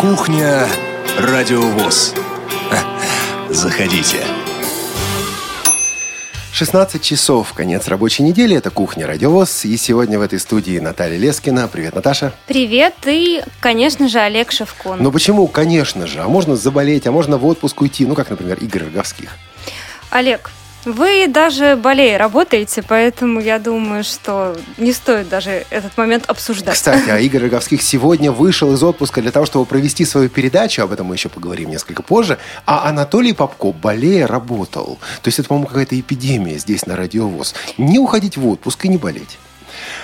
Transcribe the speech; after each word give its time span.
Кухня 0.00 0.66
Радиовоз. 1.18 2.14
Заходите. 3.50 4.24
16 6.54 7.02
часов, 7.02 7.52
конец 7.52 7.86
рабочей 7.86 8.22
недели, 8.22 8.56
это 8.56 8.70
«Кухня 8.70 9.06
Радиовоз». 9.06 9.66
И 9.66 9.76
сегодня 9.76 10.18
в 10.18 10.22
этой 10.22 10.38
студии 10.38 10.78
Наталья 10.78 11.18
Лескина. 11.18 11.68
Привет, 11.68 11.96
Наташа. 11.96 12.32
Привет, 12.46 12.94
и, 13.04 13.42
конечно 13.60 14.08
же, 14.08 14.20
Олег 14.20 14.52
Шевкун. 14.52 15.02
Ну 15.02 15.12
почему, 15.12 15.46
конечно 15.48 16.06
же? 16.06 16.22
А 16.22 16.28
можно 16.28 16.56
заболеть, 16.56 17.06
а 17.06 17.12
можно 17.12 17.36
в 17.36 17.44
отпуск 17.44 17.82
уйти. 17.82 18.06
Ну, 18.06 18.14
как, 18.14 18.30
например, 18.30 18.56
Игорь 18.56 18.84
Роговских. 18.84 19.36
Олег, 20.08 20.50
вы 20.84 21.26
даже 21.28 21.76
более 21.76 22.16
работаете, 22.16 22.82
поэтому 22.82 23.40
я 23.40 23.58
думаю, 23.58 24.04
что 24.04 24.56
не 24.78 24.92
стоит 24.92 25.28
даже 25.28 25.66
этот 25.70 25.96
момент 25.96 26.24
обсуждать. 26.28 26.74
Кстати, 26.74 27.10
а 27.10 27.18
Игорь 27.18 27.42
Роговских 27.42 27.82
сегодня 27.82 28.32
вышел 28.32 28.72
из 28.72 28.82
отпуска 28.82 29.20
для 29.20 29.30
того, 29.30 29.46
чтобы 29.46 29.66
провести 29.66 30.04
свою 30.04 30.28
передачу, 30.28 30.82
об 30.82 30.92
этом 30.92 31.06
мы 31.06 31.16
еще 31.16 31.28
поговорим 31.28 31.70
несколько 31.70 32.02
позже, 32.02 32.38
а 32.66 32.88
Анатолий 32.88 33.32
Попко 33.32 33.72
болея 33.72 34.26
работал. 34.26 34.98
То 35.22 35.28
есть 35.28 35.38
это, 35.38 35.48
по-моему, 35.48 35.68
какая-то 35.68 35.98
эпидемия 35.98 36.58
здесь 36.58 36.86
на 36.86 36.96
Радиовоз. 36.96 37.54
Не 37.76 37.98
уходить 37.98 38.36
в 38.36 38.46
отпуск 38.48 38.84
и 38.84 38.88
не 38.88 38.96
болеть. 38.96 39.38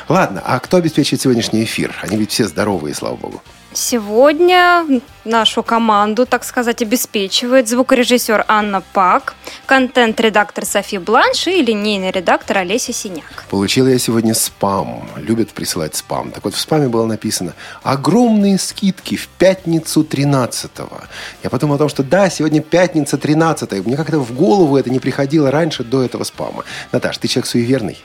Ладно, 0.08 0.42
а 0.44 0.58
кто 0.60 0.76
обеспечит 0.76 1.20
сегодняшний 1.20 1.64
эфир? 1.64 1.94
Они 2.02 2.16
ведь 2.16 2.30
все 2.30 2.46
здоровые, 2.46 2.94
слава 2.94 3.16
богу. 3.16 3.42
Сегодня 3.76 4.86
нашу 5.26 5.62
команду, 5.62 6.24
так 6.24 6.44
сказать, 6.44 6.80
обеспечивает 6.80 7.68
звукорежиссер 7.68 8.46
Анна 8.48 8.82
Пак, 8.94 9.34
контент-редактор 9.66 10.64
Софи 10.64 10.96
Бланш 10.96 11.46
и 11.46 11.60
линейный 11.60 12.10
редактор 12.10 12.56
Олеся 12.56 12.94
Синяк. 12.94 13.44
Получила 13.50 13.88
я 13.88 13.98
сегодня 13.98 14.32
спам. 14.32 15.06
Любят 15.18 15.50
присылать 15.50 15.94
спам. 15.94 16.30
Так 16.30 16.42
вот, 16.44 16.54
в 16.54 16.58
спаме 16.58 16.88
было 16.88 17.04
написано 17.04 17.52
«Огромные 17.82 18.58
скидки 18.58 19.16
в 19.16 19.28
пятницу 19.28 20.06
13-го». 20.10 21.02
Я 21.42 21.50
подумал 21.50 21.74
о 21.74 21.78
том, 21.78 21.90
что 21.90 22.02
да, 22.02 22.30
сегодня 22.30 22.62
пятница 22.62 23.18
13 23.18 23.84
Мне 23.84 23.98
как-то 23.98 24.20
в 24.20 24.32
голову 24.32 24.78
это 24.78 24.88
не 24.88 25.00
приходило 25.00 25.50
раньше 25.50 25.84
до 25.84 26.02
этого 26.02 26.24
спама. 26.24 26.64
Наташ, 26.92 27.18
ты 27.18 27.28
человек 27.28 27.46
суеверный? 27.46 27.98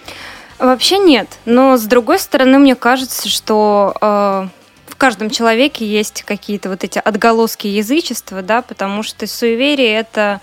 Вообще 0.60 0.98
нет. 0.98 1.30
Но, 1.46 1.78
с 1.78 1.84
другой 1.84 2.20
стороны, 2.20 2.60
мне 2.60 2.76
кажется, 2.76 3.30
что 3.30 3.96
э, 4.02 4.48
каждом 5.02 5.32
человеке 5.32 5.84
есть 5.84 6.22
какие-то 6.22 6.70
вот 6.70 6.84
эти 6.84 7.00
отголоски 7.00 7.66
язычества, 7.66 8.44
да, 8.44 8.62
потому 8.62 9.02
что 9.02 9.26
суеверие– 9.26 9.96
это 9.96 10.42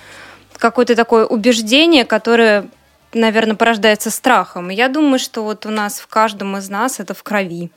какое-то 0.57 0.97
такое 0.97 1.27
убеждение, 1.27 2.05
которое, 2.05 2.67
наверное, 3.15 3.55
порождается 3.55 4.11
страхом. 4.11 4.71
Я 4.71 4.89
думаю, 4.89 5.21
что 5.21 5.45
вот 5.45 5.65
у 5.65 5.71
нас 5.71 6.01
в 6.01 6.09
каждом 6.09 6.57
из 6.57 6.69
нас 6.69 6.99
это 6.99 7.15
в 7.15 7.23
крови. 7.23 7.71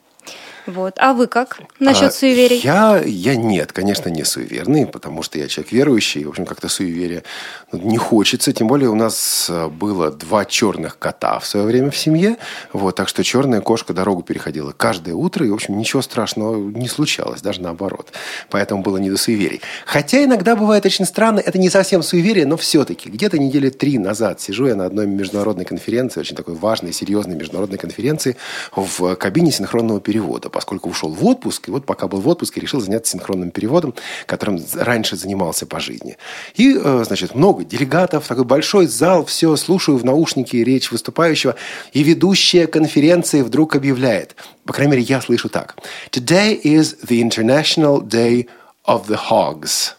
Вот. 0.68 0.96
А 0.98 1.14
вы 1.14 1.28
как 1.28 1.60
насчет 1.80 2.10
а, 2.10 2.12
суеверий? 2.12 2.60
Я, 2.60 3.02
я 3.04 3.36
нет, 3.36 3.72
конечно, 3.72 4.10
не 4.10 4.24
суеверный, 4.24 4.86
потому 4.86 5.24
что 5.24 5.40
я 5.40 5.48
человек 5.48 5.72
верующий. 5.72 6.24
В 6.26 6.30
общем, 6.30 6.46
как-то 6.46 6.70
суеверия 6.70 7.24
не 7.72 7.98
хочется. 7.98 8.54
Тем 8.54 8.68
более 8.68 8.90
у 8.90 8.96
нас 8.96 9.48
э, 9.50 9.68
было 9.68 10.12
два 10.12 10.46
черных 10.46 11.00
кота 11.00 11.40
в 11.40 11.48
свое 11.48 11.66
время 11.66 11.90
в 11.90 11.98
семье. 11.98 12.38
Вот, 12.74 12.96
так 12.96 13.08
что 13.08 13.24
черная 13.24 13.62
кошка 13.62 13.94
дорогу 13.94 14.22
переходила 14.22 14.72
каждое 14.72 15.16
утро. 15.16 15.46
И, 15.46 15.50
в 15.50 15.54
общем, 15.54 15.78
ничего 15.78 16.02
страшного 16.02 16.58
не 16.58 16.88
случалось, 16.88 17.42
даже 17.42 17.62
наоборот. 17.62 18.12
Поэтому 18.50 18.84
было 18.84 18.98
не 18.98 19.10
до 19.10 19.18
суеверий. 19.18 19.62
Хотя 19.86 20.24
иногда 20.24 20.56
бывает 20.56 20.86
очень 20.86 21.06
странно. 21.06 21.40
Это 21.40 21.58
не 21.58 21.70
совсем 21.70 22.04
суеверие, 22.04 22.46
но 22.46 22.58
все-таки. 22.58 23.10
Где-то 23.10 23.40
недели 23.40 23.70
три 23.70 23.98
назад 23.98 24.42
сижу 24.42 24.68
я 24.68 24.76
на 24.76 24.86
одной 24.86 25.08
международной 25.08 25.66
конференции, 25.66 26.20
очень 26.20 26.36
такой 26.36 26.54
важной, 26.54 26.94
серьезной 26.94 27.36
международной 27.36 27.80
конференции 27.80 28.38
в 28.76 29.16
кабине 29.16 29.52
синхронного 29.52 30.00
перевода 30.00 30.51
поскольку 30.52 30.90
ушел 30.90 31.10
в 31.10 31.26
отпуск, 31.26 31.68
и 31.68 31.72
вот 31.72 31.86
пока 31.86 32.08
был 32.08 32.22
в 32.22 32.28
отпуске, 32.28 32.62
решил 32.62 32.82
заняться 32.82 33.12
синхронным 33.14 33.52
переводом, 33.52 33.94
которым 34.26 34.60
раньше 34.76 35.16
занимался 35.16 35.66
по 35.66 35.80
жизни. 35.80 36.18
И, 36.56 36.78
э, 36.78 37.04
значит, 37.06 37.36
много 37.36 37.64
делегатов, 37.64 38.28
такой 38.28 38.46
большой 38.46 38.88
зал, 38.88 39.26
все, 39.26 39.56
слушаю 39.56 39.98
в 39.98 40.06
наушнике 40.06 40.64
речь 40.64 40.92
выступающего, 40.92 41.56
и 41.94 42.04
ведущая 42.04 42.68
конференции 42.68 43.42
вдруг 43.42 43.76
объявляет, 43.76 44.36
по 44.66 44.74
крайней 44.74 44.92
мере, 44.92 45.04
я 45.04 45.22
слышу 45.22 45.50
так. 45.50 45.78
Today 46.12 46.60
is 46.62 46.98
the 47.08 47.22
International 47.22 48.02
Day 48.02 48.48
of 48.86 49.08
the 49.08 49.20
Hogs. 49.30 49.94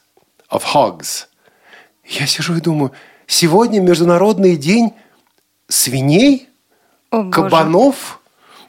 Of 0.51 0.63
Hogs. 0.75 1.27
Я 2.05 2.27
сижу 2.27 2.57
и 2.57 2.61
думаю, 2.61 2.93
сегодня 3.27 3.81
Международный 3.81 4.57
день 4.57 4.93
свиней, 5.69 6.49
О, 7.11 7.31
кабанов, 7.31 8.21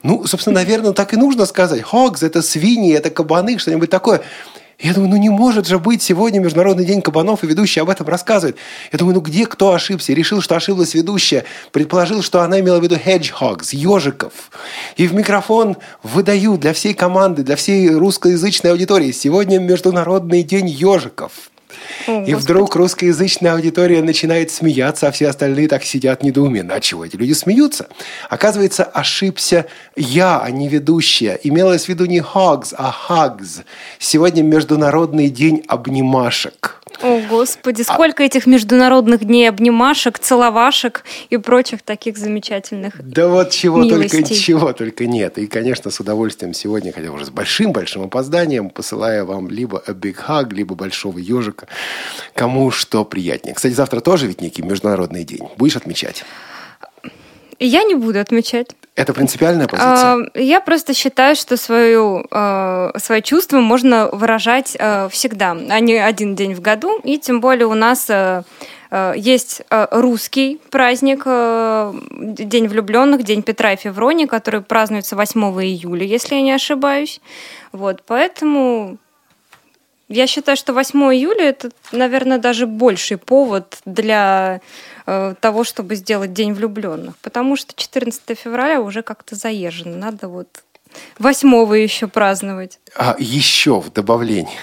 ну, 0.03 0.27
собственно, 0.27 0.55
наверное, 0.55 0.91
так 0.91 1.13
и 1.13 1.17
нужно 1.17 1.45
сказать. 1.45 1.81
Хогс– 1.81 2.21
это 2.23 2.41
свиньи, 2.41 2.93
это 2.93 3.09
кабаны, 3.09 3.57
что-нибудь 3.57 3.89
такое. 3.89 4.21
Я 4.79 4.93
думаю, 4.93 5.11
ну 5.11 5.15
не 5.15 5.29
может 5.29 5.65
же 5.65 5.79
быть 5.79 6.01
сегодня 6.01 6.39
Международный 6.39 6.83
день 6.83 7.01
кабанов, 7.01 7.43
и 7.43 7.47
ведущий 7.47 7.79
об 7.79 7.89
этом 7.89 8.07
рассказывает. 8.07 8.57
Я 8.91 8.99
думаю, 8.99 9.15
ну 9.15 9.21
где 9.21 9.45
кто 9.45 9.73
ошибся? 9.73 10.11
Решил, 10.11 10.41
что 10.41 10.57
ошиблась 10.57 10.93
ведущая. 10.93 11.45
Предположил, 11.71 12.21
что 12.21 12.41
она 12.41 12.59
имела 12.59 12.79
в 12.79 12.83
виду 12.83 12.95
hedgehogs, 12.95 13.69
ежиков. 13.71 14.33
И 14.97 15.07
в 15.07 15.13
микрофон 15.13 15.77
выдаю 16.01 16.57
для 16.57 16.73
всей 16.73 16.93
команды, 16.93 17.43
для 17.43 17.55
всей 17.55 17.89
русскоязычной 17.91 18.71
аудитории. 18.71 19.11
Сегодня 19.11 19.59
Международный 19.59 20.43
день 20.43 20.67
ежиков. 20.67 21.31
О, 22.07 22.23
и 22.23 22.33
вдруг 22.33 22.75
русскоязычная 22.75 23.53
аудитория 23.53 24.01
начинает 24.01 24.51
смеяться, 24.51 25.07
а 25.07 25.11
все 25.11 25.29
остальные 25.29 25.67
так 25.67 25.83
сидят 25.83 26.23
недоуменно. 26.23 26.75
А 26.75 26.79
чего 26.79 27.05
эти 27.05 27.15
люди 27.15 27.33
смеются? 27.33 27.87
Оказывается, 28.29 28.83
ошибся 28.83 29.65
я, 29.95 30.39
а 30.39 30.49
не 30.51 30.69
ведущая. 30.69 31.39
Имелось 31.43 31.85
в 31.85 31.89
виду 31.89 32.05
не 32.05 32.19
Hogs, 32.19 32.73
а 32.77 32.93
Hugs. 33.07 33.63
Сегодня 33.99 34.43
Международный 34.43 35.29
день 35.29 35.63
обнимашек. 35.67 36.83
О, 37.01 37.19
Господи, 37.29 37.81
а 37.81 37.93
сколько 37.93 38.23
а... 38.23 38.25
этих 38.25 38.45
международных 38.45 39.25
дней 39.25 39.49
обнимашек, 39.49 40.19
целовашек 40.19 41.03
и 41.29 41.37
прочих 41.37 41.81
таких 41.81 42.17
замечательных 42.17 42.93
Да 42.99 43.27
вот 43.27 43.49
чего 43.49 43.81
милостей. 43.81 44.21
только, 44.21 44.35
чего 44.35 44.73
только 44.73 45.05
нет. 45.05 45.37
И, 45.37 45.47
конечно, 45.47 45.91
с 45.91 45.99
удовольствием 45.99 46.53
сегодня, 46.53 46.91
хотя 46.93 47.11
уже 47.11 47.25
с 47.25 47.29
большим-большим 47.29 48.03
опозданием, 48.03 48.69
посылаю 48.69 49.25
вам 49.25 49.49
либо 49.49 49.83
a 49.85 49.91
big 49.91 50.15
hug, 50.27 50.53
либо 50.53 50.75
большого 50.75 51.17
ежика, 51.17 51.62
кому 52.33 52.71
что 52.71 53.05
приятнее. 53.05 53.55
Кстати, 53.55 53.73
завтра 53.73 53.99
тоже 53.99 54.27
ведь 54.27 54.41
некий 54.41 54.61
международный 54.61 55.23
день. 55.23 55.47
Будешь 55.57 55.75
отмечать? 55.75 56.23
Я 57.59 57.83
не 57.83 57.95
буду 57.95 58.19
отмечать. 58.19 58.67
Это 58.95 59.13
принципиальная 59.13 59.67
позиция? 59.67 59.87
А, 59.89 60.17
я 60.35 60.59
просто 60.59 60.93
считаю, 60.93 61.35
что 61.35 61.57
свою, 61.57 62.25
а, 62.29 62.91
свои 62.97 63.21
чувства 63.21 63.59
можно 63.59 64.07
выражать 64.11 64.77
а, 64.79 65.09
всегда, 65.09 65.51
а 65.51 65.79
не 65.79 65.95
один 65.95 66.35
день 66.35 66.53
в 66.53 66.61
году. 66.61 66.99
И 67.03 67.17
тем 67.17 67.41
более 67.41 67.67
у 67.67 67.73
нас 67.73 68.09
есть 69.15 69.63
русский 69.71 70.61
праздник, 70.69 71.23
День 71.25 72.67
влюбленных, 72.67 73.23
День 73.23 73.41
Петра 73.41 73.73
и 73.73 73.75
Февронии, 73.75 74.27
который 74.27 74.61
празднуется 74.61 75.15
8 75.15 75.41
июля, 75.63 76.05
если 76.05 76.35
я 76.35 76.41
не 76.41 76.51
ошибаюсь. 76.51 77.19
Вот, 77.71 78.03
поэтому 78.05 78.99
я 80.09 80.27
считаю, 80.27 80.57
что 80.57 80.73
8 80.73 80.99
июля 81.15 81.49
это, 81.49 81.71
наверное, 81.91 82.37
даже 82.37 82.67
больший 82.67 83.17
повод 83.17 83.79
для 83.85 84.61
э, 85.05 85.35
того, 85.39 85.63
чтобы 85.63 85.95
сделать 85.95 86.33
День 86.33 86.53
влюбленных. 86.53 87.17
Потому 87.17 87.55
что 87.55 87.73
14 87.75 88.37
февраля 88.37 88.81
уже 88.81 89.01
как-то 89.01 89.35
заезжено. 89.35 89.97
Надо 89.97 90.27
вот 90.27 90.63
8 91.19 91.49
еще 91.77 92.07
праздновать. 92.07 92.79
А 92.95 93.15
еще 93.17 93.79
в 93.79 93.91
добавление. 93.91 94.59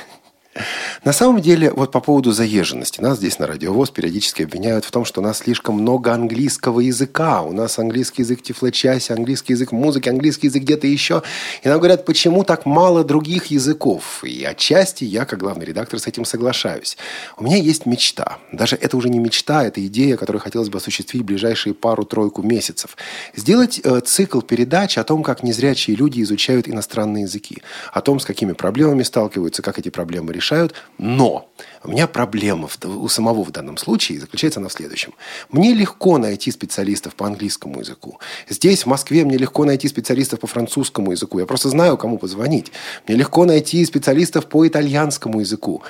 На 1.05 1.13
самом 1.13 1.41
деле, 1.41 1.71
вот 1.71 1.93
по 1.93 2.01
поводу 2.01 2.33
заезженности. 2.33 3.01
Нас 3.01 3.19
здесь 3.19 3.39
на 3.39 3.47
Радиовоз 3.47 3.91
периодически 3.91 4.43
обвиняют 4.43 4.85
в 4.85 4.91
том, 4.91 5.05
что 5.05 5.21
у 5.21 5.25
нас 5.25 5.39
слишком 5.39 5.77
много 5.77 6.13
английского 6.13 6.81
языка. 6.81 7.43
У 7.43 7.53
нас 7.53 7.79
английский 7.79 8.23
язык 8.23 8.43
тифлочаси, 8.43 9.13
английский 9.13 9.53
язык 9.53 9.71
музыки, 9.71 10.09
английский 10.09 10.49
язык 10.49 10.65
где-то 10.65 10.89
еще. 10.89 11.23
И 11.63 11.69
нам 11.69 11.79
говорят, 11.79 12.05
почему 12.05 12.43
так 12.43 12.67
мало 12.67 13.05
других 13.05 13.47
языков. 13.47 14.25
И 14.25 14.45
отчасти 14.45 15.05
я, 15.05 15.25
как 15.25 15.39
главный 15.39 15.67
редактор, 15.67 16.01
с 16.01 16.09
этим 16.09 16.25
соглашаюсь. 16.25 16.97
У 17.37 17.45
меня 17.45 17.57
есть 17.57 17.87
мечта. 17.87 18.39
Даже 18.51 18.75
это 18.75 18.97
уже 18.97 19.09
не 19.09 19.21
мечта, 19.21 19.65
это 19.65 19.85
идея, 19.87 20.17
которую 20.17 20.43
хотелось 20.43 20.69
бы 20.69 20.79
осуществить 20.79 21.23
в 21.23 21.27
ближайшие 21.27 21.75
пару-тройку 21.75 22.43
месяцев. 22.43 22.97
Сделать 23.37 23.81
э, 23.85 24.01
цикл 24.01 24.41
передач 24.41 24.99
о 24.99 25.05
том, 25.05 25.23
как 25.23 25.45
незрячие 25.45 25.97
люди 25.97 26.21
изучают 26.23 26.69
иностранные 26.69 27.23
языки. 27.23 27.63
О 27.93 28.01
том, 28.01 28.19
с 28.19 28.25
какими 28.25 28.53
проблемами 28.53 29.05
сталкиваются, 29.05 29.63
как 29.63 29.79
эти 29.79 29.91
проблемы 29.91 30.33
решают. 30.51 30.75
Но 30.99 31.49
у 31.83 31.91
меня 31.91 32.07
проблема 32.07 32.69
у 32.85 33.09
самого 33.09 33.45
в 33.45 33.51
данном 33.51 33.77
случае 33.77 34.21
заключается 34.21 34.61
она 34.61 34.69
в 34.69 34.73
следующем. 34.73 35.15
Мне 35.51 35.73
легко 35.73 36.19
найти 36.19 36.51
специалистов 36.51 37.15
по 37.15 37.27
английскому 37.27 37.81
языку. 37.81 38.19
Здесь, 38.49 38.85
в 38.85 38.87
Москве, 38.87 39.25
мне 39.25 39.39
легко 39.39 39.65
найти 39.65 39.89
специалистов 39.89 40.41
по 40.41 40.47
французскому 40.47 41.13
языку. 41.13 41.39
Я 41.39 41.47
просто 41.47 41.69
знаю, 41.69 41.97
кому 41.97 42.19
позвонить. 42.19 42.73
Мне 43.07 43.17
легко 43.17 43.45
найти 43.45 43.85
специалистов 43.85 44.47
по 44.47 44.67
итальянскому 44.67 45.41
языку. 45.41 45.83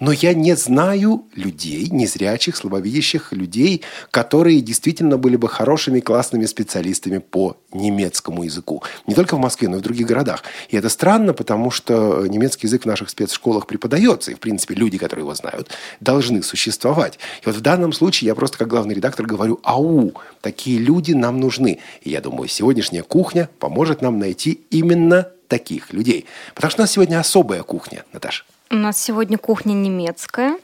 Но 0.00 0.12
я 0.12 0.34
не 0.34 0.56
знаю 0.56 1.26
людей, 1.34 1.88
незрячих, 1.90 2.56
слабовидящих 2.56 3.32
людей, 3.32 3.82
которые 4.10 4.60
действительно 4.60 5.18
были 5.18 5.36
бы 5.36 5.48
хорошими, 5.48 6.00
классными 6.00 6.46
специалистами 6.46 7.18
по 7.18 7.56
немецкому 7.72 8.42
языку. 8.44 8.82
Не 9.06 9.14
только 9.14 9.36
в 9.36 9.38
Москве, 9.38 9.68
но 9.68 9.76
и 9.76 9.80
в 9.80 9.82
других 9.82 10.06
городах. 10.06 10.42
И 10.70 10.76
это 10.76 10.88
странно, 10.88 11.34
потому 11.34 11.70
что 11.70 12.26
немецкий 12.26 12.66
язык 12.66 12.82
в 12.82 12.86
наших 12.86 13.10
спецшколах 13.10 13.66
преподается, 13.66 14.30
и, 14.30 14.34
в 14.34 14.40
принципе, 14.40 14.74
люди, 14.74 14.98
которые 14.98 15.24
его 15.24 15.34
знают, 15.34 15.68
должны 16.00 16.42
существовать. 16.42 17.18
И 17.42 17.46
вот 17.46 17.54
в 17.54 17.60
данном 17.60 17.92
случае 17.92 18.28
я 18.28 18.34
просто 18.34 18.58
как 18.58 18.68
главный 18.68 18.94
редактор 18.94 19.26
говорю, 19.26 19.60
ау, 19.62 20.14
такие 20.40 20.78
люди 20.78 21.12
нам 21.12 21.38
нужны. 21.38 21.78
И 22.02 22.10
я 22.10 22.20
думаю, 22.20 22.48
сегодняшняя 22.48 23.02
кухня 23.02 23.50
поможет 23.58 24.00
нам 24.00 24.18
найти 24.18 24.60
именно 24.70 25.28
таких 25.48 25.92
людей. 25.92 26.24
Потому 26.54 26.70
что 26.70 26.80
у 26.80 26.84
нас 26.84 26.92
сегодня 26.92 27.20
особая 27.20 27.62
кухня, 27.62 28.04
Наташа. 28.12 28.44
У 28.72 28.76
нас 28.76 29.02
сегодня 29.02 29.36
кухня 29.36 29.72
немецкая. 29.72 30.56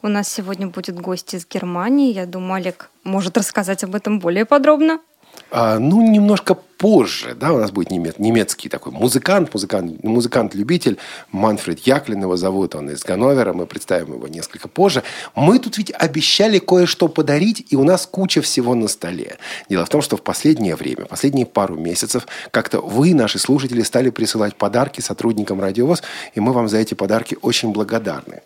У 0.00 0.08
нас 0.08 0.32
сегодня 0.32 0.66
будет 0.66 0.98
гость 0.98 1.34
из 1.34 1.46
Германии. 1.46 2.10
Я 2.10 2.24
думаю, 2.24 2.54
Олег 2.54 2.88
может 3.04 3.36
рассказать 3.36 3.84
об 3.84 3.94
этом 3.94 4.18
более 4.18 4.46
подробно. 4.46 4.98
А, 5.50 5.78
ну, 5.78 6.00
немножко 6.10 6.56
позже, 6.80 7.34
да, 7.34 7.52
у 7.52 7.58
нас 7.58 7.70
будет 7.70 7.90
немец, 7.90 8.14
немецкий 8.16 8.70
такой 8.70 8.90
музыкант, 8.92 9.52
музыкант, 9.52 10.02
музыкант-любитель, 10.02 10.96
Манфред 11.30 11.80
Яклин 11.80 12.22
его 12.22 12.38
зовут, 12.38 12.74
он 12.74 12.88
из 12.88 13.02
Ганновера, 13.02 13.52
мы 13.52 13.66
представим 13.66 14.14
его 14.14 14.26
несколько 14.28 14.66
позже. 14.66 15.02
Мы 15.34 15.58
тут 15.58 15.76
ведь 15.76 15.92
обещали 15.92 16.58
кое-что 16.58 17.08
подарить, 17.08 17.66
и 17.68 17.76
у 17.76 17.84
нас 17.84 18.06
куча 18.06 18.40
всего 18.40 18.74
на 18.74 18.88
столе. 18.88 19.36
Дело 19.68 19.84
в 19.84 19.90
том, 19.90 20.00
что 20.00 20.16
в 20.16 20.22
последнее 20.22 20.74
время, 20.74 21.04
последние 21.04 21.44
пару 21.44 21.76
месяцев, 21.76 22.26
как-то 22.50 22.80
вы, 22.80 23.12
наши 23.12 23.38
слушатели, 23.38 23.82
стали 23.82 24.08
присылать 24.08 24.56
подарки 24.56 25.02
сотрудникам 25.02 25.60
Радиовоз, 25.60 26.02
и 26.34 26.40
мы 26.40 26.54
вам 26.54 26.66
за 26.70 26.78
эти 26.78 26.94
подарки 26.94 27.36
очень 27.42 27.72
благодарны. 27.72 28.40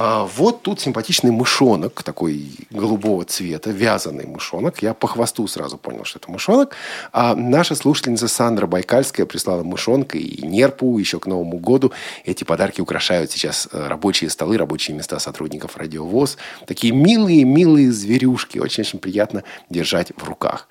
А 0.00 0.24
вот 0.36 0.62
тут 0.62 0.80
симпатичный 0.80 1.32
мышонок, 1.32 2.04
такой 2.04 2.50
голубого 2.70 3.24
цвета, 3.24 3.70
вязаный 3.70 4.26
мышонок. 4.26 4.80
Я 4.80 4.94
по 4.94 5.08
хвосту 5.08 5.48
сразу 5.48 5.76
понял, 5.76 6.04
что 6.04 6.20
это 6.20 6.30
мышонок. 6.30 6.76
А 7.12 7.34
наша 7.68 7.82
слушательница 7.82 8.28
Сандра 8.28 8.66
Байкальская 8.66 9.26
прислала 9.26 9.62
мышонка 9.62 10.16
и 10.16 10.46
нерпу 10.46 10.98
еще 10.98 11.20
к 11.20 11.26
Новому 11.26 11.58
году. 11.58 11.92
Эти 12.24 12.44
подарки 12.44 12.80
украшают 12.80 13.30
сейчас 13.30 13.68
э, 13.70 13.88
рабочие 13.88 14.30
столы, 14.30 14.56
рабочие 14.56 14.96
места 14.96 15.18
сотрудников 15.18 15.76
радиовоз. 15.76 16.38
Такие 16.66 16.94
милые-милые 16.94 17.92
зверюшки. 17.92 18.58
Очень-очень 18.58 19.00
приятно 19.00 19.44
держать 19.68 20.12
в 20.16 20.24
руках. 20.24 20.68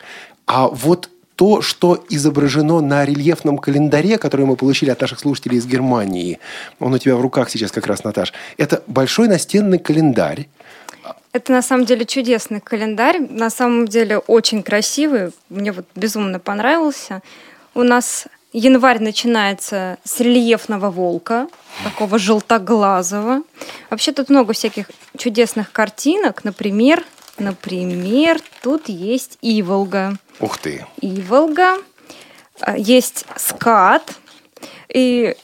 А 0.47 0.67
вот 0.67 1.11
то, 1.35 1.61
что 1.61 2.03
изображено 2.09 2.81
на 2.81 3.05
рельефном 3.05 3.59
календаре, 3.59 4.17
который 4.17 4.47
мы 4.47 4.55
получили 4.55 4.89
от 4.89 4.99
наших 4.99 5.19
слушателей 5.19 5.59
из 5.59 5.67
Германии. 5.67 6.39
Он 6.79 6.95
у 6.95 6.97
тебя 6.97 7.15
в 7.15 7.21
руках 7.21 7.51
сейчас 7.51 7.71
как 7.71 7.85
раз, 7.85 8.03
Наташ. 8.03 8.33
Это 8.57 8.81
большой 8.87 9.27
настенный 9.27 9.77
календарь. 9.77 10.47
Это 11.37 11.51
на 11.51 11.61
самом 11.61 11.85
деле 11.85 12.03
чудесный 12.03 12.59
календарь, 12.59 13.19
на 13.19 13.51
самом 13.51 13.87
деле 13.87 14.17
очень 14.17 14.63
красивый, 14.63 15.29
мне 15.49 15.71
вот 15.71 15.85
безумно 15.93 16.39
понравился. 16.39 17.21
У 17.75 17.83
нас 17.83 18.25
январь 18.53 18.99
начинается 18.99 19.99
с 20.03 20.19
рельефного 20.19 20.89
волка, 20.89 21.47
такого 21.83 22.17
желтоглазого. 22.17 23.43
Вообще 23.91 24.13
тут 24.13 24.29
много 24.29 24.53
всяких 24.53 24.89
чудесных 25.15 25.71
картинок, 25.71 26.43
например, 26.43 27.05
например, 27.37 28.39
тут 28.63 28.89
есть 28.89 29.37
Иволга. 29.43 30.17
Ух 30.39 30.57
ты. 30.57 30.87
Иволга. 31.01 31.77
А, 32.61 32.75
есть 32.75 33.27
скат. 33.35 34.11
И 34.89 35.35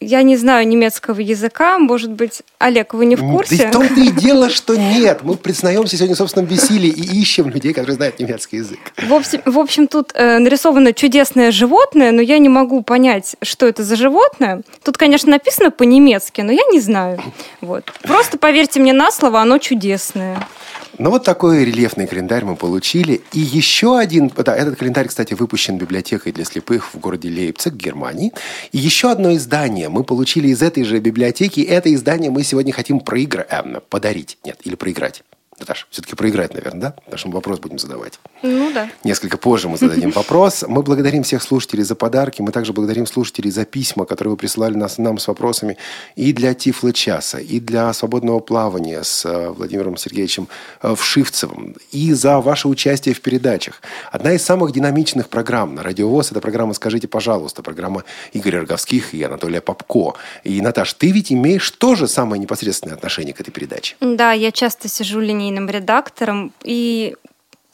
я 0.00 0.22
не 0.22 0.36
знаю 0.36 0.68
немецкого 0.68 1.20
языка, 1.20 1.78
может 1.78 2.12
быть, 2.12 2.42
Олег, 2.58 2.92
вы 2.92 3.06
не 3.06 3.16
в 3.16 3.20
курсе? 3.20 3.56
Да 3.56 3.68
в 3.68 3.72
том-то 3.72 4.00
и 4.00 4.10
дело, 4.10 4.50
что 4.50 4.76
нет. 4.76 5.20
Мы 5.22 5.36
признаемся 5.36 5.96
сегодня 5.96 6.14
в 6.14 6.18
собственном 6.18 6.48
бессилии 6.48 6.90
и 6.90 7.20
ищем 7.20 7.48
людей, 7.48 7.72
которые 7.72 7.96
знают 7.96 8.18
немецкий 8.18 8.58
язык. 8.58 8.78
В 8.98 9.12
общем, 9.14 9.40
в 9.46 9.58
общем 9.58 9.88
тут 9.88 10.10
э, 10.14 10.38
нарисовано 10.38 10.92
чудесное 10.92 11.50
животное, 11.50 12.12
но 12.12 12.20
я 12.20 12.38
не 12.38 12.50
могу 12.50 12.82
понять, 12.82 13.36
что 13.40 13.66
это 13.66 13.84
за 13.84 13.96
животное. 13.96 14.62
Тут, 14.84 14.98
конечно, 14.98 15.30
написано 15.30 15.70
по-немецки, 15.70 16.42
но 16.42 16.52
я 16.52 16.62
не 16.70 16.80
знаю. 16.80 17.18
Вот. 17.62 17.90
Просто 18.02 18.36
поверьте 18.36 18.80
мне 18.80 18.92
на 18.92 19.10
слово, 19.10 19.40
оно 19.40 19.56
чудесное. 19.56 20.46
Ну, 20.98 21.10
вот 21.10 21.24
такой 21.24 21.64
рельефный 21.64 22.06
календарь 22.06 22.44
мы 22.44 22.56
получили. 22.56 23.20
И 23.32 23.38
еще 23.38 23.98
один, 23.98 24.30
да, 24.34 24.56
этот 24.56 24.76
календарь, 24.76 25.08
кстати, 25.08 25.34
выпущен 25.34 25.76
библиотекой 25.76 26.32
для 26.32 26.44
слепых 26.44 26.94
в 26.94 26.98
городе 26.98 27.28
Лейпциг, 27.28 27.74
Германии. 27.74 28.32
И 28.72 28.78
еще 28.78 29.10
одно 29.10 29.34
издание 29.34 29.90
мы 29.90 30.04
получили 30.04 30.48
из 30.48 30.62
этой 30.62 30.84
же 30.84 30.98
библиотеки. 30.98 31.60
Это 31.60 31.92
издание 31.92 32.30
мы 32.30 32.42
сегодня 32.44 32.72
хотим 32.72 33.00
проиграть, 33.00 33.46
э, 33.50 33.80
подарить. 33.90 34.38
Нет, 34.44 34.58
или 34.64 34.74
проиграть. 34.74 35.22
Наташа, 35.58 35.86
все-таки 35.90 36.14
проиграть, 36.14 36.52
наверное, 36.52 36.80
да? 36.80 36.90
Потому 36.90 37.16
что 37.18 37.28
мы 37.28 37.34
вопрос 37.34 37.60
будем 37.60 37.78
задавать. 37.78 38.20
Ну 38.42 38.70
да. 38.74 38.90
Несколько 39.04 39.38
позже 39.38 39.70
мы 39.70 39.78
зададим 39.78 40.10
вопрос. 40.14 40.64
Мы 40.68 40.82
благодарим 40.82 41.22
всех 41.22 41.42
слушателей 41.42 41.82
за 41.82 41.94
подарки. 41.94 42.42
Мы 42.42 42.52
также 42.52 42.74
благодарим 42.74 43.06
слушателей 43.06 43.50
за 43.50 43.64
письма, 43.64 44.04
которые 44.04 44.32
вы 44.32 44.36
присылали 44.36 44.74
нас, 44.74 44.98
нам 44.98 45.18
с 45.18 45.28
вопросами 45.28 45.78
и 46.14 46.34
для 46.34 46.52
Тифла 46.52 46.92
часа, 46.92 47.38
и 47.38 47.58
для 47.58 47.90
свободного 47.94 48.40
плавания 48.40 49.02
с 49.02 49.24
э, 49.24 49.48
Владимиром 49.48 49.96
Сергеевичем 49.96 50.48
э, 50.82 50.94
Вшивцевым, 50.94 51.76
и 51.90 52.12
за 52.12 52.40
ваше 52.40 52.68
участие 52.68 53.14
в 53.14 53.22
передачах. 53.22 53.80
Одна 54.12 54.32
из 54.32 54.42
самых 54.42 54.72
динамичных 54.72 55.30
программ 55.30 55.74
на 55.74 55.82
Радиовоз– 55.82 56.30
это 56.32 56.40
программа 56.42 56.74
«Скажите, 56.74 57.08
пожалуйста», 57.08 57.62
программа 57.62 58.04
Игоря 58.34 58.60
Роговских 58.60 59.14
и 59.14 59.22
Анатолия 59.22 59.62
Попко. 59.62 60.16
И, 60.44 60.60
Наташ, 60.60 60.92
ты 60.92 61.12
ведь 61.12 61.32
имеешь 61.32 61.70
тоже 61.70 62.08
самое 62.08 62.40
непосредственное 62.40 62.94
отношение 62.94 63.32
к 63.32 63.40
этой 63.40 63.52
передаче. 63.52 63.96
Да, 64.00 64.32
я 64.32 64.52
часто 64.52 64.88
сижу 64.88 65.20
линейно 65.20 65.45
линейным 65.46 65.68
редактором, 65.68 66.52
и 66.62 67.14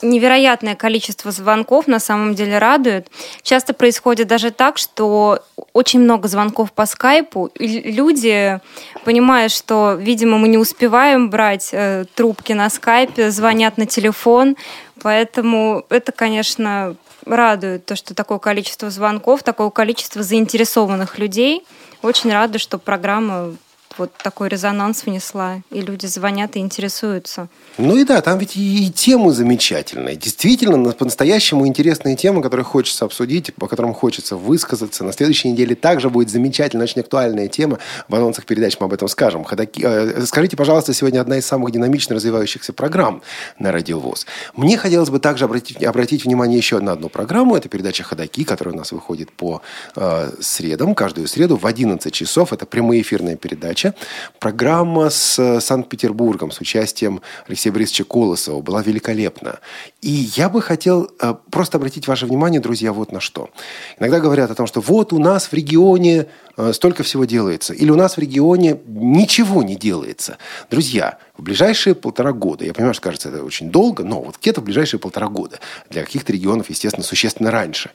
невероятное 0.03 0.75
количество 0.75 1.31
звонков 1.31 1.87
на 1.87 2.01
самом 2.01 2.35
деле 2.35 2.59
радует. 2.59 3.07
Часто 3.43 3.73
происходит 3.73 4.27
даже 4.27 4.51
так, 4.51 4.77
что 4.77 5.39
очень 5.73 6.01
много 6.01 6.27
звонков 6.27 6.73
по 6.73 6.87
скайпу, 6.87 7.47
и 7.47 7.93
люди, 7.93 8.61
понимая, 9.05 9.49
что, 9.49 9.97
видимо, 9.99 10.39
мы 10.39 10.49
не 10.49 10.59
успеваем 10.59 11.31
брать 11.31 11.69
э, 11.73 12.05
трубки 12.17 12.53
на 12.53 12.69
скайпе, 12.69 13.31
звонят 13.31 13.79
на 13.79 13.87
телефон, 13.87 14.57
поэтому 15.01 15.85
это, 15.89 16.11
конечно, 16.11 16.97
радует, 17.25 17.87
то, 17.87 17.95
что 17.95 18.15
такое 18.15 18.39
количество 18.39 18.91
звонков, 18.91 19.45
такое 19.45 19.71
количество 19.71 20.25
заинтересованных 20.25 21.19
людей. 21.21 21.65
Очень 22.03 22.33
рада, 22.33 22.59
что 22.59 22.79
программа 22.79 23.55
вот 23.99 24.13
такой 24.23 24.49
резонанс 24.49 25.05
внесла, 25.05 25.61
и 25.71 25.81
люди 25.81 26.07
звонят 26.07 26.57
и 26.57 26.61
интересуются. 26.61 27.49
Ну 27.79 27.97
и 27.97 28.05
да, 28.05 28.21
там 28.21 28.39
ведь 28.39 28.57
и, 28.57 28.91
темы 28.91 29.33
замечательные. 29.33 30.17
Действительно, 30.17 30.93
по-настоящему 30.93 31.67
интересные 31.67 32.17
темы, 32.17 32.43
которые 32.43 32.65
хочется 32.65 33.05
обсудить, 33.05 33.55
по 33.55 33.67
которым 33.67 33.95
хочется 33.95 34.37
высказаться. 34.37 35.05
На 35.05 35.13
следующей 35.13 35.51
неделе 35.51 35.75
также 35.75 36.11
будет 36.11 36.31
замечательная, 36.31 36.85
очень 36.85 37.01
актуальная 37.01 37.49
тема. 37.49 37.79
В 38.09 38.15
анонсах 38.15 38.47
передач 38.47 38.77
мы 38.81 38.87
об 38.87 38.93
этом 38.93 39.09
скажем. 39.09 39.45
Ходаки... 39.45 39.83
Э, 39.85 40.25
скажите, 40.27 40.57
пожалуйста, 40.57 40.95
сегодня 40.95 41.21
одна 41.21 41.39
из 41.39 41.47
самых 41.47 41.73
динамично 41.73 42.15
развивающихся 42.15 42.73
программ 42.73 43.23
на 43.59 43.73
Радиовоз. 43.73 44.27
Мне 44.55 44.77
хотелось 44.77 45.11
бы 45.11 45.19
также 45.19 45.45
обратить, 45.45 45.83
обратить 45.83 46.25
внимание 46.25 46.57
еще 46.57 46.79
на 46.79 46.93
одну 46.93 47.09
программу. 47.09 47.57
Это 47.57 47.69
передача 47.69 48.05
«Ходаки», 48.05 48.45
которая 48.45 48.75
у 48.75 48.79
нас 48.79 48.93
выходит 48.93 49.33
по 49.33 49.63
э, 49.97 50.33
средам, 50.41 50.95
каждую 50.95 51.27
среду 51.27 51.57
в 51.57 51.67
11 51.67 52.13
часов. 52.13 52.53
Это 52.53 52.67
прямоэфирная 52.67 53.37
передача 53.37 53.82
передача. 53.83 53.95
Программа 54.39 55.11
с 55.11 55.39
э, 55.39 55.61
Санкт-Петербургом, 55.61 56.51
с 56.51 56.61
участием 56.61 57.21
Алексея 57.47 57.73
Борисовича 57.73 58.05
Колосова 58.05 58.61
была 58.61 58.83
великолепна. 58.83 59.59
И 60.01 60.31
я 60.37 60.49
бы 60.49 60.63
хотел 60.63 61.11
э, 61.21 61.35
просто 61.51 61.79
обратить 61.79 62.09
ваше 62.09 62.27
внимание, 62.27 62.61
друзья, 62.61 62.93
вот 62.93 63.13
на 63.13 63.21
что. 63.21 63.51
Иногда 63.99 64.21
говорят 64.21 64.51
о 64.51 64.55
том, 64.55 64.67
что 64.67 64.81
вот 64.81 65.13
у 65.13 65.19
нас 65.19 65.47
в 65.47 65.53
регионе 65.53 66.27
э, 66.57 66.73
столько 66.73 67.03
всего 67.03 67.25
делается, 67.25 67.75
или 67.75 67.91
у 67.91 67.97
нас 67.97 68.17
в 68.17 68.21
регионе 68.21 68.79
ничего 68.87 69.63
не 69.63 69.77
делается. 69.77 70.39
Друзья, 70.71 71.19
в 71.37 71.43
ближайшие 71.43 71.95
полтора 71.95 72.33
года, 72.33 72.65
я 72.65 72.73
понимаю, 72.73 72.95
что 72.95 73.03
кажется 73.03 73.29
это 73.29 73.45
очень 73.45 73.71
долго, 73.71 74.05
но 74.05 74.23
вот 74.23 74.37
где-то 74.41 74.61
в 74.61 74.65
ближайшие 74.65 75.01
полтора 75.01 75.29
года, 75.29 75.59
для 75.91 76.05
каких-то 76.05 76.33
регионов, 76.33 76.71
естественно, 76.71 77.05
существенно 77.05 77.51
раньше, 77.51 77.91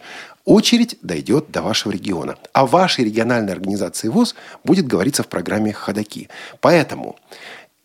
очередь 0.48 0.98
дойдет 1.02 1.52
до 1.52 1.62
вашего 1.62 1.92
региона. 1.92 2.38
О 2.54 2.66
вашей 2.66 3.04
региональной 3.04 3.52
организации 3.52 4.08
ВОЗ 4.08 4.34
будет 4.64 4.88
говориться 4.88 5.22
в 5.22 5.28
программе 5.28 5.74
«Ходоки». 5.74 6.30
Поэтому 6.62 7.18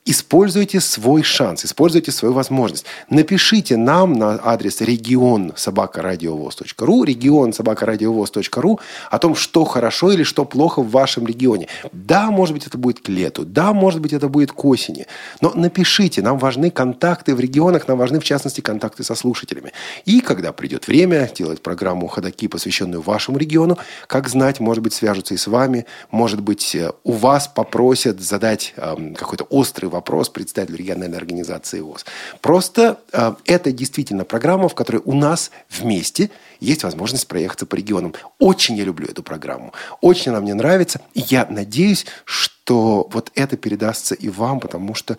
Используйте 0.04 0.80
свой 0.80 1.22
шанс, 1.22 1.64
используйте 1.64 2.10
свою 2.10 2.34
возможность. 2.34 2.84
Напишите 3.08 3.76
нам 3.76 4.14
на 4.14 4.40
адрес 4.42 4.80
регион 4.80 5.52
собакарадиовоз.ру, 5.54 7.04
регион 7.04 7.52
собакарадиовоз.ру 7.52 8.80
о 9.12 9.18
том, 9.20 9.36
что 9.36 9.64
хорошо 9.64 10.10
или 10.10 10.24
что 10.24 10.44
плохо 10.44 10.82
в 10.82 10.90
вашем 10.90 11.24
регионе. 11.24 11.68
Да, 11.92 12.32
может 12.32 12.52
быть, 12.52 12.66
это 12.66 12.78
будет 12.78 12.98
к 12.98 13.08
лету, 13.08 13.44
да, 13.44 13.72
может 13.72 14.00
быть, 14.00 14.12
это 14.12 14.28
будет 14.28 14.50
к 14.50 14.64
осени, 14.64 15.06
но 15.40 15.52
напишите, 15.54 16.20
нам 16.20 16.36
важны 16.36 16.72
контакты 16.72 17.36
в 17.36 17.38
регионах, 17.38 17.86
нам 17.86 17.96
важны, 17.96 18.18
в 18.18 18.24
частности, 18.24 18.60
контакты 18.60 19.04
со 19.04 19.14
слушателями. 19.14 19.72
И 20.04 20.20
когда 20.20 20.52
придет 20.52 20.88
время 20.88 21.30
делать 21.32 21.62
программу 21.62 22.08
«Ходоки», 22.08 22.48
посвященную 22.48 23.02
вашему 23.02 23.38
региону, 23.38 23.78
как 24.08 24.28
знать, 24.28 24.58
может 24.58 24.82
быть, 24.82 24.94
свяжутся 24.94 25.34
и 25.34 25.36
с 25.36 25.46
вами, 25.46 25.86
может 26.10 26.40
быть, 26.40 26.74
э, 26.74 26.90
у 27.04 27.12
вас 27.12 27.46
попросят 27.46 28.20
задать 28.20 28.74
э, 28.76 29.14
какой-то 29.16 29.44
острый 29.44 29.91
вопрос 29.92 30.28
представителю 30.28 30.78
региональной 30.78 31.18
организации 31.18 31.80
ВОЗ. 31.80 32.04
Просто 32.40 33.00
э, 33.12 33.34
это 33.44 33.72
действительно 33.72 34.24
программа, 34.24 34.68
в 34.68 34.74
которой 34.74 35.02
у 35.04 35.14
нас 35.14 35.50
вместе 35.70 36.30
есть 36.60 36.82
возможность 36.84 37.28
проехаться 37.28 37.66
по 37.66 37.76
регионам. 37.76 38.14
Очень 38.38 38.76
я 38.76 38.84
люблю 38.84 39.06
эту 39.06 39.22
программу. 39.22 39.72
Очень 40.00 40.32
она 40.32 40.40
мне 40.40 40.54
нравится. 40.54 41.00
И 41.14 41.20
я 41.28 41.46
надеюсь, 41.48 42.06
что 42.24 43.08
вот 43.10 43.30
это 43.34 43.56
передастся 43.56 44.14
и 44.14 44.28
вам, 44.28 44.60
потому 44.60 44.94
что 44.94 45.16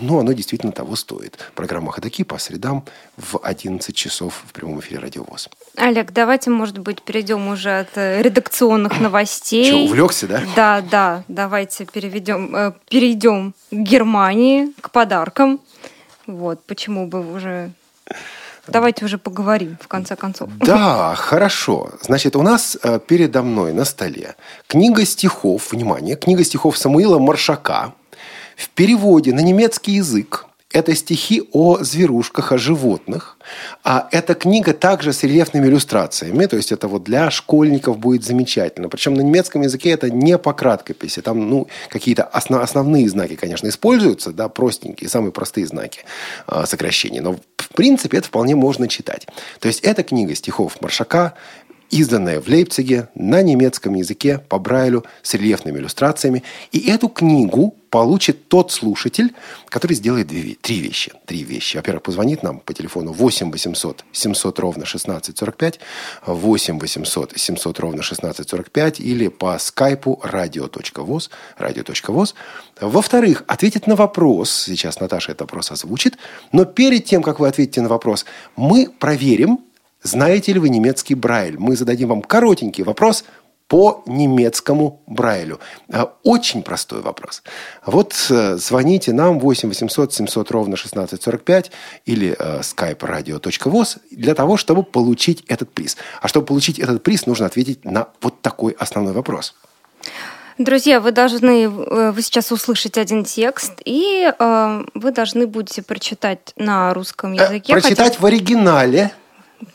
ну, 0.00 0.18
оно 0.18 0.32
действительно 0.32 0.72
того 0.72 0.96
стоит. 0.96 1.38
Программа 1.54 1.92
«Ходоки» 1.92 2.24
по 2.24 2.38
средам 2.38 2.84
в 3.16 3.38
11 3.42 3.94
часов 3.94 4.44
в 4.46 4.52
прямом 4.52 4.80
эфире 4.80 4.98
«Радио 5.00 5.24
ВОЗ». 5.24 5.48
Олег, 5.76 6.12
давайте, 6.12 6.50
может 6.50 6.78
быть, 6.78 7.02
перейдем 7.02 7.48
уже 7.48 7.80
от 7.80 7.96
э, 7.96 8.20
редакционных 8.22 9.00
новостей. 9.00 9.66
Что, 9.66 9.76
увлекся, 9.84 10.26
да? 10.26 10.42
Да, 10.56 10.80
да. 10.80 11.24
Давайте 11.28 11.84
переведем, 11.84 12.54
э, 12.54 12.72
перейдем 12.88 13.54
к 13.70 13.74
Германии, 13.74 14.72
к 14.80 14.90
подаркам. 14.90 15.60
Вот, 16.26 16.62
почему 16.64 17.06
бы 17.06 17.34
уже 17.34 17.72
Давайте 18.66 19.04
уже 19.04 19.18
поговорим, 19.18 19.78
в 19.80 19.88
конце 19.88 20.16
концов. 20.16 20.48
Да, 20.58 21.14
хорошо. 21.16 21.90
Значит, 22.02 22.36
у 22.36 22.42
нас 22.42 22.78
э, 22.82 23.00
передо 23.04 23.42
мной 23.42 23.72
на 23.72 23.84
столе 23.84 24.36
книга 24.68 25.04
стихов, 25.04 25.72
внимание, 25.72 26.14
книга 26.14 26.44
стихов 26.44 26.78
Самуила 26.78 27.18
Маршака 27.18 27.94
в 28.56 28.68
переводе 28.68 29.32
на 29.32 29.40
немецкий 29.40 29.92
язык 29.92 30.46
это 30.72 30.94
стихи 30.94 31.42
о 31.52 31.78
зверушках, 31.82 32.52
о 32.52 32.58
животных. 32.58 33.36
А 33.82 34.08
эта 34.12 34.34
книга 34.34 34.72
также 34.72 35.12
с 35.12 35.22
рельефными 35.24 35.66
иллюстрациями, 35.66 36.46
то 36.46 36.56
есть 36.56 36.70
это 36.70 36.86
вот 36.86 37.02
для 37.02 37.30
школьников 37.30 37.98
будет 37.98 38.24
замечательно. 38.24 38.88
Причем 38.88 39.14
на 39.14 39.22
немецком 39.22 39.62
языке 39.62 39.90
это 39.90 40.10
не 40.10 40.38
по 40.38 40.52
краткописи, 40.52 41.22
там 41.22 41.50
ну, 41.50 41.66
какие-то 41.88 42.22
основ, 42.22 42.62
основные 42.62 43.08
знаки, 43.08 43.34
конечно, 43.34 43.68
используются, 43.68 44.32
да, 44.32 44.48
простенькие, 44.48 45.10
самые 45.10 45.32
простые 45.32 45.66
знаки 45.66 46.00
э, 46.46 46.64
сокращения. 46.66 47.20
Но 47.20 47.36
в 47.56 47.68
принципе 47.74 48.18
это 48.18 48.28
вполне 48.28 48.54
можно 48.54 48.86
читать. 48.86 49.26
То 49.58 49.66
есть 49.66 49.80
эта 49.80 50.04
книга 50.04 50.34
стихов 50.36 50.80
Маршака, 50.80 51.34
изданная 51.90 52.40
в 52.40 52.48
Лейпциге 52.48 53.08
на 53.14 53.42
немецком 53.42 53.94
языке 53.94 54.38
по 54.48 54.58
Брайлю 54.58 55.04
с 55.22 55.34
рельефными 55.34 55.78
иллюстрациями. 55.78 56.42
И 56.72 56.88
эту 56.90 57.08
книгу 57.08 57.74
получит 57.90 58.48
тот 58.48 58.70
слушатель, 58.70 59.34
который 59.68 59.94
сделает 59.94 60.28
две, 60.28 60.54
три 60.54 60.78
вещи. 60.78 61.12
Три 61.26 61.42
вещи. 61.42 61.76
Во-первых, 61.76 62.04
позвонит 62.04 62.42
нам 62.42 62.60
по 62.60 62.72
телефону 62.72 63.12
8 63.12 63.50
800 63.50 64.04
700 64.12 64.58
ровно 64.60 64.84
1645, 64.84 65.80
8 66.26 66.78
800 66.78 67.32
700 67.36 67.80
ровно 67.80 68.02
1645 68.02 69.00
или 69.00 69.28
по 69.28 69.58
скайпу 69.58 70.20
radio.voz, 70.24 71.30
radio.voz. 71.58 72.34
Во-вторых, 72.80 73.44
ответит 73.48 73.86
на 73.86 73.96
вопрос, 73.96 74.52
сейчас 74.66 75.00
Наташа 75.00 75.32
этот 75.32 75.42
вопрос 75.42 75.72
озвучит, 75.72 76.16
но 76.52 76.64
перед 76.64 77.04
тем, 77.04 77.22
как 77.22 77.40
вы 77.40 77.48
ответите 77.48 77.80
на 77.80 77.88
вопрос, 77.88 78.24
мы 78.56 78.88
проверим, 78.98 79.58
знаете 80.02 80.52
ли 80.52 80.58
вы 80.58 80.68
немецкий 80.68 81.14
Брайль? 81.14 81.58
Мы 81.58 81.76
зададим 81.76 82.08
вам 82.08 82.22
коротенький 82.22 82.84
вопрос 82.84 83.24
по 83.70 84.02
немецкому 84.06 85.00
Брайлю. 85.06 85.60
А, 85.92 86.12
очень 86.24 86.62
простой 86.62 87.02
вопрос. 87.02 87.44
Вот 87.86 88.14
э, 88.28 88.56
звоните 88.56 89.12
нам 89.12 89.38
8 89.38 89.68
800 89.68 90.12
700 90.12 90.50
ровно 90.50 90.74
1645 90.74 91.70
или 92.04 92.34
э, 92.36 92.60
skype 92.62 92.98
radio.voz 92.98 93.98
для 94.10 94.34
того, 94.34 94.56
чтобы 94.56 94.82
получить 94.82 95.44
этот 95.46 95.70
приз. 95.70 95.96
А 96.20 96.26
чтобы 96.26 96.46
получить 96.46 96.80
этот 96.80 97.04
приз, 97.04 97.26
нужно 97.26 97.46
ответить 97.46 97.84
на 97.84 98.08
вот 98.20 98.40
такой 98.42 98.72
основной 98.72 99.12
вопрос. 99.12 99.54
Друзья, 100.58 101.00
вы 101.00 101.12
должны, 101.12 101.64
э, 101.64 102.10
вы 102.10 102.22
сейчас 102.22 102.52
услышите 102.52 103.00
один 103.00 103.24
текст, 103.24 103.74
и 103.84 104.30
э, 104.36 104.84
вы 104.94 105.12
должны 105.12 105.46
будете 105.46 105.82
прочитать 105.82 106.52
на 106.56 106.92
русском 106.92 107.32
языке. 107.32 107.72
Э, 107.72 107.80
прочитать 107.80 108.14
хотя... 108.14 108.20
в 108.20 108.26
оригинале 108.26 109.12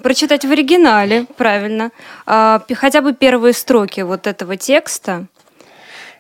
Прочитать 0.02 0.46
в 0.46 0.52
оригинале, 0.52 1.26
правильно. 1.38 1.92
А, 2.26 2.64
хотя 2.74 3.02
бы 3.02 3.14
первые 3.14 3.54
строки 3.54 4.02
вот 4.02 4.28
этого 4.28 4.58
текста. 4.58 5.28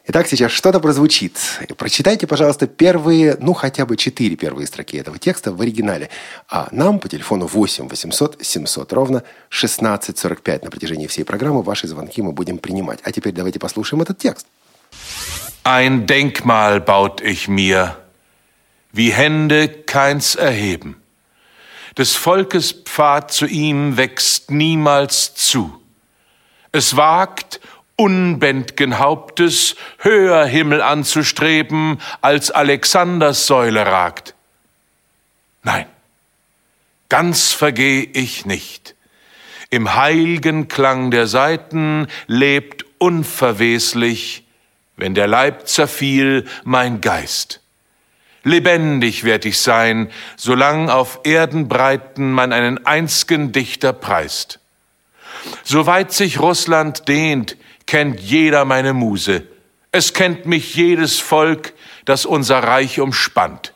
Итак, 0.07 0.27
сейчас 0.27 0.51
что-то 0.51 0.79
прозвучит. 0.79 1.39
Прочитайте, 1.77 2.27
пожалуйста, 2.27 2.67
первые, 2.67 3.37
ну, 3.39 3.53
хотя 3.53 3.87
бы 3.87 3.97
четыре 3.97 4.35
первые 4.35 4.67
строки 4.67 4.97
этого 4.97 5.17
текста 5.17 5.51
в 5.51 5.59
оригинале. 5.61 6.09
А 6.47 6.67
нам 6.71 6.99
по 6.99 7.09
телефону 7.09 7.47
8 7.47 7.89
800 7.89 8.37
700 8.39 8.93
ровно 8.93 9.23
1645 9.49 10.63
на 10.63 10.69
протяжении 10.69 11.07
всей 11.07 11.23
программы 11.23 11.63
ваши 11.63 11.87
звонки 11.87 12.21
мы 12.21 12.33
будем 12.33 12.59
принимать. 12.59 12.99
А 13.03 13.11
теперь 13.11 13.33
давайте 13.33 13.57
послушаем 13.57 14.03
этот 14.03 14.19
текст. 14.19 14.45
Ein 15.63 16.05
Denkmal 16.05 16.79
baut 16.79 17.21
ich 17.21 17.47
mir, 17.47 17.95
wie 18.93 19.11
Hände 19.11 19.67
keins 19.67 20.35
erheben. 20.35 20.97
Des 21.97 22.15
Volkes 22.15 22.73
Pfad 22.73 23.31
zu 23.31 23.45
ihm 23.45 23.95
wächst 23.97 24.51
niemals 24.51 25.33
zu. 25.33 25.81
Es 26.71 26.97
wagt, 26.97 27.61
unbändgen 27.95 28.99
Hauptes 28.99 29.75
höher 29.99 30.45
Himmel 30.45 30.81
anzustreben, 30.81 32.01
als 32.21 32.51
Alexanders 32.51 33.47
Säule 33.47 33.85
ragt. 33.85 34.35
Nein, 35.63 35.85
ganz 37.07 37.53
vergeh 37.53 38.01
ich 38.01 38.45
nicht. 38.45 38.95
Im 39.69 39.95
heilgen 39.95 40.67
Klang 40.67 41.11
der 41.11 41.27
Saiten 41.27 42.07
lebt 42.27 42.85
unverweslich, 42.97 44.43
wenn 44.97 45.15
der 45.15 45.27
Leib 45.27 45.67
zerfiel, 45.67 46.45
mein 46.63 47.01
Geist. 47.01 47.61
Lebendig 48.45 49.23
werd 49.23 49.43
ich 49.45 49.59
sein, 49.59 50.11
solang 50.37 50.87
auf 50.91 51.21
Erdenbreiten 51.23 52.31
man 52.31 52.53
einen 52.53 52.85
einzigen 52.85 53.51
Dichter 53.51 53.91
preist. 53.91 54.59
Soweit 55.63 56.11
sich 56.13 56.39
Russland 56.39 57.07
dehnt, 57.07 57.57
kennt 57.87 58.19
jeder 58.19 58.63
meine 58.63 58.93
Muse. 58.93 59.47
Es 59.91 60.13
kennt 60.13 60.45
mich 60.45 60.75
jedes 60.75 61.19
Volk, 61.19 61.73
das 62.05 62.27
unser 62.27 62.59
Reich 62.59 62.99
umspannt. 62.99 63.73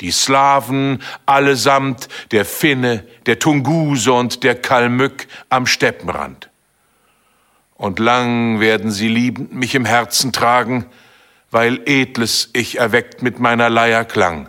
Die 0.00 0.12
Slawen 0.12 1.02
allesamt, 1.26 2.08
der 2.30 2.46
Finne, 2.46 3.04
der 3.26 3.38
Tunguse 3.38 4.14
und 4.14 4.44
der 4.44 4.54
Kalmück 4.54 5.26
am 5.50 5.66
Steppenrand. 5.66 6.48
Und 7.74 7.98
lang 7.98 8.60
werden 8.60 8.90
sie 8.90 9.08
liebend 9.08 9.54
mich 9.54 9.74
im 9.74 9.84
Herzen 9.84 10.32
tragen, 10.32 10.86
weil 11.50 11.80
edles 11.86 12.50
ich 12.52 12.78
erweckt 12.78 13.22
mit 13.22 13.38
meiner 13.38 13.70
Leier 13.70 14.04
klang, 14.04 14.48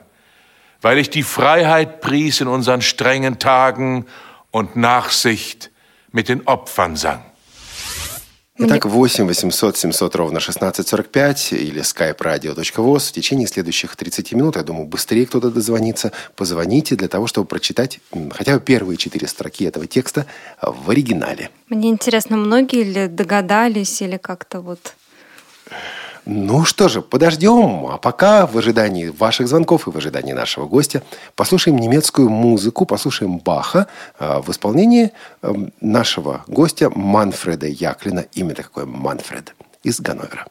weil 0.81 0.97
ich 0.97 1.09
die 1.09 1.23
Freiheit 1.23 2.01
pries 2.01 2.41
in 2.41 2.47
unseren 2.47 2.81
strengen 2.81 3.39
Tagen 3.39 4.05
und 4.51 4.75
Nachsicht 4.75 5.71
mit 6.11 6.29
den 6.29 6.47
Opfern 6.47 6.95
sang. 6.95 7.23
Итак, 8.59 8.87
8 8.87 9.19
800 9.19 9.77
700 9.77 10.15
ровно 10.15 10.39
1645 10.39 11.53
или 11.53 11.81
skype-radio.voz 11.81 13.09
в 13.09 13.11
течение 13.11 13.47
следующих 13.47 13.95
30 13.95 14.33
минут, 14.33 14.55
я 14.55 14.63
думаю, 14.63 14.87
быстрее 14.87 15.27
кто-то 15.27 15.51
дозвонится, 15.51 16.11
позвоните 16.35 16.95
для 16.95 17.07
того, 17.07 17.27
чтобы 17.27 17.47
прочитать 17.47 17.99
хотя 18.31 18.55
бы 18.55 18.59
первые 18.59 18.97
четыре 18.97 19.27
строки 19.27 19.65
этого 19.65 19.85
текста 19.85 20.25
в 20.59 20.89
оригинале. 20.89 21.51
Мне 21.69 21.89
интересно, 21.89 22.35
многие 22.35 22.83
ли 22.83 23.07
догадались 23.07 24.01
или 24.01 24.17
как-то 24.17 24.61
вот 24.61 24.95
ну 26.29 26.65
что 26.65 26.89
же, 26.89 27.01
подождем. 27.01 27.87
А 27.87 27.97
пока 27.97 28.45
в 28.45 28.57
ожидании 28.57 29.07
ваших 29.07 29.47
звонков 29.47 29.87
и 29.87 29.91
в 29.91 29.95
ожидании 29.95 30.33
нашего 30.33 30.65
гостя 30.65 31.01
послушаем 31.35 31.77
немецкую 31.77 32.29
музыку, 32.29 32.85
послушаем 32.85 33.37
Баха 33.37 33.87
э, 34.19 34.41
в 34.41 34.51
исполнении 34.51 35.13
э, 35.41 35.53
нашего 35.79 36.43
гостя 36.47 36.89
Манфреда 36.89 37.67
Яклина. 37.67 38.25
Имя 38.33 38.55
такое 38.55 38.85
Манфред 38.85 39.55
из 39.83 40.01
Ганновера. 40.01 40.47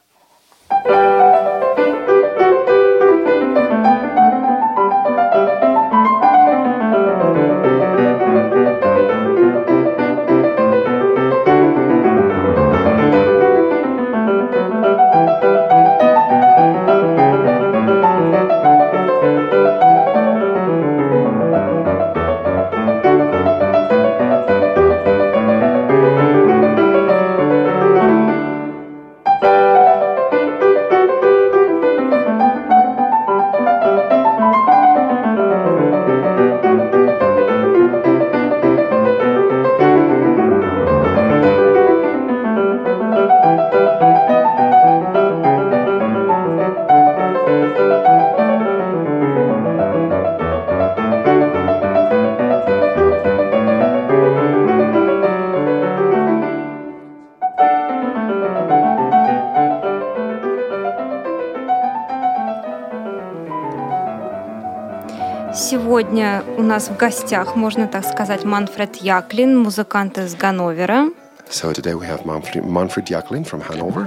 Сегодня 65.96 66.44
у 66.58 66.62
нас 66.62 66.88
в 66.88 66.96
гостях, 66.98 67.56
можно 67.56 67.88
так 67.88 68.04
сказать, 68.04 68.44
Манфред 68.44 68.96
Яклин, 68.96 69.56
музыкант 69.58 70.18
из 70.18 70.34
Ганновера. 70.34 71.08
So 71.48 71.72
today 71.72 71.98
we 71.98 72.06
have 72.06 72.22
Manfred, 72.26 72.66
Manfred 72.66 73.06
Yaklin 73.06 73.50
from 73.50 73.66
Hanover. 73.66 74.06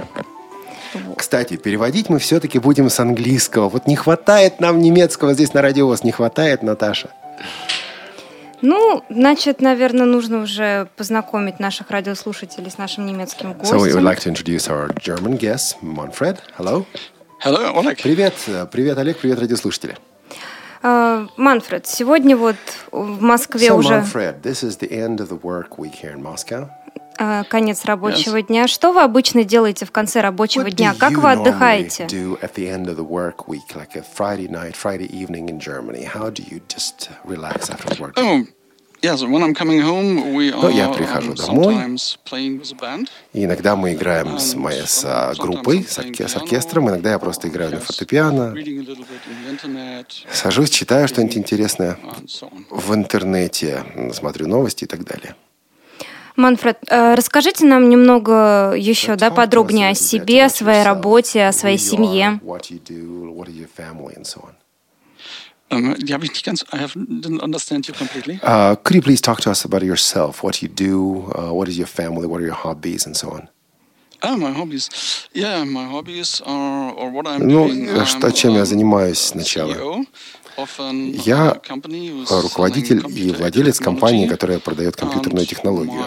Кстати, 1.16 1.56
переводить 1.56 2.08
мы 2.08 2.20
все-таки 2.20 2.60
будем 2.60 2.90
с 2.90 3.00
английского. 3.00 3.68
Вот 3.68 3.88
не 3.88 3.96
хватает 3.96 4.60
нам 4.60 4.78
немецкого 4.78 5.34
здесь 5.34 5.52
на 5.52 5.62
радио, 5.62 5.92
не 6.04 6.12
хватает, 6.12 6.62
Наташа. 6.62 7.10
Ну, 8.62 9.02
значит, 9.10 9.60
наверное, 9.60 10.06
нужно 10.06 10.42
уже 10.42 10.86
познакомить 10.96 11.58
наших 11.58 11.90
радиослушателей 11.90 12.70
с 12.70 12.78
нашим 12.78 13.04
немецким 13.04 13.52
гостем. 13.52 13.76
So 13.76 13.80
we 13.80 13.92
would 13.92 14.04
like 14.04 14.20
to 14.20 14.32
introduce 14.32 14.68
our 14.68 14.94
German 15.02 15.36
guest, 15.36 15.82
Manfred. 15.82 16.38
Hello. 16.56 16.86
Hello, 17.44 17.74
Oleg. 17.74 18.00
Привет, 18.00 18.34
привет, 18.70 18.96
Олег, 18.96 19.18
привет, 19.18 19.40
радиослушатели. 19.40 19.96
Uh, 20.82 21.28
Манфред, 21.36 21.86
сегодня 21.86 22.36
вот 22.36 22.56
в 22.90 23.20
Москве 23.20 23.68
so, 23.68 23.74
уже 23.74 23.94
Manfred, 23.94 24.40
this 24.40 24.62
is 24.62 24.78
the 24.78 24.90
end 24.90 25.20
of 25.20 25.28
the 25.28 25.38
work 25.42 25.78
week 25.78 25.94
here 25.94 26.12
in 26.12 26.22
Moscow. 26.22 26.70
uh, 27.20 27.44
конец 27.48 27.84
рабочего 27.84 28.42
дня. 28.42 28.66
Что 28.66 28.92
вы 28.92 29.02
обычно 29.02 29.44
делаете 29.44 29.84
в 29.84 29.92
конце 29.92 30.20
рабочего 30.20 30.66
What 30.66 30.72
дня? 30.72 30.94
Как 30.98 31.12
вы 31.12 31.30
отдыхаете? 31.30 32.04
do 32.04 32.40
at 32.40 32.54
the 32.54 32.66
end 32.66 32.88
of 32.88 32.96
the 32.96 33.04
work 33.04 33.46
week, 33.46 33.74
like 33.74 33.94
a 33.94 34.02
Friday 34.02 34.48
night, 34.48 34.74
Friday 34.74 35.06
evening 35.06 35.48
in 35.48 35.60
Germany? 35.60 36.04
How 36.04 36.30
do 36.30 36.42
you 36.42 36.60
just 36.68 37.10
relax 37.24 37.70
after 37.70 37.94
work? 38.02 38.14
Oh, 38.16 38.44
yeah, 39.02 39.16
so 39.16 39.26
when 39.28 39.42
I'm 39.42 39.54
coming 39.54 39.80
home, 39.80 40.34
we 40.34 40.50
Ну, 40.50 40.68
are 40.68 40.72
я 40.72 40.88
прихожу 40.88 41.32
um, 41.32 41.36
домой. 41.36 41.74
sometimes 41.74 42.18
playing 42.24 42.60
with 42.60 42.72
a 42.72 42.76
band. 42.76 43.08
И 43.32 43.44
иногда 43.44 43.76
мы 43.76 43.94
играем 43.94 44.38
с, 44.38 44.54
моей, 44.54 44.86
с 44.86 45.04
а, 45.04 45.32
группой, 45.38 45.84
с, 45.84 45.98
орке- 45.98 46.28
с 46.28 46.36
оркестром, 46.36 46.88
иногда 46.88 47.10
я 47.12 47.18
просто 47.18 47.48
играю 47.48 47.70
на 47.72 47.80
фортепиано, 47.80 48.54
сажусь, 50.32 50.70
читаю 50.70 51.08
что-нибудь 51.08 51.36
интересное 51.36 51.98
в 52.70 52.94
интернете, 52.94 53.84
смотрю 54.12 54.46
новости 54.48 54.84
и 54.84 54.86
так 54.86 55.04
далее. 55.04 55.34
Манфред, 56.36 56.78
э, 56.88 57.14
расскажите 57.14 57.66
нам 57.66 57.88
немного 57.90 58.72
еще, 58.76 59.16
да, 59.16 59.28
to 59.28 59.32
us 59.32 59.34
подробнее 59.34 59.90
о 59.90 59.94
себе, 59.94 60.44
о 60.44 60.48
своей 60.48 60.82
работе, 60.84 61.44
о 61.46 61.52
своей 61.52 61.76
семье. 61.78 62.40
Um, 65.71 65.95
die 65.97 66.13
habe 66.13 66.23
ich 66.25 66.31
nicht 66.31 66.45
ganz, 66.45 66.63
I 66.71 66.77
have, 66.77 66.93
didn't 66.95 67.41
understand 67.41 67.87
you 67.87 67.93
completely. 67.95 68.39
Uh, 68.43 68.75
could 68.83 68.95
you 68.95 69.01
please 69.01 69.19
talk 69.19 69.41
to 69.41 69.49
us 69.49 69.65
about 69.65 69.81
yourself, 69.81 70.43
what 70.43 70.61
you 70.61 70.67
do, 70.69 71.31
uh, 71.35 71.51
what 71.51 71.67
is 71.67 71.75
your 71.77 71.87
family, 71.87 72.27
what 72.27 72.39
are 72.39 72.45
your 72.45 72.53
hobbies 72.55 73.07
and 73.07 73.15
so 73.17 73.29
on? 73.31 73.49
Ah, 74.21 74.35
my 74.37 74.51
hobbies. 74.51 74.89
Yeah, 75.33 75.63
my 75.65 75.85
hobbies 75.85 76.39
are, 76.45 76.93
or 76.93 77.09
what 77.11 77.27
I'm 77.27 77.47
Ну, 77.47 77.67
doing. 77.67 77.87
э, 77.89 78.05
что- 78.05 78.27
I'm, 78.27 78.33
чем 78.33 78.53
я 78.53 78.61
um, 78.61 78.65
занимаюсь 78.65 79.19
сначала? 79.19 79.73
CEO 79.73 79.89
of 79.91 79.95
an, 79.97 80.07
Я 80.56 81.60
uh, 81.60 82.40
руководитель 82.42 83.02
и 83.08 83.30
владелец 83.32 83.78
компании, 83.78 84.26
которая 84.26 84.58
продает 84.58 84.96
компьютерную 84.96 85.46
технологию. 85.46 86.00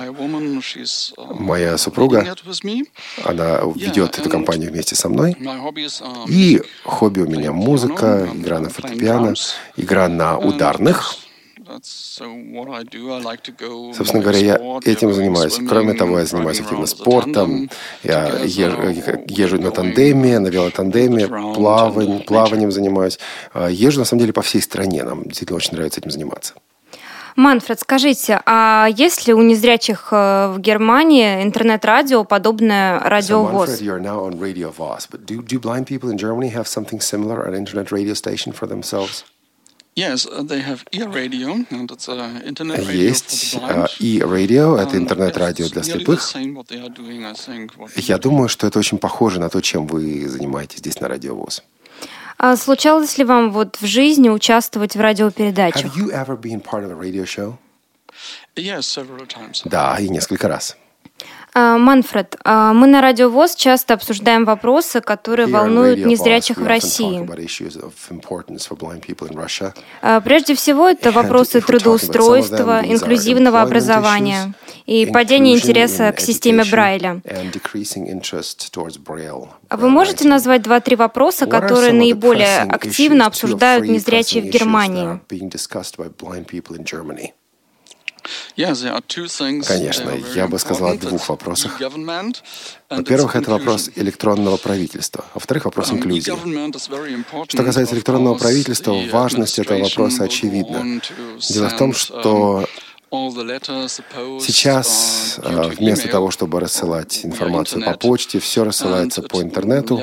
um, 1.18 1.42
Моя 1.42 1.78
супруга, 1.78 2.36
она 3.24 3.62
ведет 3.76 4.20
эту 4.20 4.30
компанию 4.30 4.72
вместе 4.72 4.96
со 4.96 5.10
мной. 5.10 5.34
Are 5.34 6.26
И 6.28 6.62
хобби 6.84 7.22
у 7.22 7.28
меня 7.28 7.52
музыка, 7.52 8.30
игра 8.34 8.60
на 8.60 8.70
фортепиано, 8.70 9.34
игра 9.78 10.08
на 10.08 10.38
ударных. 10.38 11.16
Собственно 13.94 14.22
play 14.22 14.24
говоря, 14.24 14.40
я 14.40 14.80
этим 14.86 15.14
занимаюсь. 15.14 15.60
Кроме 15.68 15.94
того, 15.94 16.20
я 16.20 16.26
занимаюсь 16.26 16.60
активно 16.60 16.86
спортом. 16.86 17.70
Я 18.04 18.44
together, 18.44 19.26
езжу, 19.28 19.62
на 19.62 19.72
тандеме, 19.72 20.40
на 20.40 20.48
велотандеме, 20.48 21.24
around 21.24 21.56
плавань, 21.56 22.24
плаванием 22.24 22.72
занимаюсь. 22.72 23.20
А, 23.54 23.70
Езжу, 23.70 24.00
на 24.00 24.06
самом 24.06 24.22
деле, 24.22 24.34
по 24.34 24.42
всей 24.42 24.62
стране. 24.62 25.04
Нам 25.04 25.24
действительно 25.24 25.58
очень 25.58 25.74
нравится 25.74 26.00
этим 26.00 26.12
заниматься. 26.12 26.54
Манфред, 27.36 27.80
скажите, 27.80 28.42
а 28.46 28.88
есть 28.96 29.28
ли 29.28 29.34
у 29.34 29.42
незрячих 29.42 30.10
э, 30.12 30.54
в 30.56 30.60
Германии 30.60 31.42
интернет-радио, 31.42 32.24
подобное 32.26 33.00
So, 33.00 33.08
радио 33.10 33.42
Manfred, 33.44 33.52
ВОЗ? 33.52 33.82
you're 33.82 34.00
now 34.00 34.30
Есть 39.96 40.26
радио, 44.22 44.78
это 44.78 44.96
Um, 44.96 44.98
интернет-радио 44.98 45.70
для 45.70 45.84
слепых. 45.84 46.20
same 46.20 46.54
what 46.56 46.68
they 46.68 46.80
are 46.84 46.90
doing, 46.90 47.24
I 47.26 47.34
think, 47.34 47.72
what 47.78 47.92
Я 47.96 48.18
думаю, 48.18 48.50
что 48.50 48.66
это 48.66 48.80
очень 48.80 48.98
похоже 48.98 49.40
на 49.40 49.50
то, 49.50 49.62
чем 49.62 49.86
вы 49.86 50.28
занимаетесь 50.28 50.80
здесь 50.80 51.00
на 51.00 51.08
Радио 51.08 51.36
ВОЗ. 51.36 51.64
А 52.38 52.58
случалось 52.58 53.18
ли 53.18 53.24
вам 53.24 53.52
вот 53.52 53.78
в 53.80 53.86
жизни 53.86 54.30
участвовать 54.30 54.96
в 54.96 55.00
радиопередачах? 55.00 55.96
Have 55.96 55.98
you 55.98 56.12
ever 56.12 56.36
been 56.36 56.60
part 56.62 56.84
of 56.84 56.92
a 56.92 56.96
radio 56.96 57.24
show? 57.24 57.58
Yes, 58.56 58.82
several 58.82 59.28
times. 59.28 59.62
Да, 59.66 59.98
и 60.00 60.10
несколько 60.10 60.48
раз. 60.48 60.76
А, 61.56 61.78
Манфред, 61.78 62.36
а, 62.44 62.74
мы 62.74 62.88
на 62.88 63.02
Радио 63.02 63.30
ВОЗ 63.30 63.56
часто 63.56 63.94
обсуждаем 63.94 64.44
вопросы, 64.44 65.02
которые 65.02 65.48
волнуют 65.48 66.00
незрячих 66.04 66.58
в 66.58 66.66
России. 66.66 67.20
А, 70.02 70.22
Прежде 70.22 70.56
всего, 70.56 70.90
это 70.90 71.12
вопросы 71.12 71.62
трудоустройства, 71.62 72.82
инклюзивного 72.84 73.62
образования 73.62 74.54
и 74.86 75.06
падение 75.06 75.56
интереса 75.56 76.12
к 76.12 76.20
системе 76.20 76.64
Брайля. 76.70 77.22
А 79.70 79.78
вы 79.78 79.90
можете 79.90 80.28
назвать 80.28 80.64
два-три 80.64 80.96
вопроса, 80.96 81.46
которые 81.46 81.94
наиболее 81.94 82.62
активно 82.62 83.28
обсуждают 83.28 83.86
незрячие 83.88 84.42
в 84.44 84.48
Германии? 84.48 85.20
Конечно, 88.56 90.12
я 90.36 90.48
бы 90.48 90.60
сказал 90.60 90.90
о 90.92 90.98
двух 90.98 91.30
вопросах. 91.30 91.80
Во-первых, 92.90 93.36
это 93.36 93.52
вопрос 93.52 93.90
электронного 93.96 94.58
правительства. 94.58 95.26
А 95.34 95.36
Во-вторых, 95.36 95.66
вопрос 95.66 95.92
Um, 95.92 95.98
инклюзии. 95.98 96.32
Что 97.48 97.64
касается 97.64 97.96
электронного 97.96 98.36
правительства, 98.36 98.94
важность 99.12 99.60
этого 99.60 99.80
вопроса 99.84 100.24
очевидна. 100.24 101.02
Дело 101.50 101.70
в 101.70 101.78
том, 101.78 101.94
что 101.94 102.66
um, 103.14 104.40
сейчас, 104.40 105.40
uh, 105.40 105.66
а, 105.66 105.68
вместо 105.70 106.08
того, 106.08 106.32
чтобы 106.32 106.60
рассылать 106.60 107.24
информацию 107.24 107.84
по 107.86 107.94
почте, 107.94 108.40
все 108.40 108.64
рассылается 108.64 109.22
по 109.22 109.42
интернету. 109.42 110.02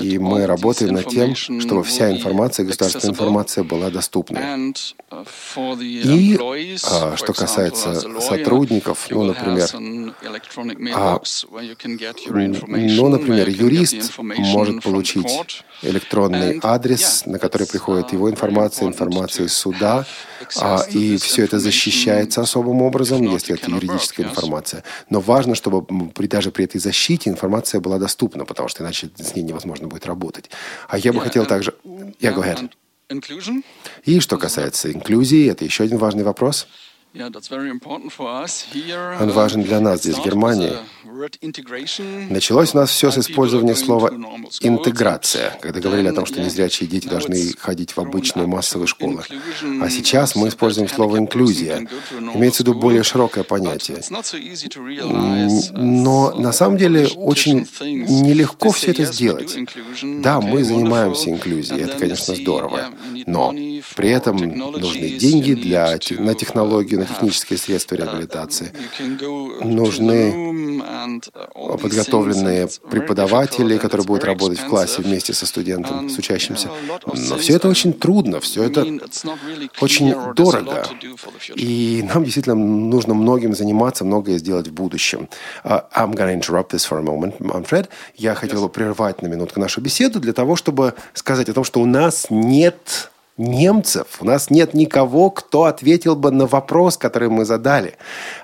И 0.00 0.18
мы 0.18 0.46
работаем 0.46 0.94
над 0.94 1.08
тем, 1.08 1.34
чтобы 1.34 1.84
вся 1.84 2.10
информация, 2.10 2.64
государственная 2.64 3.12
информация 3.12 3.64
была 3.64 3.90
доступна. 3.90 4.38
Uh, 4.38 5.82
И 5.82 6.38
а, 6.90 7.16
что 7.16 7.32
касается 7.34 8.00
сотрудников, 8.20 9.06
ну, 9.10 9.24
например, 9.24 9.68
а, 10.94 11.20
ну, 12.28 13.08
например, 13.08 13.48
юрист 13.48 14.18
может 14.18 14.82
получить 14.82 15.62
электронный 15.82 16.58
адрес, 16.62 17.26
на 17.26 17.38
который 17.38 17.66
приходит 17.66 18.06
uh, 18.06 18.14
его 18.14 18.30
информация, 18.30 18.88
информация 18.88 19.46
из 19.46 19.54
суда, 19.54 20.06
а, 20.56 20.82
и 20.90 21.16
все 21.16 21.49
это 21.50 21.58
защищается 21.58 22.40
особым 22.40 22.82
образом, 22.82 23.22
если 23.22 23.54
это 23.56 23.70
юридическая 23.70 24.26
информация. 24.26 24.84
Но 25.10 25.20
важно, 25.20 25.54
чтобы 25.54 25.82
при, 26.12 26.28
даже 26.28 26.50
при 26.52 26.64
этой 26.64 26.80
защите 26.80 27.28
информация 27.28 27.80
была 27.80 27.98
доступна, 27.98 28.44
потому 28.44 28.68
что 28.68 28.84
иначе 28.84 29.10
с 29.16 29.34
ней 29.34 29.42
невозможно 29.42 29.88
будет 29.88 30.06
работать. 30.06 30.50
А 30.88 30.96
я 30.96 31.12
бы 31.12 31.20
хотел 31.20 31.46
также... 31.46 31.74
Я 32.20 32.30
Yeah, 32.30 32.36
go 32.36 32.42
ahead. 32.42 32.58
and 32.58 32.70
Inclusion? 33.10 33.64
И 34.04 34.20
что 34.20 34.38
касается 34.38 34.92
инклюзии, 34.92 35.50
это 35.50 35.64
еще 35.64 35.82
один 35.82 35.98
важный 35.98 36.22
вопрос. 36.22 36.68
Он 39.20 39.30
важен 39.32 39.62
для 39.62 39.80
нас 39.80 40.00
здесь, 40.00 40.16
в 40.16 40.24
Германии. 40.24 40.72
Началось 42.30 42.72
у 42.74 42.78
нас 42.78 42.90
все 42.90 43.10
с 43.10 43.18
использования 43.18 43.74
слова. 43.74 44.12
«интеграция», 44.60 45.58
когда 45.60 45.80
говорили 45.80 46.08
о 46.08 46.12
том, 46.12 46.24
что 46.24 46.40
незрячие 46.40 46.88
дети 46.88 47.08
должны 47.08 47.52
ходить 47.58 47.96
в 47.96 48.00
обычные 48.00 48.46
массовые 48.46 48.86
школы. 48.86 49.24
А 49.82 49.90
сейчас 49.90 50.36
мы 50.36 50.48
используем 50.48 50.88
слово 50.88 51.18
«инклюзия». 51.18 51.88
Имеется 52.34 52.62
в 52.62 52.66
виду 52.68 52.78
более 52.78 53.02
широкое 53.02 53.42
понятие. 53.42 53.98
uh, 53.98 55.72
Но 55.76 56.32
на 56.34 56.52
самом 56.52 56.76
деле 56.78 57.08
очень 57.08 57.66
нелегко 57.80 58.70
все 58.70 58.92
это 58.92 59.04
сделать. 59.04 59.58
Да, 60.02 60.40
мы 60.40 60.62
занимаемся 60.62 61.30
инклюзией, 61.30 61.82
это, 61.82 61.98
конечно, 61.98 62.36
здорово. 62.36 62.90
Но 63.26 63.52
при 63.96 64.10
этом 64.10 64.36
нужны 64.36 65.08
деньги 65.10 65.54
для, 65.54 65.98
на 66.18 66.34
технологию, 66.34 66.99
uh, 67.04 67.08
технические 67.08 67.58
средства 67.58 67.96
реабилитации. 67.96 68.72
Нужны 69.62 70.82
подготовленные 71.54 72.68
преподаватели, 72.90 73.78
которые 73.78 74.06
будут 74.06 74.24
работать 74.24 74.60
в 74.60 74.66
классе 74.66 75.02
вместе 75.02 75.32
со 75.32 75.46
студентом, 75.46 76.08
с 76.08 76.18
учащимся. 76.18 76.70
Но 77.06 77.36
все 77.36 77.56
это 77.56 77.68
очень 77.68 77.92
трудно, 77.92 78.40
все 78.40 78.64
это 78.64 78.86
очень 79.80 80.14
дорого. 80.34 80.86
И 81.54 82.04
нам 82.12 82.24
действительно 82.24 82.56
нужно 82.56 83.14
многим 83.14 83.54
заниматься, 83.54 84.04
многое 84.04 84.38
сделать 84.38 84.68
в 84.68 84.72
будущем. 84.72 85.28
Uh, 85.64 85.82
I'm 85.94 86.12
going 86.14 86.28
to 86.28 86.34
interrupt 86.34 86.70
this 86.70 86.84
for 86.88 86.98
a 86.98 87.02
moment, 87.02 87.38
Manfred. 87.38 87.88
Я 88.16 88.34
хотел 88.34 88.62
бы 88.62 88.68
прервать 88.68 89.22
на 89.22 89.26
минутку 89.26 89.60
нашу 89.60 89.80
беседу 89.80 90.20
для 90.20 90.32
того, 90.32 90.56
чтобы 90.56 90.94
сказать 91.14 91.48
о 91.48 91.52
том, 91.52 91.64
что 91.64 91.80
у 91.80 91.86
нас 91.86 92.26
нет 92.30 93.09
немцев. 93.40 94.06
У 94.20 94.24
нас 94.24 94.50
нет 94.50 94.74
никого, 94.74 95.30
кто 95.30 95.64
ответил 95.64 96.14
бы 96.14 96.30
на 96.30 96.46
вопрос, 96.46 96.96
который 96.96 97.28
мы 97.28 97.44
задали. 97.44 97.96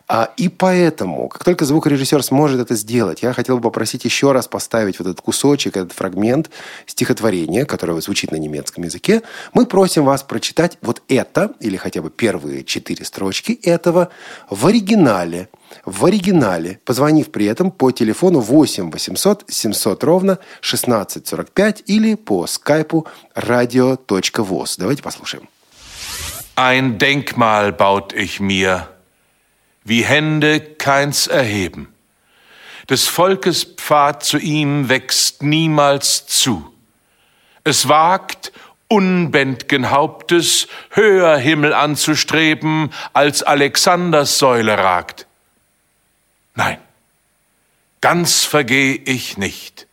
А, 0.09 0.31
и 0.37 0.49
поэтому, 0.49 1.29
как 1.29 1.45
только 1.45 1.65
звукорежиссер 1.65 2.23
сможет 2.23 2.61
это 2.61 2.75
сделать, 2.75 3.23
я 3.23 3.33
хотел 3.33 3.57
бы 3.57 3.63
попросить 3.63 4.05
еще 4.05 4.33
раз 4.33 4.49
поставить 4.49 4.99
вот 4.99 5.09
этот 5.09 5.21
кусочек, 5.21 5.77
этот 5.77 5.93
фрагмент 5.93 6.51
стихотворения, 6.87 7.65
которое 7.65 8.01
звучит 8.01 8.33
на 8.33 8.37
немецком 8.37 8.85
языке. 8.85 9.23
Мы 9.53 9.67
просим 9.67 10.05
вас 10.05 10.23
прочитать 10.23 10.79
вот 10.81 11.03
это, 11.09 11.53
или 11.61 11.77
хотя 11.77 12.03
бы 12.03 12.11
первые 12.11 12.65
четыре 12.65 13.05
строчки 13.05 13.53
этого 13.53 14.09
в 14.49 14.67
оригинале 14.67 15.49
в 15.86 16.06
оригинале, 16.06 16.80
позвонив 16.86 17.32
при 17.32 17.46
этом 17.46 17.72
по 17.72 17.92
телефону 17.92 18.40
8 18.40 18.92
800 18.92 19.46
700 19.48 20.04
ровно 20.04 20.34
1645 20.60 21.84
или 21.88 22.16
по 22.16 22.48
скайпу 22.48 23.08
radio.voz. 23.36 24.76
Давайте 24.78 25.02
послушаем. 25.02 25.48
Ein 26.56 26.98
Denkmal 26.98 27.72
baut 27.72 28.14
ich 28.14 28.40
mir, 28.40 28.90
wie 29.84 30.04
Hände 30.04 30.60
keins 30.60 31.28
erheben. 31.28 31.88
Des 32.90 33.08
Volkes 33.08 33.64
Pfad 33.64 34.24
zu 34.24 34.38
ihm 34.38 34.90
wächst 34.90 35.44
niemals 35.44 36.28
zu. 36.28 36.72
Es 37.64 37.88
wagt, 37.88 38.52
unbändgen 38.88 39.92
Hauptes 39.92 40.68
höher 40.90 41.38
Himmel 41.38 41.74
anzustreben, 41.74 42.92
als 43.14 43.44
Alexanders 43.44 44.38
Säule 44.38 44.78
ragt. 44.78 45.25
Nein, 46.57 46.79
ganz 48.01 48.45
vergeh 48.45 49.01
ich 49.05 49.37
nicht. 49.37 49.87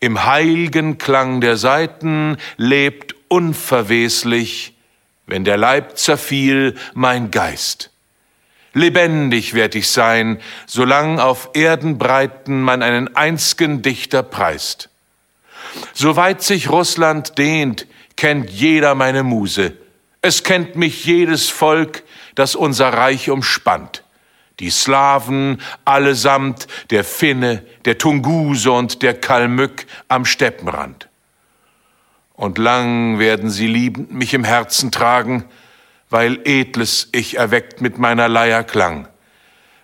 Im 0.00 0.26
heilgen 0.26 0.98
Klang 0.98 1.40
der 1.40 1.56
Saiten 1.56 2.36
lebt 2.56 3.14
unverweslich, 3.28 4.74
wenn 5.26 5.44
der 5.44 5.56
Leib 5.56 5.96
zerfiel, 5.96 6.74
mein 6.94 7.30
Geist. 7.30 7.90
Lebendig 8.74 9.54
werd 9.54 9.76
ich 9.76 9.88
sein, 9.88 10.40
solang 10.66 11.20
auf 11.20 11.50
Erdenbreiten 11.54 12.60
man 12.60 12.82
einen 12.82 13.14
einzgen 13.14 13.82
Dichter 13.82 14.24
preist. 14.24 14.90
Soweit 15.92 16.42
sich 16.42 16.68
Russland 16.70 17.38
dehnt, 17.38 17.86
kennt 18.16 18.50
jeder 18.50 18.96
meine 18.96 19.22
Muse. 19.22 19.76
Es 20.22 20.42
kennt 20.42 20.74
mich 20.74 21.04
jedes 21.04 21.50
Volk, 21.50 22.02
das 22.34 22.56
unser 22.56 22.88
Reich 22.92 23.30
umspannt 23.30 24.03
die 24.60 24.70
Slawen 24.70 25.60
allesamt, 25.84 26.66
der 26.90 27.04
Finne, 27.04 27.64
der 27.84 27.98
Tunguse 27.98 28.70
und 28.70 29.02
der 29.02 29.14
Kalmück 29.14 29.86
am 30.08 30.24
Steppenrand. 30.24 31.08
Und 32.34 32.58
lang 32.58 33.18
werden 33.18 33.50
sie 33.50 33.66
liebend 33.66 34.12
mich 34.12 34.34
im 34.34 34.44
Herzen 34.44 34.90
tragen, 34.90 35.44
weil 36.10 36.40
edles 36.44 37.08
ich 37.12 37.36
erweckt 37.36 37.80
mit 37.80 37.98
meiner 37.98 38.28
Leier 38.28 38.64
klang, 38.64 39.08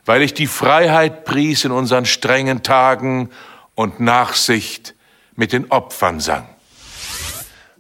weil 0.04 0.22
ich 0.22 0.34
die 0.34 0.46
Freiheit 0.46 1.24
pries 1.24 1.64
in 1.64 1.72
unseren 1.72 2.06
strengen 2.06 2.62
Tagen 2.62 3.30
und 3.74 4.00
Nachsicht 4.00 4.94
mit 5.36 5.52
den 5.52 5.70
Opfern 5.70 6.20
sang. 6.20 6.48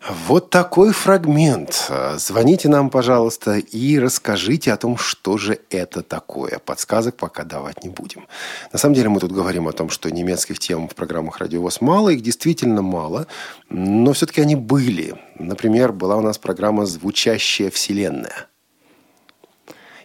Вот 0.08 0.48
такой 0.48 0.92
фрагмент. 0.92 1.92
Звоните 2.16 2.70
нам, 2.70 2.88
пожалуйста, 2.88 3.58
и 3.58 3.98
расскажите 3.98 4.72
о 4.72 4.78
том, 4.78 4.96
что 4.96 5.36
же 5.36 5.58
это 5.68 6.02
такое. 6.02 6.58
Подсказок 6.58 7.16
пока 7.16 7.44
давать 7.44 7.84
не 7.84 7.90
будем. 7.90 8.26
На 8.72 8.78
самом 8.78 8.94
деле 8.94 9.10
мы 9.10 9.20
тут 9.20 9.30
говорим 9.30 9.68
о 9.68 9.72
том, 9.72 9.90
что 9.90 10.10
немецких 10.10 10.58
тем 10.58 10.88
в 10.88 10.94
программах 10.94 11.38
«Радиовоз» 11.38 11.82
мало, 11.82 12.08
их 12.08 12.22
действительно 12.22 12.80
мало, 12.80 13.26
но 13.68 14.14
все-таки 14.14 14.40
они 14.40 14.56
были. 14.56 15.16
Например, 15.38 15.92
была 15.92 16.16
у 16.16 16.22
нас 16.22 16.38
программа 16.38 16.86
«Звучащая 16.86 17.70
вселенная». 17.70 18.46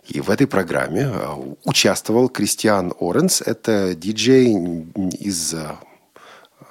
И 0.07 0.19
в 0.19 0.29
этой 0.29 0.45
программе 0.45 1.09
э, 1.11 1.27
участвовал 1.63 2.29
Кристиан 2.29 2.93
Оренс. 2.99 3.41
Это 3.41 3.95
диджей 3.95 4.53
из 5.19 5.53
э, 5.53 5.71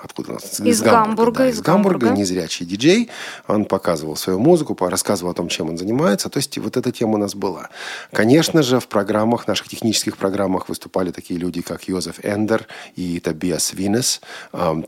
откуда 0.05 0.31
у 0.31 0.35
нас? 0.35 0.45
Из, 0.45 0.61
из 0.61 0.83
Гамбурга. 0.83 1.05
Гамбурга 1.05 1.39
да, 1.39 1.49
из, 1.49 1.55
из 1.55 1.61
Гамбурга, 1.63 1.99
Гамбурга, 1.99 2.21
незрячий 2.21 2.67
диджей. 2.67 3.11
Он 3.47 3.65
показывал 3.65 4.17
свою 4.17 4.39
музыку, 4.39 4.77
рассказывал 4.81 5.33
о 5.33 5.35
том, 5.35 5.49
чем 5.49 5.71
он 5.71 5.79
занимается. 5.79 6.29
То 6.29 6.39
есть 6.39 6.57
вот 6.59 6.77
эта 6.77 6.93
тема 6.93 7.15
у 7.15 7.19
нас 7.19 7.35
была. 7.35 7.71
Конечно 8.13 8.63
же, 8.63 8.81
в 8.81 8.89
программах, 8.89 9.49
наших 9.49 9.69
технических 9.69 10.17
программах 10.17 10.69
выступали 10.69 11.11
такие 11.11 11.39
люди, 11.39 11.63
как 11.63 11.89
Йозеф 11.89 12.25
Эндер 12.25 12.67
и 12.97 13.21
Табиас 13.21 13.73
Винес. 13.73 14.21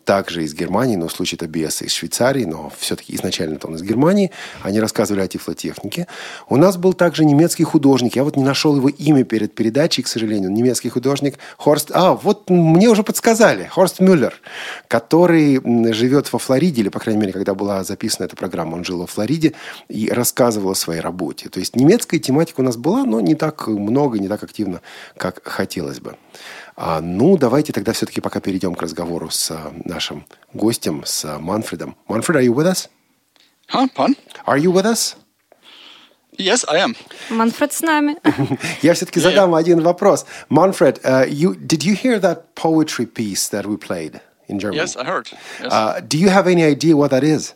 Также 0.05 0.45
из 0.45 0.55
Германии, 0.55 0.97
но 0.97 1.09
в 1.09 1.13
случае 1.13 1.39
Табиаса 1.39 1.85
из 1.85 1.93
Швейцарии, 1.93 2.45
но 2.45 2.73
все-таки 2.79 3.15
изначально 3.15 3.59
он 3.63 3.75
из 3.75 3.83
Германии. 3.83 4.31
Они 4.63 4.81
рассказывали 4.81 5.23
о 5.23 5.29
тифлотехнике. 5.29 6.07
У 6.49 6.57
нас 6.57 6.77
был 6.77 6.93
также 6.93 7.25
немецкий 7.25 7.65
художник. 7.65 8.17
Я 8.17 8.25
вот 8.25 8.37
не 8.37 8.45
нашел 8.45 8.77
его 8.77 8.89
имя 8.89 9.25
перед 9.25 9.55
передачей, 9.55 10.03
к 10.03 10.09
сожалению. 10.09 10.51
Немецкий 10.51 10.89
художник 10.89 11.39
Хорст... 11.57 11.91
А, 11.95 12.13
вот 12.15 12.51
мне 12.51 12.89
уже 12.89 13.03
подсказали. 13.03 13.69
Хорст 13.73 14.01
Мюллер, 14.01 14.35
который 14.89 15.06
живет 15.13 16.33
во 16.33 16.39
Флориде, 16.39 16.83
или, 16.83 16.89
по 16.89 16.99
крайней 16.99 17.21
мере, 17.21 17.33
когда 17.33 17.55
была 17.55 17.85
записана 17.85 18.27
эта 18.27 18.37
программа, 18.37 18.75
он 18.75 18.85
жил 18.85 18.99
во 18.99 19.07
Флориде 19.07 19.55
и 19.89 20.09
рассказывал 20.09 20.71
о 20.71 20.75
своей 20.75 21.01
работе. 21.01 21.49
То 21.49 21.61
есть 21.61 21.77
немецкая 21.77 22.19
тематика 22.19 22.61
у 22.61 22.65
нас 22.65 22.77
была, 22.77 23.05
но 23.05 23.21
не 23.21 23.35
так 23.35 23.67
много, 23.69 24.19
не 24.19 24.29
так 24.29 24.43
активно, 24.43 24.81
как 25.17 25.47
хотелось 25.47 26.01
бы. 26.01 26.17
А, 26.77 27.01
ну, 27.01 27.37
давайте 27.39 27.73
тогда 27.73 27.93
все-таки 27.93 28.21
пока 28.21 28.41
перейдем 28.41 28.75
к 28.75 28.83
разговору 28.83 29.31
с 29.31 29.51
а, 29.51 29.73
нашим 29.85 30.27
гостем, 30.53 31.03
с 31.07 31.25
а, 31.25 31.39
Манфредом. 31.39 31.97
Манфред, 32.07 32.37
are 32.37 32.47
you 32.47 32.55
with 32.55 32.67
us? 32.67 32.89
Huh, 33.73 33.89
pardon? 33.97 34.17
Are 34.47 34.59
you 34.59 34.73
with 34.73 34.85
us? 34.85 35.17
Yes, 36.39 36.65
I 36.69 36.81
am. 36.81 36.95
Манфред 37.31 37.73
с 37.73 37.81
нами. 37.81 38.17
Я 38.83 38.95
все-таки 38.95 39.21
задам 39.21 39.55
один 39.55 39.81
вопрос. 39.81 40.27
Манфред, 40.51 41.01
uh, 41.03 41.27
you, 41.27 41.55
did 41.55 41.83
you 41.83 41.95
hear 41.95 42.21
that 42.21 42.55
poetry 42.55 43.07
piece 43.07 43.49
that 43.49 43.65
we 43.67 43.79
played? 43.79 44.21
in 44.48 44.60
Germany. 44.60 44.78
Yes, 44.78 44.96
I 44.96 45.04
heard. 45.06 45.30
Yes. 45.62 45.72
Uh, 45.72 46.02
do 46.08 46.18
you 46.18 46.30
have 46.30 46.48
any 46.48 46.64
idea 46.64 46.96
what 46.96 47.12
that 47.12 47.24
is? 47.24 47.56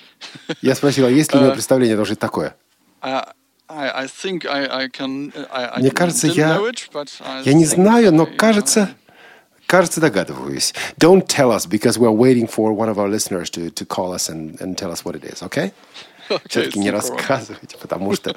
Я 0.61 0.75
спросил, 0.75 1.07
есть 1.09 1.33
ли 1.33 1.39
у 1.39 1.43
него 1.43 1.53
представление, 1.53 1.95
что 2.03 2.13
это 2.13 2.21
такое? 2.21 2.55
Мне 5.77 5.91
кажется, 5.91 6.27
я, 6.27 6.59
я 7.43 7.53
не 7.53 7.65
знаю, 7.65 8.13
но 8.13 8.25
кажется, 8.25 8.89
кажется, 9.67 10.01
догадываюсь. 10.01 10.73
Don't 10.97 11.27
tell 11.27 11.51
us, 11.51 11.67
because 11.67 11.99
we're 11.99 12.09
waiting 12.11 12.47
for 12.47 12.73
one 12.73 12.89
of 12.89 12.97
our 12.97 13.09
listeners 13.09 13.49
to, 13.51 13.69
to 13.69 13.85
call 13.85 14.13
us 14.13 14.29
and, 14.29 14.59
and 14.61 14.77
tell 14.77 14.91
us 14.91 15.05
what 15.05 15.15
it 15.15 15.23
is, 15.23 15.43
okay? 15.43 15.71
okay 16.29 16.41
Все-таки 16.49 16.79
не 16.79 16.89
рассказывайте, 16.89 17.77
потому 17.77 18.15
что 18.15 18.35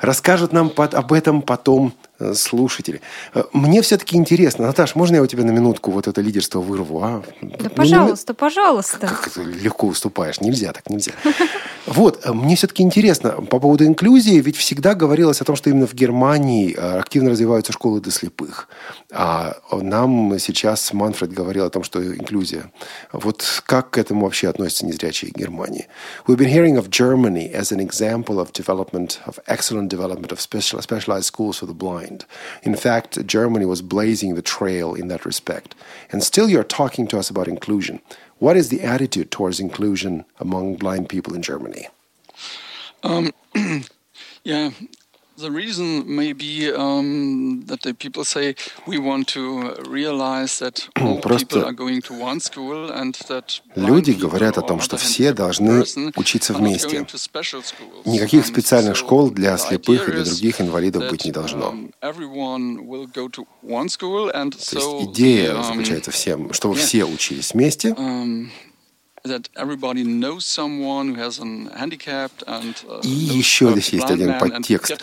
расскажут 0.00 0.52
нам 0.52 0.72
об 0.76 1.12
этом 1.12 1.42
потом 1.42 1.94
Э, 2.20 2.32
слушатели. 2.34 3.00
Э, 3.34 3.42
мне 3.52 3.82
все-таки 3.82 4.16
интересно, 4.16 4.68
Наташ, 4.68 4.94
можно 4.94 5.16
я 5.16 5.22
у 5.22 5.26
тебя 5.26 5.42
на 5.42 5.50
минутку 5.50 5.90
вот 5.90 6.06
это 6.06 6.20
лидерство 6.20 6.60
вырву? 6.60 7.02
А? 7.02 7.24
Да, 7.42 7.56
ну, 7.64 7.70
пожалуйста, 7.70 8.32
ну, 8.32 8.34
пожалуйста. 8.36 8.98
Как 9.08 9.30
ты 9.30 9.42
легко 9.42 9.88
уступаешь? 9.88 10.40
Нельзя 10.40 10.72
так, 10.72 10.88
нельзя. 10.90 11.12
Вот, 11.86 12.24
э, 12.24 12.32
мне 12.32 12.56
все-таки 12.56 12.82
интересно 12.82 13.32
по 13.32 13.60
поводу 13.60 13.84
инклюзии, 13.84 14.40
ведь 14.40 14.56
всегда 14.56 14.94
говорилось 14.94 15.42
о 15.42 15.44
том, 15.44 15.54
что 15.54 15.68
именно 15.68 15.86
в 15.86 15.92
Германии 15.92 16.72
активно 16.72 17.28
развиваются 17.28 17.72
школы 17.72 18.00
для 18.00 18.10
слепых. 18.10 18.68
А 19.12 19.58
нам 19.70 20.38
сейчас 20.38 20.94
Манфред 20.94 21.34
говорил 21.34 21.66
о 21.66 21.70
том, 21.70 21.84
что 21.84 22.02
инклюзия. 22.02 22.72
Вот 23.12 23.62
как 23.66 23.90
к 23.90 23.98
этому 23.98 24.24
вообще 24.24 24.48
относятся 24.48 24.86
незрячие 24.86 25.30
Германии? 25.30 25.88
We've 26.26 26.38
been 26.38 26.48
hearing 26.48 26.78
of 26.78 26.88
Germany 26.88 27.52
as 27.52 27.70
an 27.70 27.86
example 27.86 28.38
of 28.38 28.52
development, 28.52 29.18
of 29.26 29.38
excellent 29.46 29.83
development 29.88 30.32
of 30.32 30.40
special, 30.40 30.80
specialized 30.82 31.26
schools 31.26 31.58
for 31.58 31.66
the 31.66 31.74
blind. 31.74 32.24
In 32.62 32.76
fact, 32.76 33.26
Germany 33.26 33.66
was 33.66 33.82
blazing 33.82 34.34
the 34.34 34.42
trail 34.42 34.94
in 34.94 35.08
that 35.08 35.24
respect. 35.24 35.74
And 36.10 36.22
still, 36.22 36.48
you're 36.48 36.64
talking 36.64 37.06
to 37.08 37.18
us 37.18 37.30
about 37.30 37.48
inclusion. 37.48 38.00
What 38.38 38.56
is 38.56 38.68
the 38.68 38.82
attitude 38.82 39.30
towards 39.30 39.60
inclusion 39.60 40.24
among 40.38 40.76
blind 40.76 41.08
people 41.08 41.34
in 41.34 41.42
Germany? 41.42 41.88
Um, 43.02 43.32
yeah, 44.44 44.70
the 45.36 45.50
reason 45.50 46.04
may 46.06 46.32
be 46.32 46.72
um, 46.72 47.64
that 47.66 47.82
the 47.82 47.94
people 47.94 48.24
say 48.24 48.54
we 48.86 48.98
want 48.98 49.28
to 49.28 49.74
realize 49.88 50.58
that 50.58 50.88
all 51.00 51.20
people 51.20 51.64
are 51.64 51.72
going 51.72 52.00
to 52.02 52.14
one 52.14 52.40
school 52.40 52.90
and 52.90 53.14
that 53.28 53.60
люди 53.74 54.12
говорят 54.12 54.58
о 54.58 54.62
том, 54.62 54.80
что 54.80 54.96
все 54.96 55.32
должны 55.32 55.84
учиться 56.16 56.54
вместе. 56.54 57.06
Никаких 58.04 58.46
специальных 58.46 58.96
школ 58.96 59.30
для 59.30 59.56
слепых 59.58 60.08
или 60.08 60.22
других 60.22 60.60
инвалидов 60.60 61.10
быть 61.10 61.24
не 61.24 61.32
должно. 61.32 61.72
Um, 61.72 61.92
То 64.50 64.78
есть 64.78 65.10
идея 65.10 65.54
um, 65.54 65.64
заключается 65.64 66.10
всем, 66.10 66.52
чтобы 66.52 66.74
все 66.74 67.04
учились 67.04 67.54
вместе. 67.54 67.94
Um, 69.26 69.40
и 73.02 73.08
еще 73.08 73.70
здесь 73.70 73.88
есть 73.88 74.10
один 74.10 74.38
подтекст. 74.38 75.02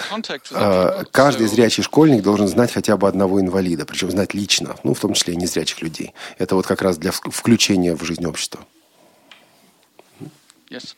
А, 0.51 1.03
каждый 1.09 1.47
зрячий 1.47 1.81
школьник 1.81 2.21
должен 2.21 2.47
знать 2.47 2.71
хотя 2.71 2.97
бы 2.97 3.07
одного 3.07 3.41
инвалида, 3.41 3.85
причем 3.85 4.11
знать 4.11 4.35
лично, 4.35 4.75
ну, 4.83 4.93
в 4.93 4.99
том 4.99 5.15
числе 5.15 5.33
и 5.33 5.37
незрячих 5.37 5.81
людей. 5.81 6.13
Это 6.37 6.53
вот 6.53 6.67
как 6.67 6.83
раз 6.83 6.99
для 6.99 7.11
включения 7.11 7.95
в 7.95 8.03
жизнь 8.03 8.23
общества. 8.23 8.59
Yes. 10.69 10.93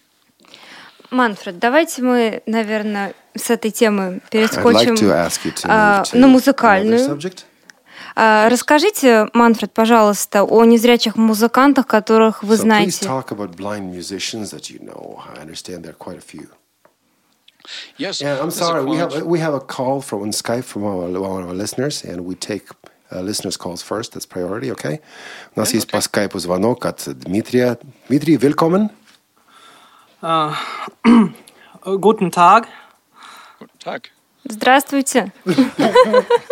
Манфред, 1.09 1.59
давайте 1.59 2.01
мы, 2.01 2.43
наверное, 2.45 3.13
с 3.35 3.49
этой 3.49 3.71
темы 3.71 4.19
перескочим 4.31 4.95
like 4.95 5.63
uh, 5.63 6.17
на 6.17 6.27
музыкальную. 6.27 7.17
Uh, 8.15 8.47
расскажите, 8.49 9.27
Манфред, 9.33 9.73
пожалуйста, 9.73 10.43
о 10.43 10.65
незрячих 10.65 11.15
музыкантах, 11.15 11.87
которых 11.87 12.43
вы 12.43 12.55
so 12.55 12.57
знаете. 12.57 12.91
Yes. 17.97 18.21
Yeah, 18.21 18.41
I'm 18.41 18.51
sorry. 18.51 18.83
We 18.83 18.97
have 18.97 19.23
we 19.23 19.39
have 19.39 19.53
a 19.53 19.59
call 19.59 20.01
from 20.01 20.23
on 20.23 20.31
Skype 20.31 20.65
from 20.65 20.83
our, 20.83 21.09
one 21.19 21.43
of 21.43 21.49
our 21.49 21.55
listeners, 21.55 22.03
and 22.03 22.25
we 22.25 22.35
take 22.35 22.67
uh, 23.11 23.21
listeners' 23.21 23.57
calls 23.57 23.81
first. 23.81 24.13
That's 24.13 24.25
priority, 24.25 24.71
okay? 24.71 24.99
У 25.55 25.59
нас 25.59 25.71
yeah, 25.71 25.75
есть 25.75 25.87
okay. 25.87 25.91
по 25.91 26.01
скайпу 26.01 26.39
звонок 26.39 26.85
от 26.85 27.07
Дмитрия. 27.07 27.77
Дмитрий, 28.09 28.37
welcome. 28.37 28.89
Uh, 30.21 30.55
guten 31.83 32.31
Tag. 32.31 32.67
Guten 33.59 33.79
Tag. 33.79 34.09
Здравствуйте. 34.45 35.31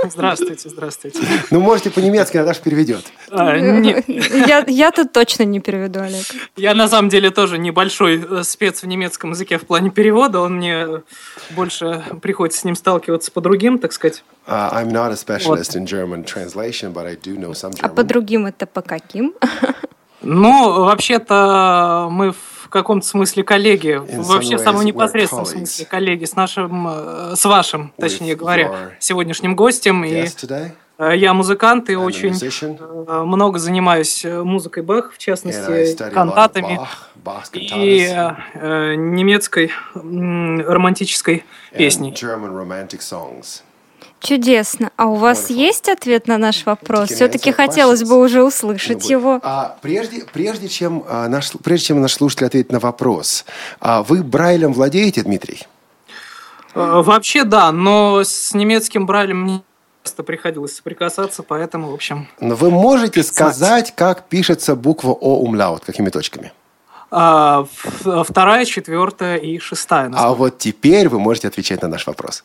Здравствуйте, 0.04 0.70
здравствуйте. 0.70 1.20
Ну, 1.50 1.60
можете 1.60 1.92
по-немецки, 1.92 2.38
Наташа 2.38 2.62
переведет. 2.62 3.04
А, 3.30 3.58
не... 3.58 4.04
я, 4.48 4.64
я 4.66 4.92
тут 4.92 5.12
точно 5.12 5.44
не 5.44 5.60
переведу, 5.60 6.00
Олег. 6.00 6.26
Я, 6.56 6.74
на 6.74 6.88
самом 6.88 7.10
деле, 7.10 7.32
тоже 7.32 7.58
небольшой 7.58 8.24
э, 8.24 8.44
спец 8.44 8.82
в 8.82 8.88
немецком 8.88 9.32
языке 9.32 9.58
в 9.58 9.66
плане 9.66 9.90
перевода. 9.90 10.40
Он 10.40 10.56
мне 10.56 11.02
больше 11.52 12.04
приходится 12.22 12.62
с 12.62 12.64
ним 12.64 12.76
сталкиваться 12.76 13.32
по 13.32 13.42
другим, 13.42 13.78
так 13.78 13.92
сказать. 13.92 14.24
Uh, 14.48 14.74
I'm 14.74 14.92
not 14.92 15.12
a 15.12 15.16
specialist 15.16 15.74
вот. 15.74 15.76
in 15.76 15.86
German 15.86 16.24
translation, 16.24 16.94
but 16.94 17.06
I 17.06 17.16
do 17.16 17.38
know 17.38 17.52
some 17.52 17.72
German. 17.72 17.80
А 17.82 17.90
по 17.90 18.04
другим 18.04 18.46
это 18.46 18.66
по 18.68 18.82
каким? 18.82 19.34
Ну, 20.24 20.84
вообще-то 20.86 22.08
мы 22.12 22.32
в 22.32 22.61
каком-то 22.72 23.06
смысле 23.06 23.44
коллеги, 23.44 24.02
вообще 24.18 24.58
в 24.58 24.62
самом 24.62 24.84
непосредственном 24.86 25.46
смысле 25.46 25.86
коллеги 25.86 26.26
с 26.26 26.36
нашим, 26.36 26.88
э, 26.88 27.36
с 27.36 27.46
вашим, 27.46 27.94
точнее 27.98 28.36
говоря, 28.36 28.92
сегодняшним 29.00 29.56
гостем. 29.56 30.04
И 30.04 30.28
э, 30.98 31.18
я 31.18 31.34
музыкант 31.34 31.90
и 31.90 31.96
очень 31.96 32.34
э, 32.34 33.24
много 33.24 33.60
занимаюсь 33.60 34.26
музыкой 34.26 34.84
Бах, 34.84 35.14
в 35.14 35.18
частности, 35.18 35.96
кантатами 36.10 36.80
и 37.54 38.08
немецкой 38.98 39.72
романтической 39.94 41.46
песней. 41.76 42.16
Чудесно. 44.22 44.92
А 44.98 45.08
у 45.08 45.16
вас 45.16 45.50
Wonderful. 45.50 45.54
есть 45.56 45.90
ответ 45.90 46.28
на 46.28 46.38
наш 46.38 46.66
вопрос? 46.66 47.10
Все-таки 47.10 47.52
хотелось 47.52 48.04
бы 48.04 48.20
уже 48.20 48.44
услышать 48.44 49.10
его. 49.10 49.40
А, 49.42 49.78
прежде, 49.82 50.24
прежде, 50.32 50.68
чем, 50.70 51.04
а, 51.08 51.28
наш, 51.28 51.52
прежде 51.64 51.88
чем 51.88 52.02
наш 52.02 52.14
слушатель 52.14 52.46
ответит 52.46 52.72
на 52.72 52.80
вопрос, 52.80 53.46
а 53.80 54.04
вы 54.04 54.24
Брайлем 54.24 54.74
владеете, 54.74 55.24
Дмитрий? 55.24 55.68
А, 56.76 57.02
вообще 57.02 57.44
да, 57.44 57.72
но 57.72 58.22
с 58.24 58.54
немецким 58.54 59.08
Брайлем 59.08 59.42
мне 59.42 59.64
часто 60.04 60.24
приходилось 60.24 60.76
соприкасаться, 60.76 61.42
поэтому, 61.42 61.90
в 61.90 61.94
общем... 61.94 62.28
Но 62.40 62.56
вы 62.56 62.70
можете 62.70 63.24
сказать, 63.24 63.94
как 63.96 64.30
пишется 64.30 64.76
буква 64.76 65.12
О 65.12 65.40
умляут, 65.40 65.84
какими 65.84 66.10
точками? 66.10 66.52
А, 67.10 67.66
вторая, 68.24 68.66
четвертая 68.66 69.38
и 69.38 69.60
шестая. 69.60 70.12
А 70.16 70.34
вот 70.34 70.60
теперь 70.60 71.10
вы 71.10 71.20
можете 71.20 71.50
отвечать 71.50 71.82
на 71.82 71.88
наш 71.88 72.08
вопрос. 72.08 72.44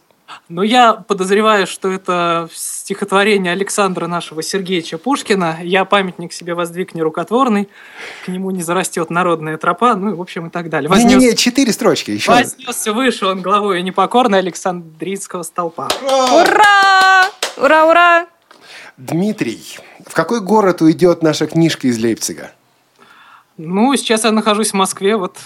Но 0.48 0.62
я 0.62 0.94
подозреваю, 0.94 1.66
что 1.66 1.90
это 1.90 2.48
стихотворение 2.52 3.52
Александра 3.52 4.06
нашего 4.06 4.42
Сергеевича 4.42 4.98
Пушкина. 4.98 5.58
Я 5.62 5.84
памятник 5.84 6.32
себе 6.32 6.54
воздвиг 6.54 6.94
нерукотворный, 6.94 7.68
к 8.24 8.28
нему 8.28 8.50
не 8.50 8.62
зарастет 8.62 9.10
народная 9.10 9.56
тропа, 9.56 9.94
ну 9.94 10.10
и 10.10 10.14
в 10.14 10.20
общем 10.20 10.46
и 10.46 10.50
так 10.50 10.68
далее. 10.68 10.88
Вознес... 10.88 11.12
Не-не-не, 11.12 11.36
четыре 11.36 11.72
строчки 11.72 12.12
еще. 12.12 12.30
Вознесся 12.30 12.92
выше 12.92 13.26
он 13.26 13.42
главой 13.42 13.82
непокорной 13.82 14.38
Александрийского 14.38 15.42
столпа. 15.42 15.88
Ура! 16.02 17.30
Ура, 17.56 17.86
ура! 17.86 18.26
Дмитрий, 18.96 19.78
в 20.06 20.14
какой 20.14 20.40
город 20.40 20.80
уйдет 20.80 21.22
наша 21.22 21.46
книжка 21.46 21.88
из 21.88 21.98
Лейпцига? 21.98 22.52
Ну, 23.58 23.94
сейчас 23.96 24.24
я 24.24 24.32
нахожусь 24.32 24.70
в 24.70 24.74
Москве, 24.74 25.16
вот 25.16 25.38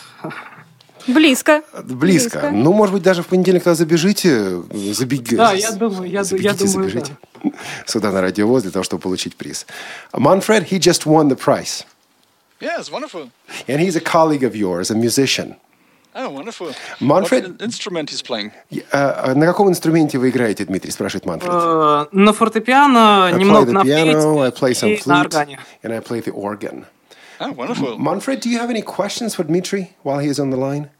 Близко. 1.06 1.62
Близко. 1.84 2.38
Близко. 2.40 2.50
Ну, 2.50 2.72
может 2.72 2.94
быть, 2.94 3.02
даже 3.02 3.22
в 3.22 3.26
понедельник, 3.26 3.64
когда 3.64 3.74
забежите, 3.74 4.62
забегите. 4.92 5.36
Да, 5.36 5.52
я 5.52 5.72
думаю, 5.72 6.10
я, 6.10 6.24
забегите, 6.24 6.48
я 6.48 6.54
думаю, 6.54 6.90
забежите 6.90 7.16
да. 7.42 7.50
сюда 7.86 8.10
на 8.10 8.20
радиовоз 8.20 8.62
для 8.62 8.72
того, 8.72 8.82
чтобы 8.82 9.02
получить 9.02 9.36
приз. 9.36 9.66
Manfred, 10.12 10.68
he 10.70 10.78
just 10.78 11.06
won 11.06 11.28
the 11.28 11.36
prize. 11.36 11.84
Yes, 12.60 12.90
wonderful. 12.90 13.30
And 13.66 13.80
he's 13.80 13.96
a 13.96 14.00
colleague 14.00 14.44
of 14.44 14.54
yours, 14.54 14.90
a 14.90 14.94
musician. 14.94 15.56
Oh, 16.14 16.28
wonderful. 16.28 16.74
Manfred, 17.00 17.52
What 17.52 17.62
instrument 17.62 18.10
he's 18.10 18.20
playing? 18.20 18.50
Uh, 18.92 19.34
на 19.34 19.46
каком 19.46 19.68
инструменте 19.68 20.18
вы 20.18 20.30
играете, 20.30 20.64
Дмитрий? 20.64 20.90
Спрашивает 20.90 21.24
Манфред. 21.24 21.50
Uh, 21.52 22.08
на 22.10 22.32
фортепиано, 22.32 23.30
немного 23.32 23.70
на 23.70 23.82
piano, 23.82 24.42
I 24.42 24.50
play 24.50 24.72
some 24.72 24.96
flute, 24.96 25.06
на 25.06 25.20
органе. 25.20 25.60
And 25.82 25.92
I 25.92 26.00
play 26.00 26.20
the 26.20 26.32
organ. 26.32 26.84
Oh, 27.40 27.52
wonderful. 27.52 27.98
Manfred, 27.98 28.40
do 28.40 28.50
you 28.50 28.58
have 28.58 28.68
any 28.68 28.82
questions 28.82 29.34
for 29.34 29.44
Dmitry 29.44 29.96
while 30.02 30.18
he 30.18 30.28
is 30.28 30.38
on 30.38 30.50
the 30.50 30.58
line? 30.58 30.90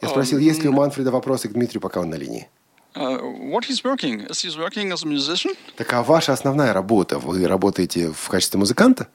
Я 0.00 0.08
спросил, 0.08 0.38
um, 0.38 0.42
есть 0.42 0.62
ли 0.62 0.68
у 0.68 0.72
Манфреда 0.72 1.10
вопросы 1.10 1.48
к 1.48 1.52
Дмитрию, 1.52 1.82
пока 1.82 2.00
он 2.00 2.08
на 2.08 2.14
линии. 2.14 2.48
Uh, 2.94 3.20
what 3.52 3.66
he's 3.66 3.84
working? 3.84 4.26
Is 4.30 4.42
he 4.42 4.50
working 4.58 4.92
as 4.92 5.04
a 5.04 5.06
musician? 5.06 5.54
Так 5.76 5.92
а 5.92 6.02
ваша 6.02 6.32
основная 6.32 6.72
работа? 6.72 7.18
Вы 7.18 7.46
работаете 7.46 8.10
в 8.10 8.28
качестве 8.28 8.58
музыканта? 8.58 9.08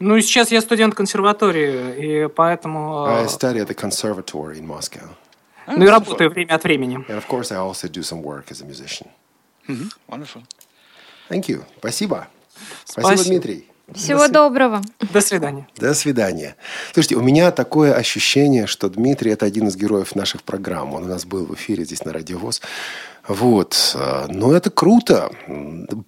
Ну, 0.00 0.20
сейчас 0.20 0.50
я 0.50 0.60
студент 0.60 0.94
консерватории, 0.94 2.24
и 2.24 2.28
поэтому... 2.28 3.06
I 3.06 3.26
study 3.26 3.60
at 3.60 3.68
the 3.68 3.74
conservatory 3.74 4.58
in 4.58 4.66
Moscow. 4.66 5.08
Ну 5.68 5.84
и 5.84 5.88
работаю 5.88 6.30
время 6.30 6.54
от 6.54 6.64
времени. 6.64 6.98
And 7.08 7.16
of 7.16 7.26
course 7.28 7.52
I 7.52 7.56
also 7.56 7.88
do 7.88 8.02
some 8.02 8.22
work 8.22 8.50
as 8.50 8.60
a 8.60 8.64
musician. 8.64 9.08
Mm-hmm. 9.68 9.88
Wonderful. 10.08 10.42
Thank 11.28 11.48
you. 11.48 11.64
Спасибо. 11.78 12.28
Спасибо, 12.84 13.16
Спасибо 13.16 13.24
Дмитрий. 13.24 13.68
Всего 13.94 14.26
До 14.26 14.34
доброго. 14.34 14.82
До 15.12 15.20
свидания. 15.20 15.68
До 15.76 15.94
свидания. 15.94 16.56
Слушайте, 16.92 17.16
у 17.16 17.22
меня 17.22 17.52
такое 17.52 17.94
ощущение, 17.94 18.66
что 18.66 18.88
Дмитрий– 18.88 19.30
это 19.32 19.46
один 19.46 19.68
из 19.68 19.76
героев 19.76 20.16
наших 20.16 20.42
программ. 20.42 20.92
Он 20.94 21.04
у 21.04 21.06
нас 21.06 21.24
был 21.24 21.46
в 21.46 21.54
эфире 21.54 21.84
здесь 21.84 22.04
на 22.04 22.12
Радиовоз. 22.12 22.60
Вот. 23.28 23.96
Ну, 24.28 24.52
это 24.52 24.70
круто. 24.70 25.30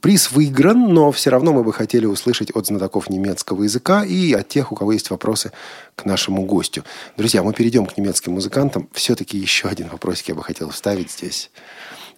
Приз 0.01 0.33
выигран, 0.33 0.93
но 0.93 1.13
все 1.13 1.31
равно 1.31 1.53
мы 1.53 1.63
бы 1.63 1.73
хотели 1.73 2.07
услышать 2.07 2.51
от 2.51 2.67
знатоков 2.67 3.11
немецкого 3.11 3.63
языка 3.63 4.05
и 4.05 4.33
от 4.33 4.49
тех, 4.49 4.73
у 4.73 4.75
кого 4.75 4.93
есть 4.93 5.11
вопросы 5.11 5.53
к 5.95 6.05
нашему 6.05 6.43
гостю. 6.43 6.85
Друзья, 7.17 7.43
мы 7.43 7.53
перейдем 7.53 7.87
к 7.87 7.97
немецким 7.97 8.33
музыкантам. 8.33 8.89
Все-таки 8.93 9.39
еще 9.39 9.69
один 9.69 9.89
вопросик 9.89 10.29
я 10.29 10.35
бы 10.35 10.43
хотел 10.43 10.71
вставить 10.71 11.13
здесь. 11.13 11.51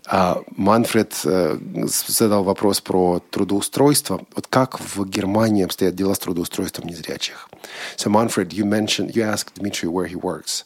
А 0.07 0.41
Манфред 0.55 1.19
э, 1.25 1.57
задал 1.85 2.43
вопрос 2.43 2.81
про 2.81 3.21
трудоустройство. 3.31 4.25
Вот 4.35 4.47
как 4.47 4.79
в 4.79 5.05
Германии 5.07 5.63
обстоят 5.63 5.95
дела 5.95 6.13
с 6.13 6.19
трудоустройством 6.19 6.87
незрячих? 6.87 7.49
So, 7.97 8.09
Manfred, 8.09 8.53
you 8.53 8.65
mentioned, 8.65 9.15
you 9.15 9.23
asked 9.23 9.55
Dmitry 9.55 9.89
where 9.89 10.07
he 10.07 10.15
works. 10.15 10.63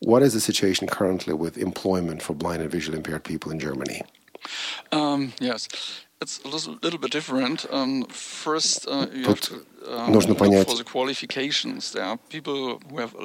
What 0.00 0.22
is 0.22 0.32
the 0.32 0.40
situation 0.40 0.88
currently 0.88 1.34
with 1.34 1.58
employment 1.58 2.22
for 2.22 2.34
blind 2.34 2.62
and 2.62 2.70
visually 2.70 2.96
impaired 2.96 3.22
people 3.22 3.52
in 3.52 3.60
Germany? 3.60 4.02
Um, 4.92 5.32
yes. 5.38 5.68
Um, 7.71 8.05
uh, 8.85 9.35
to 9.35 9.65
нужно 10.07 10.35
понять, 10.35 10.67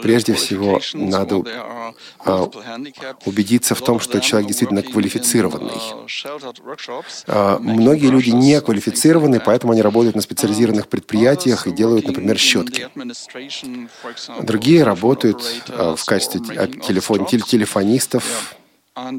прежде 0.02 0.34
всего, 0.34 0.80
надо 0.94 1.36
убедиться 3.26 3.74
в 3.74 3.82
том, 3.82 4.00
что 4.00 4.20
человек 4.20 4.48
действительно 4.48 4.82
квалифицированный. 4.82 5.72
Многие 7.60 8.10
люди 8.10 8.30
не 8.30 8.60
квалифицированы, 8.60 9.40
поэтому 9.40 9.72
они 9.72 9.82
работают 9.82 10.16
на 10.16 10.22
специализированных 10.22 10.88
предприятиях 10.88 11.66
и 11.66 11.72
делают, 11.72 12.06
например, 12.06 12.38
щетки. 12.38 12.88
Другие 14.42 14.84
работают 14.84 15.42
в 15.66 16.04
качестве 16.04 16.40
телефон, 16.40 17.26
телефонистов, 17.26 18.54
а 18.94 19.16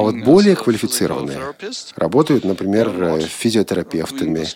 вот 0.00 0.14
более 0.24 0.56
квалифицированные 0.56 1.54
работают, 1.96 2.44
например, 2.44 3.20
физиотерапевтами, 3.22 4.46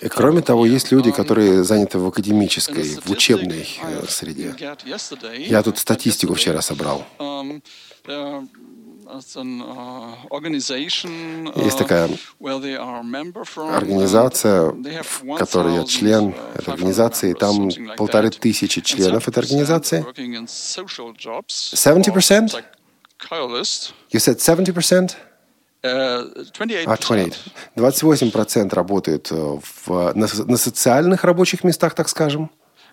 и 0.00 0.08
кроме 0.08 0.40
того, 0.40 0.66
есть 0.66 0.92
люди, 0.92 1.10
которые 1.10 1.64
заняты 1.64 1.98
в 1.98 2.06
академической, 2.06 2.96
в 3.04 3.10
учебной 3.10 3.68
э, 3.82 4.04
среде. 4.08 4.54
Я 5.36 5.64
тут 5.64 5.78
статистику 5.78 6.34
вчера 6.34 6.62
собрал. 6.62 7.04
Um, 9.06 9.62
uh, 9.62 10.16
есть 11.64 11.78
такая 11.78 12.10
организация, 13.76 14.72
в 14.72 15.36
которой 15.36 15.76
я 15.76 15.84
член 15.84 16.30
uh, 16.30 16.58
этой 16.58 16.70
организации. 16.70 17.32
Там 17.34 17.70
полторы 17.96 18.30
тысячи 18.30 18.80
членов 18.80 19.28
этой 19.28 19.38
организации. 19.38 20.04
70%? 20.04 22.64
You 24.10 24.18
said 24.18 24.38
70%? 24.38 25.14
А, 25.84 26.24
28%. 26.64 27.36
28% 27.76 28.74
работают 28.74 29.30
в, 29.30 30.12
на, 30.14 30.26
на 30.46 30.56
социальных 30.56 31.22
рабочих 31.22 31.62
местах, 31.62 31.94
так 31.94 32.08
скажем. 32.08 32.50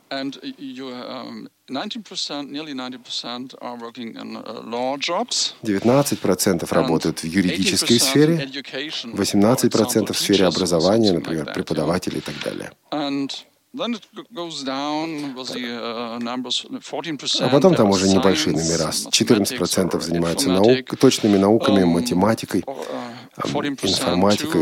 And 0.10 0.38
you, 0.58 0.90
um, 0.90 1.50
19%, 1.70 2.50
nearly 2.50 2.74
90% 2.74 3.56
are 3.62 3.78
working 3.78 4.16
in 4.16 4.36
uh, 4.36 4.62
law 4.64 4.98
jobs. 4.98 5.56
19% 5.64 6.72
работают 6.72 7.20
в 7.24 7.26
юридической 7.26 8.00
сфере, 8.00 8.50
18% 9.04 10.14
в 10.14 10.18
сфере 10.18 10.46
образования, 10.46 11.14
например, 11.14 11.52
преподаватели 11.54 12.18
и 12.18 12.22
так 12.22 12.36
далее. 12.44 12.72
А 17.40 17.50
потом 17.50 17.76
там 17.76 17.90
уже 17.90 18.08
небольшие 18.08 18.56
номера. 18.56 18.90
14% 18.92 20.02
занимаются 20.02 20.50
наук, 20.50 20.96
точными 21.00 21.38
науками, 21.38 21.84
математикой, 21.84 22.62
uh, 22.62 23.14
информатикой. 23.38 24.62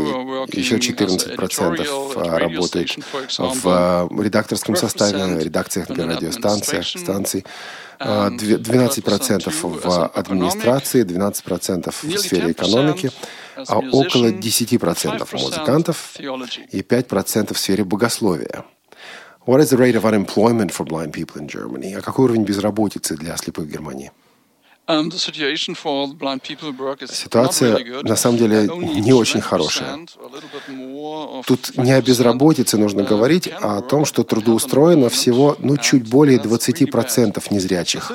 Еще 0.52 0.76
14% 0.76 2.38
работают 2.38 2.98
в 3.38 4.22
редакторском 4.22 4.76
составе, 4.76 5.42
редакциях, 5.42 5.88
например, 5.88 6.16
радиостанций, 6.16 6.82
станций. 6.82 7.44
12% 8.00 9.52
в 9.62 10.06
администрации, 10.08 11.04
12% 11.04 11.90
в 11.90 12.18
сфере 12.18 12.50
экономики, 12.50 13.10
а 13.56 13.78
около 13.78 14.26
10% 14.30 15.28
музыкантов 15.32 16.16
и 16.18 16.80
5% 16.80 17.54
в 17.54 17.58
сфере 17.58 17.84
богословия. 17.84 18.64
What 19.46 19.60
is 19.60 19.70
the 19.70 19.76
rate 19.76 19.94
of 19.96 20.04
unemployment 20.04 20.70
for 20.70 20.84
blind 20.84 21.12
people 21.12 21.36
in 21.40 21.46
Germany? 21.48 21.94
А 21.94 22.00
какой 22.00 22.24
уровень 22.26 22.44
безработицы 22.44 23.16
для 23.16 23.36
слепых 23.36 23.66
в 23.66 23.70
Германии? 23.70 24.10
Um, 24.88 25.12
Ситуация 27.06 28.02
на 28.02 28.16
самом 28.16 28.38
деле 28.38 28.68
не 29.00 29.12
очень 29.12 29.40
хорошая. 29.40 30.06
Тут 31.46 31.76
не 31.76 31.92
о 31.92 32.02
безработице 32.02 32.78
нужно 32.78 33.02
uh, 33.02 33.06
говорить, 33.06 33.48
а 33.60 33.78
о 33.78 33.82
том, 33.82 34.04
что 34.04 34.24
трудоустроено 34.24 35.08
всего 35.08 35.54
ну, 35.60 35.76
чуть 35.76 36.08
более 36.08 36.38
20% 36.38 37.40
незрячих 37.50 38.10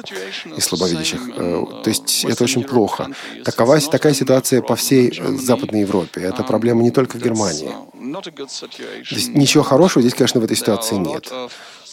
и 0.58 0.60
слабовидящих. 0.60 1.22
Э, 1.38 1.66
то 1.84 1.90
есть 1.90 2.26
это 2.26 2.44
очень 2.44 2.64
плохо. 2.64 3.12
Такова, 3.46 3.80
такая 3.80 4.14
ситуация 4.14 4.62
по 4.62 4.76
всей 4.76 5.18
э, 5.18 5.36
Западной 5.38 5.82
Европе. 5.82 6.20
Это 6.20 6.42
um, 6.42 6.48
проблема 6.48 6.84
не 6.84 6.92
только 6.92 7.18
в 7.18 7.24
Германии. 7.24 7.72
Uh, 7.94 9.38
ничего 9.38 9.64
хорошего 9.64 10.02
здесь, 10.02 10.16
конечно, 10.16 10.42
в 10.42 10.44
этой 10.44 10.58
ситуации 10.58 10.96
нет. 10.96 11.32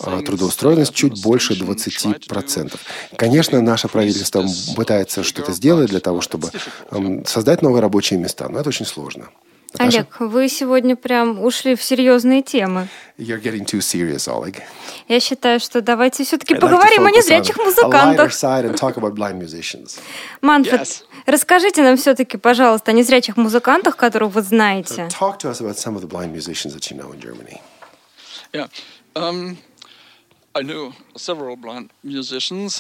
А 0.01 0.21
трудоустроенность 0.23 0.95
чуть 0.95 1.23
больше 1.23 1.55
20%. 1.55 2.79
Конечно, 3.17 3.61
наше 3.61 3.89
правительство 3.89 4.45
пытается 4.77 5.23
что-то 5.23 5.53
сделать 5.53 5.91
для 5.91 6.01
того, 6.01 6.21
чтобы 6.21 6.51
создать 7.27 7.63
новые 7.63 7.81
рабочие 7.81 8.19
места, 8.19 8.49
но 8.49 8.61
это 8.61 8.69
очень 8.69 8.87
сложно. 8.87 9.29
Наташа? 9.75 9.99
Олег, 9.99 10.21
вы 10.21 10.49
сегодня 10.49 10.95
прям 10.95 11.43
ушли 11.45 11.75
в 11.75 11.83
серьезные 11.83 12.43
темы. 12.43 12.89
You're 13.19 13.43
getting 13.43 13.65
too 13.65 13.81
serious, 13.81 14.29
Oleg. 14.29 14.63
Я 15.09 15.19
считаю, 15.19 15.59
что 15.59 15.81
давайте 15.81 16.23
все-таки 16.25 16.55
поговорим 16.55 17.03
like 17.03 17.09
о 17.09 17.11
незрячих 17.11 17.57
музыкантах. 17.57 18.33
Манфред, 20.41 20.81
yes. 20.81 21.03
расскажите 21.27 21.83
нам 21.83 21.97
все-таки, 21.97 22.37
пожалуйста, 22.37 22.93
о 22.93 22.95
незрячих 22.95 23.37
музыкантах, 23.37 23.97
которых 23.97 24.33
вы 24.33 24.43
знаете. 24.43 25.09
So 25.09 25.09
talk 25.09 25.39
to 25.41 25.51
us 25.51 25.61
about 25.61 25.77
some 25.77 25.97
of 25.97 26.03
the 26.03 26.09
blind 26.09 26.33
musicians 26.33 26.73
that 26.75 26.89
you 26.91 26.97
know 26.97 27.13
in 27.13 27.21
Germany. 27.21 27.61
Yeah. 28.53 28.69
Um, 29.17 29.59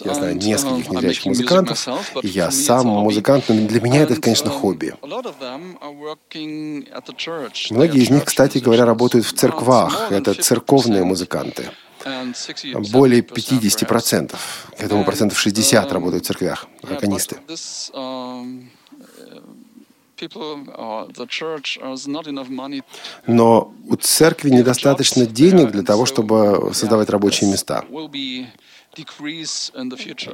я 0.04 0.14
знаю 0.14 0.36
нескольких 0.36 0.90
незрячих 0.90 1.26
музыкантов, 1.26 1.88
и 2.22 2.28
я 2.28 2.52
сам 2.52 2.86
музыкант, 2.86 3.46
но 3.48 3.66
для 3.66 3.80
меня 3.80 4.02
это, 4.02 4.14
конечно, 4.20 4.48
uh, 4.48 4.60
хобби. 4.60 4.94
Многие 7.70 8.02
из 8.02 8.10
них, 8.10 8.24
кстати 8.24 8.58
говоря, 8.58 8.84
работают 8.84 9.26
в 9.26 9.32
церквах. 9.32 10.12
Это 10.12 10.34
церковные 10.34 11.04
музыканты. 11.04 11.70
Более 12.92 13.22
50%, 13.22 14.36
я 14.78 14.88
думаю, 14.88 15.04
процентов 15.04 15.38
60 15.38 15.84
um, 15.84 15.92
работают 15.92 16.24
в 16.24 16.26
церквях, 16.26 16.66
органисты. 16.82 17.38
Но 23.26 23.72
у 23.88 23.96
церкви 23.96 24.50
недостаточно 24.50 25.26
денег 25.26 25.70
для 25.70 25.82
того, 25.82 26.06
чтобы 26.06 26.70
создавать 26.74 27.10
рабочие 27.10 27.50
места. 27.50 27.84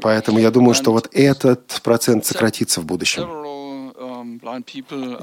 Поэтому 0.03 0.39
я 0.39 0.51
думаю, 0.51 0.75
что 0.75 0.93
вот 0.93 1.09
этот 1.13 1.81
процент 1.83 2.27
сократится 2.27 2.81
в 2.81 2.85
будущем. 2.85 3.60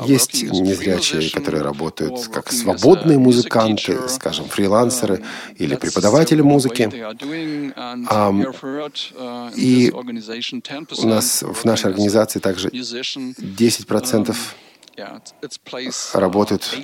Есть 0.05 0.43
незрячие, 0.43 1.29
которые 1.31 1.63
работают 1.63 2.27
как 2.27 2.51
свободные 2.51 3.17
музыканты, 3.17 4.07
скажем, 4.09 4.45
фрилансеры 4.45 5.23
или 5.57 5.75
преподаватели 5.75 6.41
музыки. 6.41 6.89
И 9.55 9.91
у 9.91 11.07
нас 11.07 11.43
в 11.43 11.65
нашей 11.65 11.85
организации 11.85 12.39
также 12.39 12.69
10% 12.69 14.35
работают 16.13 16.77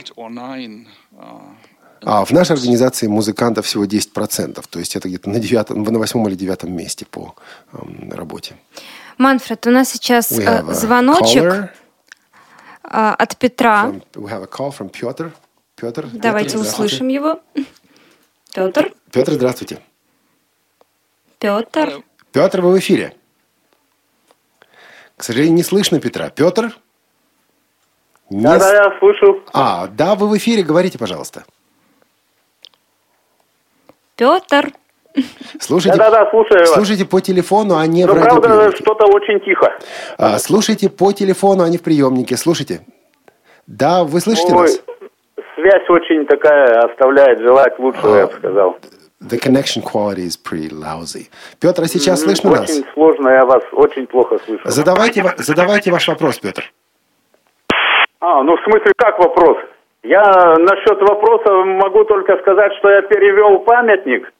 а 2.05 2.25
в 2.25 2.31
нашей 2.31 2.53
организации 2.53 3.07
музыкантов 3.07 3.65
всего 3.65 3.85
10%, 3.85 4.63
то 4.69 4.79
есть 4.79 4.95
это 4.95 5.07
где-то 5.07 5.29
на, 5.29 5.39
девятом, 5.39 5.83
на 5.83 5.99
восьмом 5.99 6.27
или 6.27 6.35
девятом 6.35 6.75
месте 6.75 7.05
по 7.05 7.35
работе. 8.11 8.55
Манфред, 9.17 9.65
у 9.67 9.69
нас 9.69 9.89
сейчас 9.89 10.31
э, 10.31 10.63
звоночек. 10.73 11.43
Caller 11.43 11.69
от 12.93 13.37
Петра. 13.37 13.91
Петр. 14.13 15.33
Петр. 15.75 16.07
Давайте 16.13 16.57
услышим 16.57 17.07
его. 17.07 17.41
Петр. 18.53 18.93
Петр, 19.11 19.33
здравствуйте. 19.33 19.79
Петр. 21.39 22.03
Петр, 22.31 22.61
вы 22.61 22.73
в 22.73 22.79
эфире. 22.79 23.15
К 25.17 25.23
сожалению, 25.23 25.55
не 25.55 25.63
слышно 25.63 25.99
Петра. 25.99 26.29
Петр? 26.29 26.77
Не... 28.29 28.43
Да, 28.43 28.59
да, 28.59 28.73
я 28.73 28.99
слышу. 28.99 29.43
А, 29.53 29.87
да, 29.87 30.15
вы 30.15 30.27
в 30.29 30.37
эфире, 30.37 30.63
говорите, 30.63 30.97
пожалуйста. 30.97 31.45
Петр. 34.15 34.71
Слушайте, 35.59 35.97
да, 35.97 36.09
да, 36.09 36.23
да, 36.23 36.29
слушаю 36.31 36.65
слушайте 36.65 37.05
по 37.05 37.19
телефону, 37.19 37.77
а 37.77 37.85
не 37.85 38.05
Но, 38.05 38.13
в 38.13 38.19
правда, 38.19 38.71
что-то 38.75 39.05
очень 39.05 39.39
тихо. 39.41 39.71
А, 40.17 40.39
слушайте 40.39 40.89
по 40.89 41.11
телефону, 41.11 41.63
а 41.63 41.69
не 41.69 41.77
в 41.77 41.83
приемнике. 41.83 42.35
Слушайте. 42.35 42.81
Да, 43.67 44.03
вы 44.03 44.19
слышите 44.19 44.53
Ой, 44.53 44.61
нас? 44.61 44.83
Связь 45.55 45.89
очень 45.89 46.25
такая 46.25 46.79
оставляет 46.79 47.39
желать 47.39 47.77
лучшего, 47.77 48.15
а, 48.15 48.19
я 48.19 48.27
бы 48.27 48.33
сказал. 48.33 48.77
The 49.21 49.39
connection 49.39 49.83
quality 49.83 50.25
is 50.25 50.35
pretty 50.35 50.69
lousy. 50.69 51.29
Петр, 51.61 51.83
а 51.83 51.85
сейчас 51.85 52.21
mm, 52.21 52.25
слышно 52.25 52.51
очень 52.51 52.61
нас? 52.61 52.69
Очень 52.69 52.85
сложно, 52.93 53.29
я 53.29 53.45
вас 53.45 53.63
очень 53.71 54.07
плохо 54.07 54.39
слышу. 54.45 54.63
Задавайте, 54.65 55.23
задавайте 55.37 55.91
ваш 55.91 56.07
вопрос, 56.07 56.39
Петр. 56.39 56.63
А, 58.19 58.43
ну 58.43 58.57
в 58.57 58.63
смысле, 58.63 58.91
как 58.97 59.19
вопрос? 59.19 59.57
Я 60.01 60.55
насчет 60.57 60.99
вопроса 61.01 61.53
могу 61.65 62.03
только 62.03 62.35
сказать, 62.39 62.73
что 62.79 62.89
я 62.89 63.01
перевел 63.03 63.59
памятник 63.59 64.33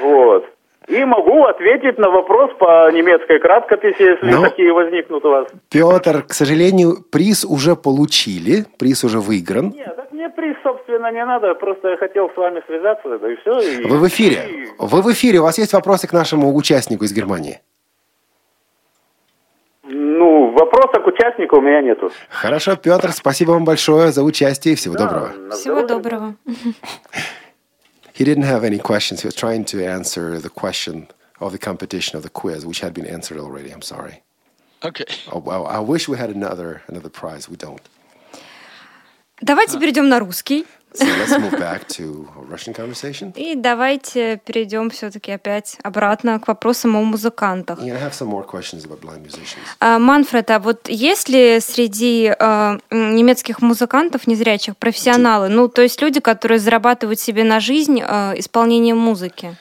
вот. 0.00 0.46
И 0.88 1.04
могу 1.04 1.44
ответить 1.44 1.98
на 1.98 2.10
вопрос 2.10 2.50
по 2.58 2.90
немецкой 2.90 3.38
краткописи, 3.38 4.02
если 4.02 4.30
Но, 4.30 4.38
ну, 4.38 4.42
такие 4.42 4.72
возникнут 4.72 5.24
у 5.24 5.30
вас. 5.30 5.46
Петр, 5.70 6.22
к 6.22 6.32
сожалению, 6.32 6.96
приз 7.12 7.44
уже 7.44 7.76
получили, 7.76 8.64
приз 8.76 9.04
уже 9.04 9.20
выигран. 9.20 9.70
Нет, 9.70 9.94
так 9.94 10.10
мне 10.10 10.28
приз, 10.30 10.56
собственно, 10.64 11.12
не 11.12 11.24
надо, 11.24 11.54
просто 11.54 11.90
я 11.90 11.96
хотел 11.96 12.28
с 12.30 12.36
вами 12.36 12.62
связаться, 12.66 13.18
да 13.18 13.32
и 13.32 13.36
все. 13.36 13.60
И... 13.60 13.84
Вы 13.86 13.98
в 13.98 14.08
эфире, 14.08 14.38
вы 14.78 15.02
в 15.02 15.12
эфире, 15.12 15.38
у 15.38 15.44
вас 15.44 15.58
есть 15.58 15.74
вопросы 15.74 16.08
к 16.08 16.12
нашему 16.12 16.52
участнику 16.56 17.04
из 17.04 17.12
Германии? 17.12 17.60
Ну, 19.84 20.50
вопроса 20.50 21.00
к 21.00 21.06
участнику 21.06 21.58
у 21.58 21.60
меня 21.60 21.82
нету. 21.82 22.10
Хорошо, 22.30 22.76
Петр, 22.76 23.12
спасибо 23.12 23.52
вам 23.52 23.64
большое 23.64 24.10
за 24.10 24.24
участие 24.24 24.74
и 24.74 24.76
всего 24.76 24.94
да, 24.94 25.04
доброго. 25.04 25.50
Всего 25.52 25.82
доброго. 25.82 26.34
he 28.19 28.23
didn't 28.23 28.43
have 28.43 28.63
any 28.63 28.79
questions. 28.79 29.21
He 29.21 29.27
was 29.27 29.35
trying 29.35 29.65
to 29.65 29.85
answer 29.85 30.39
the 30.39 30.49
question 30.49 31.07
of 31.39 31.51
the 31.51 31.57
competition 31.57 32.15
of 32.17 32.23
the 32.23 32.29
quiz, 32.29 32.65
which 32.65 32.79
had 32.79 32.93
been 32.93 33.05
answered 33.05 33.37
already. 33.37 33.71
I'm 33.71 33.81
sorry. 33.81 34.23
Okay. 34.83 35.05
Oh, 35.31 35.39
wow. 35.39 35.63
I 35.63 35.79
wish 35.79 36.07
we 36.07 36.17
had 36.17 36.29
another 36.29 36.81
another 36.87 37.09
prize. 37.09 37.49
We 37.49 37.57
don't. 37.57 37.81
Давайте 39.41 39.79
перейдем 39.79 40.07
на 40.07 40.19
русский. 40.19 40.65
So 40.92 41.04
let's 41.04 41.38
move 41.38 41.58
back 41.58 41.86
to 41.88 42.26
Russian 42.50 42.74
conversation. 42.74 43.32
И 43.36 43.54
давайте 43.54 44.40
перейдем 44.44 44.90
все-таки 44.90 45.30
опять 45.30 45.76
обратно 45.82 46.40
к 46.40 46.48
вопросам 46.48 46.96
о 46.96 47.02
музыкантах. 47.02 47.78
Yeah, 47.80 47.94
I 47.94 48.00
have 48.00 48.12
some 48.12 48.28
more 48.28 48.44
questions 48.44 48.84
about 48.84 49.00
blind 49.00 49.22
musicians. 49.22 49.62
Uh, 49.80 49.98
Манфред, 49.98 50.50
а 50.50 50.58
вот 50.58 50.88
есть 50.88 51.28
ли 51.28 51.60
среди 51.60 52.28
uh, 52.28 52.80
немецких 52.90 53.60
музыкантов 53.60 54.26
незрячих 54.26 54.76
профессионалы, 54.76 55.48
ну, 55.48 55.68
то 55.68 55.82
есть 55.82 56.02
люди, 56.02 56.18
которые 56.18 56.58
зарабатывают 56.58 57.20
себе 57.20 57.44
на 57.44 57.60
жизнь 57.60 58.00
uh, 58.00 58.38
исполнением 58.38 58.98
музыки? 58.98 59.56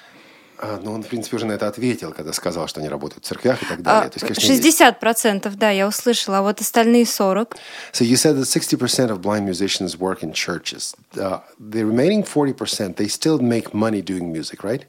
А, 0.62 0.80
ну, 0.84 0.92
он, 0.92 1.04
в 1.04 1.08
принципе, 1.08 1.38
уже 1.38 1.46
на 1.46 1.54
это 1.54 1.68
ответил, 1.68 2.12
когда 2.12 2.34
сказал, 2.34 2.68
что 2.68 2.82
они 2.82 2.90
работают 2.90 3.24
в 3.24 3.28
церквях 3.28 3.64
и 3.64 3.66
так 3.66 3.82
далее. 3.82 4.08
А, 4.08 4.10
То 4.10 4.26
есть, 4.26 4.42
конечно, 4.42 4.88
60%, 4.90 5.00
процентов, 5.00 5.56
да, 5.58 5.70
я 5.70 5.88
услышала, 5.88 6.40
а 6.40 6.42
вот 6.42 6.60
остальные 6.60 7.04
40%. 7.04 7.56
So 7.94 8.04
you 8.04 8.16
said 8.16 8.36
that 8.36 8.46
60% 8.46 9.10
of 9.10 9.22
blind 9.22 9.46
musicians 9.46 9.98
work 9.98 10.22
in 10.22 10.34
churches. 10.34 10.96
Uh, 11.16 11.40
the 11.60 11.86
remaining 11.86 12.24
40%, 12.24 12.98
they 12.98 13.08
still 13.08 13.40
make 13.40 13.74
money 13.74 14.02
doing 14.02 14.32
music, 14.32 14.64
right? 14.64 14.86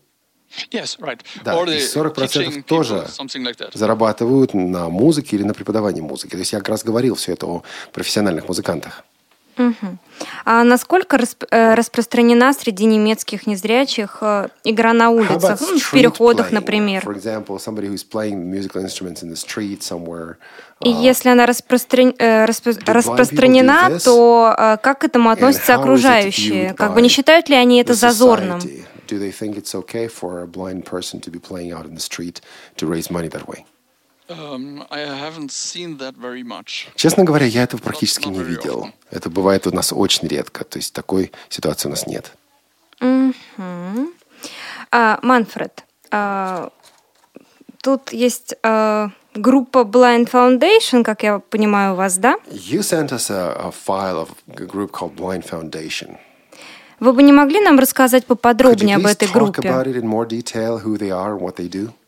Yes, 0.73 0.99
right. 0.99 1.21
Да, 1.45 1.63
и 1.63 1.79
40% 1.79 2.63
тоже 2.63 3.07
like 3.07 3.71
зарабатывают 3.73 4.53
на 4.53 4.89
музыке 4.89 5.37
или 5.37 5.45
на 5.45 5.55
преподавании 5.55 6.01
музыки. 6.01 6.33
То 6.33 6.39
есть 6.39 6.53
я 6.53 6.59
как 6.59 6.71
раз 6.71 6.83
говорил 6.83 7.15
все 7.15 7.35
это 7.35 7.47
о 7.47 7.63
профессиональных 7.93 8.49
музыкантах. 8.49 9.05
Угу. 9.61 9.99
А 10.45 10.65
насколько 10.65 11.19
расп 11.19 11.45
э, 11.51 11.75
распространена 11.75 12.53
среди 12.55 12.87
немецких 12.87 13.47
незрячих 13.47 14.19
э, 14.23 14.49
игра 14.65 14.93
на 14.95 15.11
улицах, 15.11 15.61
ну, 15.61 15.79
в 15.79 15.91
переходах, 15.91 16.51
например? 16.51 17.03
И 20.83 20.89
uh, 20.89 21.03
если 21.03 21.29
она 21.29 21.45
распростран... 21.45 22.15
э, 22.19 22.47
распро... 22.47 22.73
распространена, 22.87 23.99
то 24.03 24.79
как 24.83 25.01
к 25.01 25.05
этому 25.05 25.29
относятся 25.29 25.75
окружающие? 25.75 26.73
Как 26.75 26.95
бы 26.95 27.03
не 27.03 27.09
считают 27.09 27.51
ли 27.51 27.57
они 27.57 27.81
это 27.81 27.95
зазорным? 27.95 28.61
Do 29.09 29.19
they 29.19 29.33
think 29.33 29.57
it's 29.57 29.75
okay 29.75 30.07
for 30.07 30.41
a 30.41 30.47
blind 30.47 30.85
person 30.85 31.21
to 31.21 31.31
be 31.33 31.41
playing 31.41 31.73
out 31.73 31.85
in 31.85 31.95
the 31.95 32.01
street 32.01 32.41
to 32.77 32.87
raise 32.87 33.11
money 33.11 33.29
that 33.29 33.49
way? 33.49 33.65
Um, 34.31 34.87
Честно 36.95 37.25
говоря, 37.25 37.47
я 37.47 37.65
этого 37.65 37.81
практически 37.81 38.29
не 38.29 38.43
видел. 38.45 38.93
Это 39.11 39.29
бывает 39.29 39.67
у 39.67 39.75
нас 39.75 39.93
очень 39.93 40.29
редко. 40.29 40.63
То 40.65 40.79
есть 40.79 40.93
такой 40.95 41.33
ситуации 41.49 41.89
у 41.89 41.91
нас 41.91 42.07
нет. 42.07 42.33
Манфред, 45.23 45.85
а, 46.11 46.71
тут 47.83 48.13
есть 48.13 48.55
а, 48.63 49.11
группа 49.35 49.79
Blind 49.81 50.31
Foundation, 50.31 51.03
как 51.03 51.23
я 51.23 51.39
понимаю, 51.39 51.95
у 51.95 51.97
вас, 51.97 52.17
да? 52.19 52.37
You 52.51 52.81
sent 52.81 53.11
us 53.11 53.31
a, 53.31 53.53
a 53.57 53.71
file 53.71 54.19
of 54.19 54.29
a 54.49 54.67
group 54.67 54.93
called 54.93 55.17
Blind 55.17 55.45
Foundation. 55.49 56.19
Вы 57.01 57.13
бы 57.15 57.23
не 57.23 57.33
могли 57.33 57.61
нам 57.61 57.79
рассказать 57.79 58.27
поподробнее 58.27 58.97
об 58.97 59.07
этой 59.07 59.27
группе? 59.29 59.63
Yes, 59.63 59.73
um, 59.73 59.99
the 61.71 61.97
Blind 61.97 61.97
Foundation 61.97 61.97
is 61.97 61.97
an 61.97 61.97
organization 61.97 61.97
in 61.97 61.97
uh, 61.97 61.97
Frankfurt. 61.97 62.00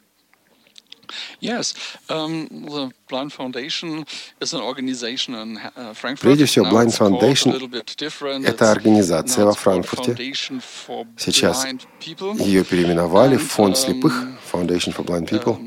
Прежде 6.20 6.44
всего, 6.46 6.66
Blind 6.66 6.92
Foundation– 6.98 8.44
это 8.46 8.70
организация 8.70 9.44
во 9.44 9.52
Франкфурте. 9.52 10.14
Сейчас 11.16 11.66
ее 12.38 12.64
переименовали 12.64 13.36
в 13.36 13.50
Фонд 13.52 13.76
слепых, 13.76 14.26
Foundation 14.52 14.94
for 14.94 15.04
Blind 15.04 15.28
People. 15.28 15.58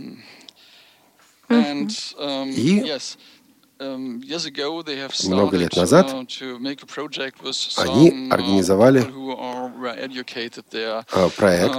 И 1.49 2.83
много 5.27 5.57
лет 5.57 5.75
назад 5.75 6.09
они 7.77 8.29
организовали 8.31 9.01
проект 11.35 11.75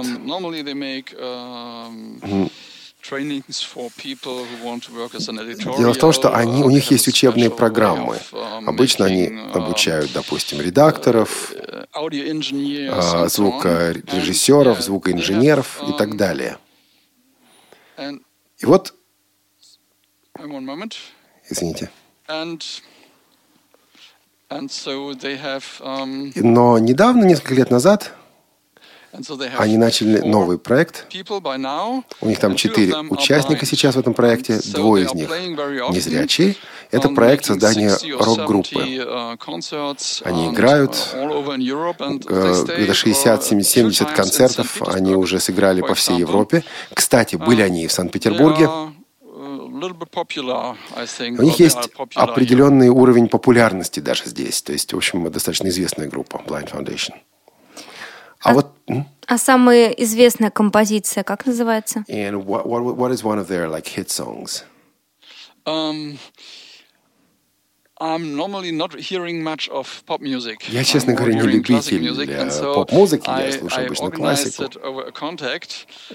Дело 5.77 5.93
в 5.93 5.97
том, 5.97 6.11
что 6.11 6.35
они, 6.35 6.63
у 6.63 6.69
них 6.69 6.91
есть 6.91 7.07
учебные 7.07 7.49
программы. 7.49 8.19
Обычно 8.65 9.05
они 9.05 9.27
обучают, 9.53 10.11
допустим, 10.13 10.59
редакторов, 10.61 11.53
звукорежиссеров, 13.27 14.81
звукоинженеров 14.81 15.81
и 15.87 15.93
так 15.97 16.17
далее. 16.17 16.57
И 18.59 18.65
вот... 18.65 18.93
Извините. 21.49 21.89
Но 26.35 26.77
недавно, 26.79 27.23
несколько 27.25 27.53
лет 27.53 27.71
назад, 27.71 28.13
они 29.57 29.77
начали 29.77 30.19
новый 30.19 30.57
проект. 30.57 31.07
У 32.21 32.27
них 32.27 32.39
там 32.39 32.55
четыре 32.55 32.95
участника 33.09 33.65
сейчас 33.65 33.95
в 33.95 33.99
этом 33.99 34.13
проекте. 34.13 34.59
Двое 34.73 35.05
из 35.05 35.13
них 35.13 35.29
незрячие. 35.29 36.55
Это 36.91 37.09
проект 37.09 37.45
создания 37.45 37.95
рок-группы. 38.17 38.79
Uh, 38.79 40.21
они 40.23 40.47
играют 40.47 40.91
uh, 41.13 42.63
где-то 42.63 42.93
60-70 42.93 44.15
концертов. 44.15 44.81
Они 44.87 45.13
уже 45.13 45.39
сыграли 45.39 45.81
по 45.81 45.95
всей 45.95 46.17
Европе. 46.17 46.63
Кстати, 46.93 47.35
были 47.35 47.61
они 47.61 47.83
и 47.83 47.87
в 47.87 47.91
Санкт-Петербурге. 47.91 48.69
У 51.37 51.43
них 51.43 51.59
есть 51.59 51.89
определенный 52.15 52.89
уровень 52.89 53.27
популярности 53.27 53.99
даже 53.99 54.25
здесь. 54.25 54.61
То 54.61 54.73
есть, 54.73 54.93
в 54.93 54.97
общем, 54.97 55.29
достаточно 55.31 55.67
известная 55.67 56.07
группа 56.07 56.41
Blind 56.45 56.71
Foundation. 56.71 57.13
А, 58.41 58.51
а 58.51 58.53
вот... 58.53 58.73
А 59.27 59.37
самая 59.37 59.89
известная 59.89 60.51
композиция 60.51 61.23
как 61.23 61.45
называется? 61.45 62.05
And 62.07 62.45
what, 62.45 62.65
what, 62.65 62.95
what 62.95 63.11
is 63.11 63.23
one 63.23 63.39
of 63.39 63.47
their 63.47 63.67
like 63.67 63.87
hit 63.87 64.09
songs? 64.09 64.63
Um, 65.65 66.17
I'm 67.99 68.35
normally 68.35 68.71
not 68.71 68.93
hearing 68.93 69.43
much 69.43 69.67
of 69.69 70.03
pop 70.05 70.21
music. 70.21 70.69
Я, 70.69 70.83
честно 70.83 71.13
говоря, 71.13 71.33
не 71.33 71.41
любитель 71.41 72.73
поп-музыки, 72.73 73.27
я 73.27 73.51
слушаю 73.51 73.87
обычно 73.87 74.11
классику. 74.11 74.63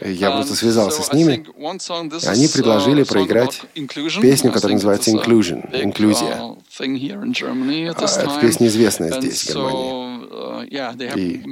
Я 0.00 0.30
просто 0.30 0.54
связался 0.54 1.02
с 1.02 1.12
ними, 1.12 1.44
и 1.44 2.26
они 2.26 2.48
предложили 2.48 3.02
проиграть 3.02 3.62
песню, 4.22 4.52
которая 4.52 4.76
называется 4.76 5.10
Inclusion, 5.10 5.68
инклюзия. 5.72 6.56
Это 7.90 8.40
песня 8.40 8.68
известная 8.68 9.20
здесь, 9.20 9.42
в 9.42 9.48
Германии. 9.48 10.11
И, 10.32 11.44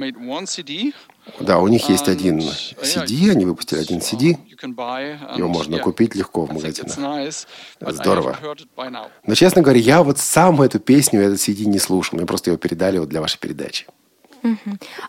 да, 1.39 1.59
у 1.59 1.67
них 1.67 1.87
есть 1.89 2.07
один 2.09 2.39
CD, 2.39 3.29
они 3.29 3.45
выпустили 3.45 3.79
один 3.79 3.99
CD. 3.99 4.37
Его 5.37 5.47
можно 5.47 5.77
купить 5.77 6.15
легко 6.15 6.45
в 6.45 6.51
магазинах. 6.51 7.31
Здорово. 7.79 8.37
Но, 9.27 9.35
честно 9.35 9.61
говоря, 9.61 9.79
я 9.79 10.01
вот 10.01 10.17
сам 10.17 10.61
эту 10.61 10.79
песню, 10.79 11.21
этот 11.21 11.39
CD 11.39 11.65
не 11.65 11.77
слушал. 11.79 12.17
Мне 12.17 12.25
просто 12.25 12.49
его 12.49 12.57
передали 12.57 12.97
вот 12.97 13.09
для 13.09 13.21
вашей 13.21 13.39
передачи. 13.39 13.85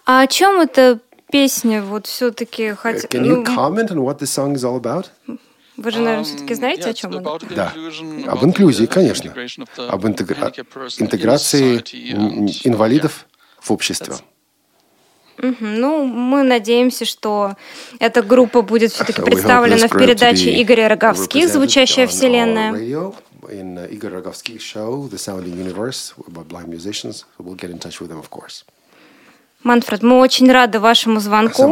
А 0.04 0.20
о 0.20 0.26
чем 0.26 0.60
эта 0.60 1.00
песня 1.30 1.82
вот 1.82 2.06
все-таки 2.06 2.72
хотя... 2.74 3.08
Can 3.08 3.24
you 3.24 3.42
comment 3.44 3.88
on 3.88 3.98
what 4.04 4.18
this 4.18 4.30
song 4.30 4.54
is 4.54 4.64
all 4.64 4.78
about? 4.78 5.06
Вы 5.78 5.90
же, 5.90 6.00
наверное, 6.00 6.24
все-таки 6.24 6.52
знаете, 6.54 6.90
о 6.90 6.92
чем 6.92 7.16
она? 7.16 7.38
Да, 7.56 7.72
об 8.26 8.44
инклюзии, 8.44 8.84
конечно. 8.84 9.34
Об 9.88 10.06
интегра... 10.06 10.52
интеграции 10.98 11.78
инвалидов 12.66 13.26
в 13.62 13.70
общество. 13.70 14.18
Угу. 15.38 15.56
Ну, 15.60 16.04
мы 16.04 16.42
надеемся, 16.42 17.04
что 17.04 17.56
эта 17.98 18.22
группа 18.22 18.62
будет 18.62 18.92
все-таки 18.92 19.22
представлена 19.22 19.88
в 19.88 19.98
передаче 19.98 20.62
Игоря 20.62 20.88
Роговских 20.88 21.48
«Звучащая 21.48 22.06
вселенная». 22.06 22.72
in 23.50 23.76
uh, 23.76 23.88
Igor 23.88 24.10
Rogovsky's 24.10 24.62
show, 24.62 25.08
The 25.08 25.18
Sounding 25.18 25.56
Universe, 25.58 26.14
about 26.26 26.48
blind 26.48 26.68
musicians. 26.68 27.24
We'll 27.38 27.54
get 27.54 27.70
in 27.70 27.78
touch 27.78 28.00
with 28.00 28.10
them, 28.10 28.18
of 28.18 28.30
course. 28.30 28.64
Манфред, 29.64 30.02
мы 30.02 30.18
очень 30.18 30.50
рады 30.50 30.80
вашему 30.80 31.20
звонку. 31.20 31.62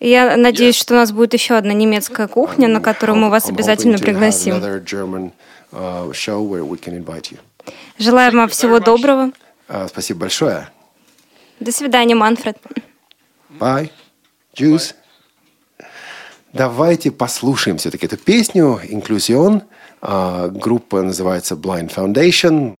Я 0.00 0.36
надеюсь, 0.36 0.74
что 0.74 0.94
у 0.94 0.96
нас 0.96 1.12
будет 1.12 1.32
еще 1.32 1.54
одна 1.54 1.72
немецкая 1.72 2.26
кухня, 2.26 2.66
на 2.66 2.80
которую 2.80 3.16
мы 3.18 3.30
вас 3.30 3.48
обязательно 3.48 3.98
пригласим. 3.98 4.60
Желаем 7.98 8.36
вам 8.36 8.48
всего 8.48 8.80
доброго. 8.80 9.32
Uh, 9.68 9.88
спасибо 9.88 10.20
большое. 10.20 10.68
До 11.60 11.72
свидания, 11.72 12.14
Манфред. 12.14 12.58
Bye. 13.58 13.90
Juice. 14.56 14.94
Давайте 16.52 17.10
послушаем 17.10 17.78
все-таки 17.78 18.06
эту 18.06 18.16
песню 18.16 18.80
«Инклюзион». 18.88 19.62
Uh, 20.00 20.50
группа 20.50 21.00
называется 21.02 21.54
Blind 21.54 21.90
Foundation. 21.90 22.74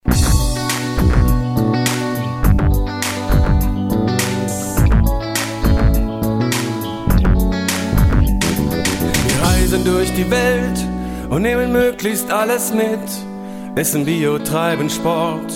Wir 9.26 9.42
reisen 9.42 9.84
durch 9.84 10.12
die 10.12 10.30
Welt 10.30 10.78
und 11.30 11.42
nehmen 11.42 11.72
möglichst 11.72 12.30
alles 12.30 12.74
mit. 12.74 13.00
Essen 13.76 14.04
Bio, 14.04 14.38
treiben 14.38 14.88
Sport, 14.88 15.52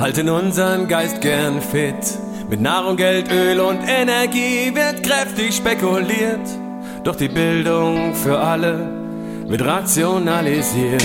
halten 0.00 0.30
unseren 0.30 0.88
Geist 0.88 1.20
gern 1.20 1.60
fit. 1.60 1.94
Mit 2.48 2.62
Nahrung, 2.62 2.96
Geld, 2.96 3.30
Öl 3.30 3.60
und 3.60 3.80
Energie 3.86 4.72
wird 4.74 5.02
kräftig 5.02 5.54
spekuliert. 5.54 6.48
Doch 7.04 7.14
die 7.14 7.28
Bildung 7.28 8.14
für 8.14 8.38
alle 8.38 8.90
wird 9.46 9.62
rationalisiert. 9.66 11.02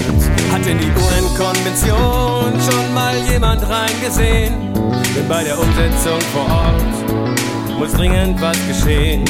Hat 0.53 0.65
in 0.65 0.77
die 0.79 0.87
UN-Konvention 0.87 2.53
schon 2.61 2.93
mal 2.93 3.13
jemand 3.29 3.61
reingesehen? 3.67 4.53
Denn 4.73 5.27
bei 5.27 5.43
der 5.43 5.59
Umsetzung 5.59 6.21
vor 6.31 6.45
Ort 6.45 7.77
muss 7.77 7.91
dringend 7.91 8.39
was 8.39 8.57
geschehen. 8.69 9.25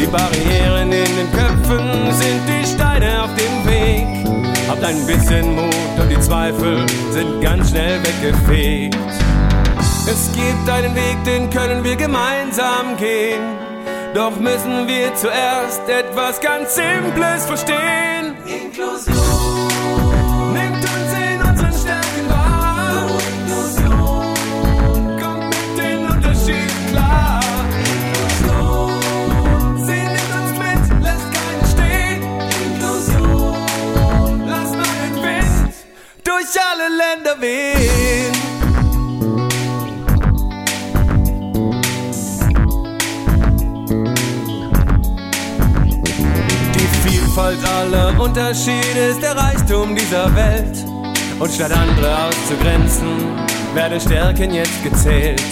Die 0.00 0.06
Barrieren 0.06 0.90
in 0.90 1.16
den 1.16 1.30
Köpfen 1.30 2.12
sind 2.12 2.40
die 2.48 2.66
Steine 2.66 3.22
auf 3.22 3.30
dem 3.36 3.70
Weg. 3.70 4.41
Habt 4.68 4.84
ein 4.84 5.06
bisschen 5.06 5.54
Mut 5.54 5.98
und 6.00 6.08
die 6.08 6.20
Zweifel 6.20 6.86
sind 7.10 7.40
ganz 7.40 7.70
schnell 7.70 8.00
weggefegt. 8.02 8.96
Es 10.06 10.30
gibt 10.32 10.68
einen 10.68 10.94
Weg, 10.94 11.22
den 11.24 11.50
können 11.50 11.84
wir 11.84 11.96
gemeinsam 11.96 12.96
gehen. 12.98 13.42
Doch 14.14 14.36
müssen 14.36 14.86
wir 14.86 15.14
zuerst 15.14 15.88
etwas 15.88 16.40
ganz 16.40 16.74
Simples 16.74 17.46
verstehen. 17.46 18.34
Inklusion. 18.46 19.21
Länder 37.02 37.40
wehen. 37.40 38.32
Vielfalt 47.04 47.58
aller 47.64 48.20
Unterschiede 48.20 49.06
ist 49.10 49.20
der 49.20 49.36
Reichtum 49.36 49.96
dieser 49.96 50.34
Welt. 50.36 50.84
Und 51.40 51.50
statt 51.50 51.72
andere 51.72 52.26
auszugrenzen, 52.26 53.36
werden 53.74 54.00
Stärken 54.00 54.52
jetzt 54.52 54.82
gezählt. 54.84 55.42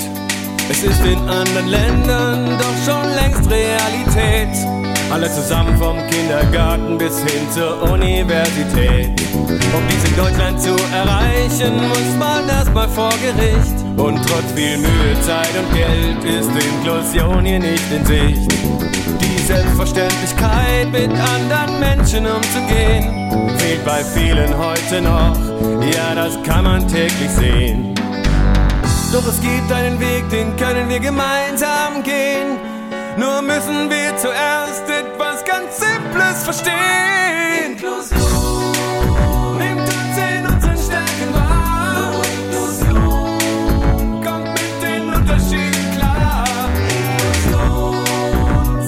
Es 0.69 0.85
ist 0.85 1.05
in 1.05 1.19
anderen 1.29 1.67
Ländern 1.67 2.59
doch 2.59 2.85
schon 2.85 3.15
längst 3.15 3.51
Realität. 3.51 4.80
Alle 5.11 5.29
zusammen 5.33 5.77
vom 5.77 5.97
Kindergarten 6.09 6.97
bis 6.97 7.19
hin 7.19 7.51
zur 7.53 7.83
Universität. 7.91 9.21
Um 9.35 9.83
dies 9.91 10.09
in 10.09 10.17
Deutschland 10.17 10.61
zu 10.61 10.75
erreichen, 10.95 11.77
muss 11.89 12.17
man 12.17 12.49
erstmal 12.49 12.89
vor 12.89 13.11
Gericht. 13.21 13.75
Und 13.97 14.17
trotz 14.27 14.53
viel 14.55 14.79
Mühe, 14.79 15.21
Zeit 15.23 15.51
und 15.59 15.75
Geld 15.75 16.25
ist 16.25 16.51
Inklusion 16.51 17.45
hier 17.45 17.59
nicht 17.59 17.93
in 17.93 18.07
Sicht. 18.07 18.53
Selbstverständlichkeit, 19.47 20.93
mit 20.93 21.11
anderen 21.11 21.81
Menschen 21.81 22.25
umzugehen, 22.25 23.59
fehlt 23.59 23.85
bei 23.85 24.05
vielen 24.05 24.57
heute 24.57 25.03
noch. 25.03 25.37
Ja, 25.93 26.15
das 26.15 26.41
kann 26.45 26.63
man 26.63 26.87
täglich 26.87 27.31
sehen. 27.31 27.97
Doch 29.13 29.27
es 29.27 29.41
gibt 29.41 29.73
einen 29.73 29.99
Weg, 29.99 30.31
den 30.31 30.55
können 30.57 30.89
wir 30.89 31.01
gemeinsam 31.01 32.05
gehen. 32.05 32.70
Nur 33.17 33.43
müssen 33.43 33.91
wir 33.91 34.17
zuerst 34.17 34.89
etwas 34.89 35.45
ganz 35.45 35.79
Simples 35.79 36.43
verstehen. 36.45 37.73
Inklusion. 37.73 39.59
Nimmt 39.59 39.83
uns 39.83 40.17
in 40.17 40.47
unseren 40.47 40.79
Stärken 40.79 41.35
wahr. 41.35 42.13
Inklusion. 42.33 44.25
Kommt 44.25 44.49
mit 44.49 44.83
den 44.83 45.13
Unterschieden 45.13 45.97
klar. 45.97 46.69
Inklusion. 46.99 48.05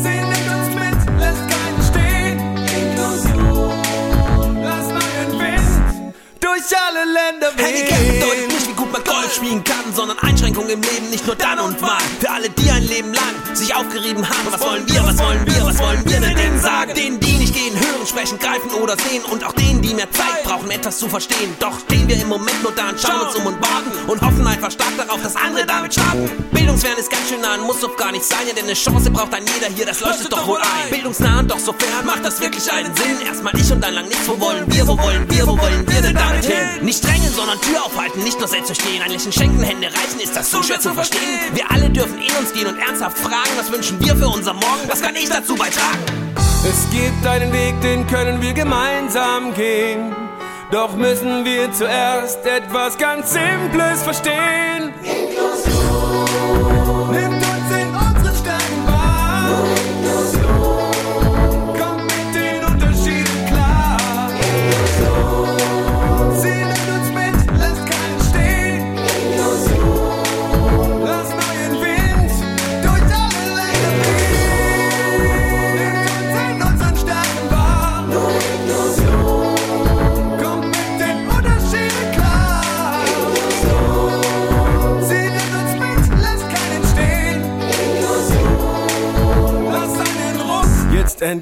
Sie 0.02 0.20
nimmt 0.20 0.48
uns 0.56 0.68
mit, 0.74 1.00
lässt 1.20 1.44
keinen 1.52 1.82
stehen. 1.90 2.38
Inklusion. 2.80 4.62
Lass 4.62 4.88
neuen 4.88 5.32
Wind 5.40 6.14
durch 6.40 6.78
alle 6.88 7.04
Länder 7.04 7.50
wehen. 7.56 7.86
Hey, 7.88 8.20
deutet 8.20 8.48
nicht, 8.48 8.68
wie 8.68 8.74
gut 8.74 8.92
man 8.92 9.04
Golf 9.04 9.34
spielen 9.34 9.62
kann, 9.64 9.92
sondern 9.94 10.18
Einschränkungen 10.20 10.70
im 10.70 10.80
Leben 10.80 11.10
nicht 11.10 11.26
nur 11.26 11.36
dann 11.36 11.58
und 11.60 11.82
wann. 11.82 12.02
Für 12.20 12.30
alle, 12.30 12.48
die 12.50 12.70
ein 12.70 12.86
Leben 12.86 13.12
lang 13.12 13.41
sich 13.56 13.74
aufgerieben 13.74 14.28
haben, 14.28 14.48
was 14.50 14.60
wollen 14.60 14.88
wir, 14.88 15.04
was 15.04 15.18
wollen 15.18 15.46
wir, 15.46 15.66
was 15.66 15.78
wollen 15.78 16.02
wir 16.04 16.20
denn, 16.20 16.60
sagen? 16.60 16.94
Denen, 16.94 17.20
die 17.20 17.32
nicht 17.32 17.54
gehen, 17.54 17.74
hören, 17.74 18.06
sprechen, 18.06 18.38
greifen 18.38 18.70
oder 18.82 18.96
sehen 18.96 19.22
und 19.30 19.44
auch 19.44 19.52
denen, 19.52 19.82
die 19.82 19.94
mehr 19.94 20.10
Zeit 20.10 20.42
brauchen, 20.44 20.70
etwas 20.70 20.98
zu 20.98 21.08
verstehen. 21.08 21.54
Doch 21.58 21.78
stehen 21.80 22.08
wir 22.08 22.20
im 22.20 22.28
Moment 22.28 22.62
nur 22.62 22.72
da 22.72 22.90
und 22.90 23.00
schauen 23.00 23.20
uns 23.26 23.34
um 23.36 23.46
und 23.46 23.60
warten 23.60 24.10
und 24.10 24.20
hoffen 24.20 24.46
einfach 24.46 24.70
stark 24.70 24.96
darauf, 24.96 25.22
dass 25.22 25.36
andere 25.36 25.66
damit 25.66 25.92
starten. 25.92 26.30
Bildungswert 26.52 26.98
ist 26.98 27.10
ganz 27.10 27.28
schön 27.28 27.40
nah 27.40 27.54
und 27.54 27.66
muss 27.66 27.80
doch 27.80 27.96
gar 27.96 28.12
nicht 28.12 28.24
sein, 28.24 28.40
denn 28.56 28.64
eine 28.64 28.74
Chance 28.74 29.10
braucht 29.10 29.34
ein 29.34 29.44
jeder 29.54 29.72
hier, 29.74 29.86
das 29.86 30.00
leuchtet 30.00 30.32
doch 30.32 30.46
wohl 30.46 30.58
ein. 30.58 30.90
Bildungsnah 30.90 31.40
und 31.40 31.50
doch 31.50 31.58
sofern 31.58 32.06
macht 32.06 32.24
das 32.24 32.40
wirklich 32.40 32.70
einen 32.72 32.94
Sinn. 32.96 33.26
Erstmal 33.26 33.56
ich 33.58 33.70
und 33.72 33.80
dann 33.82 33.94
lang 33.94 34.08
nichts, 34.08 34.28
wo 34.28 34.38
wollen 34.40 34.64
wir, 34.72 34.86
wo 34.86 34.98
wollen 34.98 35.28
wir, 35.30 35.46
wo 35.46 35.58
wollen 35.58 35.86
wir 35.88 36.00
denn 36.00 36.14
damit 36.14 36.44
hin? 36.44 36.84
Nicht 36.84 37.04
drängen, 37.04 37.32
sondern 37.32 37.60
Tür 37.60 37.84
aufhalten, 37.84 38.22
nicht 38.22 38.38
nur 38.38 38.48
selbst 38.48 38.66
verstehen. 38.66 39.02
Ein 39.02 39.10
Lächeln 39.10 39.32
schenken, 39.32 39.62
Hände 39.62 39.88
reichen, 39.88 40.20
ist 40.20 40.36
das 40.36 40.50
so 40.50 40.62
schwer 40.62 40.80
zu 40.80 40.94
verstehen? 40.94 41.20
Wir 41.54 41.70
alle 41.70 41.90
dürfen 41.90 42.18
in 42.18 42.34
uns 42.36 42.52
gehen 42.52 42.66
und 42.66 42.78
ernsthaft 42.78 43.18
fragen, 43.42 43.58
was 43.58 43.72
wünschen 43.72 44.00
wir 44.00 44.16
für 44.16 44.28
unser 44.28 44.54
Morgen, 44.54 44.88
was 44.88 45.02
kann 45.02 45.14
ich 45.16 45.28
dazu 45.28 45.54
beitragen? 45.54 45.98
Es 46.64 46.88
gibt 46.90 47.26
einen 47.26 47.52
Weg, 47.52 47.80
den 47.80 48.06
können 48.06 48.40
wir 48.40 48.52
gemeinsam 48.52 49.52
gehen. 49.54 50.14
Doch 50.70 50.94
müssen 50.96 51.44
wir 51.44 51.72
zuerst 51.72 52.46
etwas 52.46 52.96
ganz 52.96 53.32
Simples 53.32 54.02
verstehen. 54.02 54.94
Inklusion. 55.02 55.51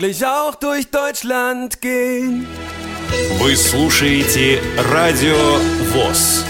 Endlich 0.00 0.24
auch 0.24 0.54
durch 0.54 0.90
Deutschland 0.90 1.80
gehen. 1.82 2.46
Вы 3.38 3.54
слушаете 3.54 4.62
Радио 4.92 5.36
ВОЗ. 5.92 6.44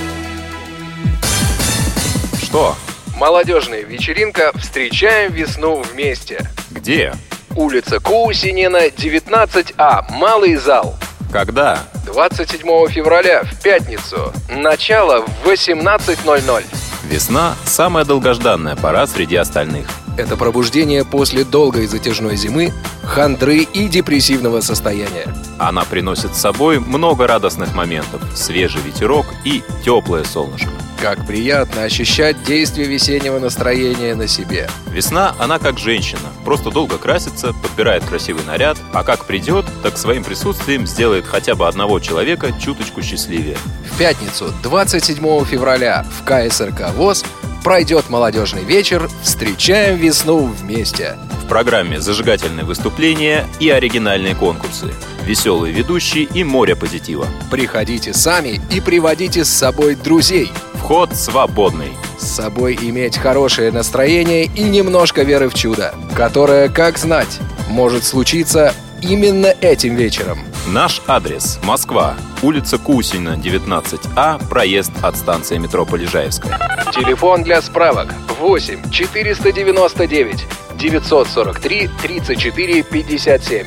Что? 2.42 2.76
Молодежная 3.16 3.82
вечеринка 3.82 4.52
«Встречаем 4.56 5.32
весну 5.32 5.82
вместе». 5.82 6.48
Где? 6.70 7.12
Улица 7.56 7.98
Кусинина, 7.98 8.86
19А, 8.86 10.04
Малый 10.10 10.54
зал. 10.56 10.96
Когда? 11.32 11.80
27 12.06 12.88
февраля, 12.88 13.42
в 13.42 13.60
пятницу. 13.62 14.32
Начало 14.48 15.22
в 15.22 15.48
18.00. 15.48 16.64
Весна– 17.04 17.56
самая 17.64 18.04
долгожданная 18.04 18.76
пора 18.76 19.06
среди 19.08 19.34
остальных. 19.36 19.86
Это 20.16 20.36
пробуждение 20.36 21.04
после 21.04 21.44
долгой 21.44 21.86
затяжной 21.86 22.36
зимы, 22.36 22.72
хандры 23.02 23.58
и 23.58 23.88
депрессивного 23.88 24.60
состояния. 24.60 25.26
Она 25.58 25.84
приносит 25.84 26.34
с 26.34 26.40
собой 26.40 26.78
много 26.78 27.26
радостных 27.26 27.74
моментов, 27.74 28.22
свежий 28.34 28.80
ветерок 28.82 29.26
и 29.44 29.62
теплое 29.84 30.24
солнышко. 30.24 30.70
Как 31.00 31.26
приятно 31.26 31.84
ощущать 31.84 32.44
действие 32.44 32.86
весеннего 32.86 33.38
настроения 33.38 34.14
на 34.14 34.28
себе. 34.28 34.68
Весна, 34.90 35.34
она 35.38 35.58
как 35.58 35.78
женщина, 35.78 36.28
просто 36.44 36.70
долго 36.70 36.98
красится, 36.98 37.54
подбирает 37.54 38.04
красивый 38.04 38.44
наряд, 38.44 38.76
а 38.92 39.02
как 39.02 39.24
придет, 39.24 39.64
так 39.82 39.96
своим 39.96 40.22
присутствием 40.22 40.86
сделает 40.86 41.26
хотя 41.26 41.54
бы 41.54 41.66
одного 41.66 42.00
человека 42.00 42.52
чуточку 42.60 43.00
счастливее. 43.00 43.56
В 43.90 43.98
пятницу, 43.98 44.52
27 44.62 45.44
февраля, 45.46 46.04
в 46.18 46.24
КСРК 46.24 46.92
ВОЗ 46.94 47.24
пройдет 47.62 48.08
молодежный 48.08 48.64
вечер 48.64 49.08
«Встречаем 49.22 49.96
весну 49.96 50.46
вместе». 50.46 51.16
В 51.44 51.48
программе 51.48 52.00
зажигательные 52.00 52.64
выступления 52.64 53.46
и 53.58 53.70
оригинальные 53.70 54.34
конкурсы, 54.34 54.92
веселые 55.24 55.74
ведущие 55.74 56.24
и 56.24 56.44
море 56.44 56.76
позитива. 56.76 57.26
Приходите 57.50 58.14
сами 58.14 58.60
и 58.70 58.80
приводите 58.80 59.44
с 59.44 59.48
собой 59.48 59.96
друзей. 59.96 60.50
Вход 60.74 61.14
свободный. 61.14 61.92
С 62.18 62.26
собой 62.26 62.78
иметь 62.80 63.16
хорошее 63.16 63.72
настроение 63.72 64.44
и 64.44 64.62
немножко 64.62 65.22
веры 65.22 65.48
в 65.48 65.54
чудо, 65.54 65.94
которое, 66.16 66.68
как 66.68 66.98
знать, 66.98 67.38
может 67.68 68.04
случиться 68.04 68.74
именно 69.02 69.46
этим 69.60 69.96
вечером. 69.96 70.49
Наш 70.66 71.02
адрес– 71.06 71.58
Москва, 71.62 72.14
улица 72.42 72.78
Кусина, 72.78 73.30
19А, 73.30 74.46
проезд 74.48 74.92
от 75.02 75.16
станции 75.16 75.58
метро 75.58 75.84
Полежаевская. 75.86 76.58
Телефон 76.92 77.42
для 77.42 77.60
справок 77.62 78.14
8 78.38 78.90
499 78.90 80.46
943 80.78 81.90
34 82.02 82.82
57. 82.82 83.66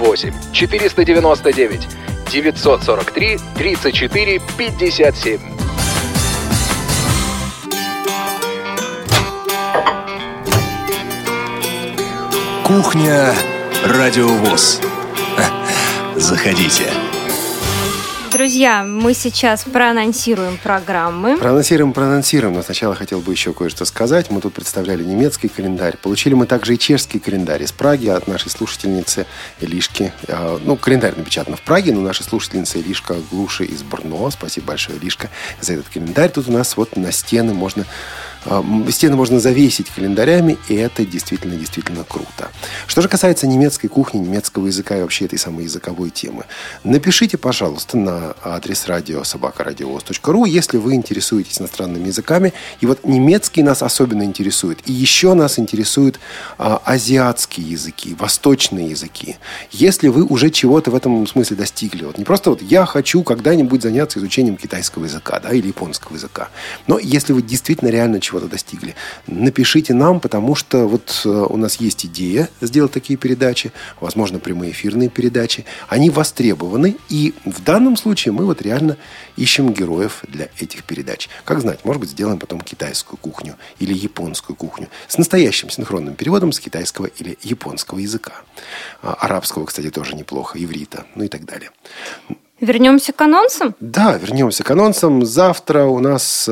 8 0.00 0.32
499 0.52 1.88
943 2.30 3.38
34 3.56 4.40
57. 4.56 5.40
Кухня 12.64 13.34
Радиовоз. 13.84 14.80
Заходите. 16.24 16.90
Друзья, 18.32 18.82
мы 18.82 19.12
сейчас 19.12 19.64
проанонсируем 19.64 20.56
программы. 20.56 21.36
Проанонсируем, 21.36 21.92
проанонсируем. 21.92 22.54
Но 22.54 22.62
сначала 22.62 22.94
хотел 22.94 23.20
бы 23.20 23.30
еще 23.30 23.52
кое-что 23.52 23.84
сказать. 23.84 24.30
Мы 24.30 24.40
тут 24.40 24.54
представляли 24.54 25.04
немецкий 25.04 25.48
календарь. 25.48 25.98
Получили 25.98 26.32
мы 26.32 26.46
также 26.46 26.76
и 26.76 26.78
чешский 26.78 27.18
календарь 27.18 27.62
из 27.62 27.72
Праги 27.72 28.08
от 28.08 28.26
нашей 28.26 28.50
слушательницы 28.50 29.26
Илишки. 29.60 30.14
А, 30.26 30.58
ну, 30.64 30.76
календарь 30.76 31.14
напечатан 31.14 31.56
в 31.56 31.60
Праге, 31.60 31.92
но 31.92 32.00
наша 32.00 32.24
слушательница 32.24 32.78
Илишка 32.78 33.16
Глуши 33.30 33.66
из 33.66 33.82
Брно. 33.82 34.30
Спасибо 34.30 34.68
большое, 34.68 34.96
Илишка, 34.96 35.28
за 35.60 35.74
этот 35.74 35.90
календарь. 35.90 36.30
Тут 36.30 36.48
у 36.48 36.52
нас 36.52 36.78
вот 36.78 36.96
на 36.96 37.12
стены 37.12 37.52
можно 37.52 37.84
стены 38.90 39.16
можно 39.16 39.40
завесить 39.40 39.90
календарями, 39.90 40.58
и 40.68 40.74
это 40.74 41.04
действительно, 41.04 41.56
действительно 41.56 42.04
круто. 42.04 42.50
Что 42.86 43.02
же 43.02 43.08
касается 43.08 43.46
немецкой 43.46 43.88
кухни, 43.88 44.18
немецкого 44.18 44.66
языка 44.66 44.98
и 44.98 45.02
вообще 45.02 45.24
этой 45.26 45.38
самой 45.38 45.64
языковой 45.64 46.10
темы, 46.10 46.44
напишите, 46.82 47.38
пожалуйста, 47.38 47.96
на 47.96 48.34
адрес 48.42 48.86
радио 48.86 49.24
собакарадиовоз.ру, 49.24 50.44
если 50.44 50.76
вы 50.78 50.94
интересуетесь 50.94 51.60
иностранными 51.60 52.06
языками. 52.06 52.52
И 52.80 52.86
вот 52.86 53.04
немецкий 53.04 53.62
нас 53.62 53.82
особенно 53.82 54.22
интересует. 54.22 54.78
И 54.86 54.92
еще 54.92 55.34
нас 55.34 55.58
интересуют 55.58 56.20
а, 56.58 56.80
азиатские 56.84 57.70
языки, 57.70 58.14
восточные 58.18 58.90
языки. 58.90 59.36
Если 59.70 60.08
вы 60.08 60.24
уже 60.24 60.50
чего-то 60.50 60.90
в 60.90 60.94
этом 60.94 61.26
смысле 61.26 61.56
достигли, 61.56 62.04
вот 62.04 62.18
не 62.18 62.24
просто 62.24 62.50
вот 62.50 62.62
я 62.62 62.86
хочу 62.86 63.22
когда-нибудь 63.22 63.82
заняться 63.82 64.18
изучением 64.18 64.56
китайского 64.56 65.04
языка 65.04 65.40
да, 65.40 65.50
или 65.50 65.68
японского 65.68 66.14
языка, 66.14 66.48
но 66.86 66.98
если 66.98 67.32
вы 67.32 67.42
действительно 67.42 67.88
реально 67.88 68.20
чего 68.20 68.33
чего-то 68.34 68.48
достигли, 68.48 68.96
напишите 69.28 69.94
нам, 69.94 70.18
потому 70.18 70.56
что 70.56 70.88
вот 70.88 71.22
э, 71.24 71.28
у 71.28 71.56
нас 71.56 71.76
есть 71.76 72.06
идея 72.06 72.48
сделать 72.60 72.90
такие 72.90 73.16
передачи, 73.16 73.72
возможно, 74.00 74.40
прямые 74.40 74.72
эфирные 74.72 75.08
передачи. 75.08 75.64
Они 75.88 76.10
востребованы, 76.10 76.96
и 77.08 77.32
в 77.44 77.62
данном 77.62 77.96
случае 77.96 78.32
мы 78.32 78.44
вот 78.44 78.60
реально 78.60 78.96
ищем 79.36 79.72
героев 79.72 80.24
для 80.26 80.48
этих 80.58 80.82
передач. 80.82 81.28
Как 81.44 81.60
знать, 81.60 81.84
может 81.84 82.00
быть, 82.00 82.10
сделаем 82.10 82.38
потом 82.40 82.60
китайскую 82.60 83.18
кухню 83.18 83.54
или 83.78 83.94
японскую 83.94 84.56
кухню 84.56 84.88
с 85.06 85.16
настоящим 85.16 85.70
синхронным 85.70 86.14
переводом 86.14 86.50
с 86.50 86.58
китайского 86.58 87.06
или 87.06 87.38
японского 87.42 88.00
языка. 88.00 88.32
А, 89.02 89.14
арабского, 89.14 89.64
кстати, 89.66 89.90
тоже 89.90 90.16
неплохо, 90.16 90.58
иврита, 90.58 91.06
ну 91.14 91.22
и 91.22 91.28
так 91.28 91.44
далее. 91.44 91.70
Вернемся 92.64 93.12
к 93.12 93.20
анонсам? 93.20 93.74
Да, 93.78 94.16
вернемся 94.16 94.64
к 94.64 94.70
анонсам. 94.70 95.26
Завтра 95.26 95.84
у 95.84 95.98
нас 95.98 96.48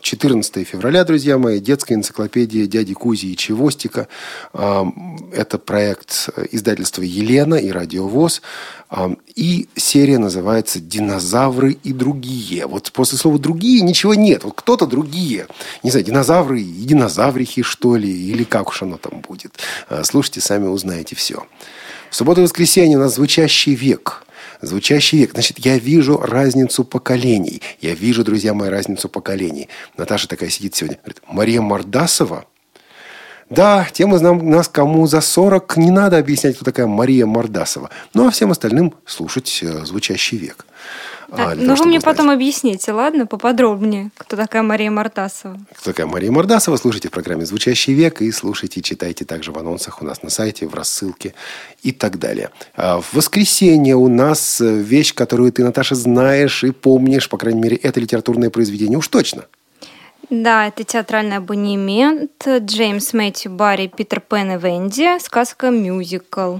14 0.00 0.56
э, 0.56 0.64
февраля, 0.64 1.04
друзья 1.04 1.38
мои, 1.38 1.60
детская 1.60 1.94
энциклопедия 1.94 2.66
дяди 2.66 2.92
Кузи 2.92 3.26
и 3.26 3.36
Чевостика. 3.36 4.08
Это 4.52 5.58
проект 5.64 6.28
издательства 6.50 7.02
«Елена» 7.02 7.54
и 7.54 7.70
«Радиовоз». 7.70 8.42
И 9.36 9.68
серия 9.76 10.18
называется 10.18 10.80
«Динозавры 10.80 11.78
и 11.84 11.92
другие». 11.92 12.66
Вот 12.66 12.90
после 12.90 13.16
слова 13.16 13.38
«другие» 13.38 13.82
ничего 13.82 14.14
нет. 14.14 14.42
Вот 14.42 14.54
кто-то 14.56 14.86
другие. 14.86 15.46
Не 15.84 15.90
знаю, 15.92 16.04
динозавры 16.04 16.62
и 16.62 16.84
динозаврихи, 16.84 17.62
что 17.62 17.94
ли, 17.94 18.10
или 18.10 18.42
как 18.42 18.70
уж 18.70 18.82
оно 18.82 18.96
там 18.96 19.20
будет. 19.20 19.60
А, 19.88 20.02
слушайте, 20.02 20.40
сами 20.40 20.66
узнаете 20.66 21.14
все. 21.14 21.46
В 22.10 22.16
субботу 22.16 22.40
и 22.40 22.44
воскресенье 22.44 22.96
у 22.96 23.00
нас 23.00 23.14
«Звучащий 23.14 23.74
век». 23.74 24.23
Звучащий 24.66 25.18
век. 25.18 25.32
Значит, 25.32 25.58
я 25.60 25.78
вижу 25.78 26.18
разницу 26.18 26.84
поколений. 26.84 27.62
Я 27.80 27.94
вижу, 27.94 28.24
друзья 28.24 28.54
мои, 28.54 28.68
разницу 28.68 29.08
поколений. 29.08 29.68
Наташа 29.96 30.28
такая 30.28 30.50
сидит 30.50 30.74
сегодня. 30.74 30.98
Говорит, 30.98 31.22
Мария 31.28 31.60
Мордасова? 31.60 32.46
Да, 33.50 33.86
тем 33.92 34.14
из 34.14 34.20
нас, 34.20 34.68
кому 34.68 35.06
за 35.06 35.20
40, 35.20 35.76
не 35.76 35.90
надо 35.90 36.18
объяснять, 36.18 36.56
кто 36.56 36.64
такая 36.64 36.86
Мария 36.86 37.26
Мордасова. 37.26 37.90
Ну, 38.14 38.26
а 38.26 38.30
всем 38.30 38.50
остальным 38.50 38.94
слушать 39.06 39.60
э, 39.62 39.84
«Звучащий 39.84 40.38
век». 40.38 40.66
А, 41.30 41.54
ну, 41.54 41.74
вы 41.74 41.86
мне 41.86 41.98
узнать. 41.98 42.04
потом 42.04 42.30
объясните, 42.30 42.92
ладно, 42.92 43.26
поподробнее, 43.26 44.10
кто 44.16 44.36
такая 44.36 44.62
Мария 44.62 44.90
Мордасова. 44.90 45.58
Кто 45.74 45.90
такая 45.90 46.06
Мария 46.06 46.30
Мордасова, 46.30 46.76
слушайте 46.76 47.08
в 47.08 47.10
программе 47.10 47.44
«Звучащий 47.44 47.92
век» 47.92 48.22
и 48.22 48.30
слушайте, 48.30 48.82
читайте 48.82 49.24
также 49.24 49.52
в 49.52 49.58
анонсах 49.58 50.00
у 50.00 50.04
нас 50.04 50.22
на 50.22 50.30
сайте, 50.30 50.66
в 50.66 50.74
рассылке 50.74 51.34
и 51.82 51.92
так 51.92 52.18
далее. 52.18 52.50
А 52.76 53.00
в 53.00 53.14
воскресенье 53.14 53.96
у 53.96 54.08
нас 54.08 54.60
э, 54.60 54.76
вещь, 54.76 55.14
которую 55.14 55.52
ты, 55.52 55.64
Наташа, 55.64 55.94
знаешь 55.94 56.62
и 56.64 56.70
помнишь, 56.70 57.28
по 57.28 57.36
крайней 57.36 57.60
мере, 57.60 57.76
это 57.76 58.00
литературное 58.00 58.50
произведение 58.50 58.98
уж 58.98 59.08
точно. 59.08 59.46
Да, 60.30 60.68
это 60.68 60.84
театральный 60.84 61.36
абонемент. 61.36 62.46
Джеймс 62.46 63.12
Мэтью 63.12 63.52
Барри, 63.52 63.88
Питер 63.88 64.20
Пен 64.20 64.52
и 64.52 64.58
Венди. 64.58 65.18
Сказка 65.18 65.70
«Мюзикл». 65.70 66.58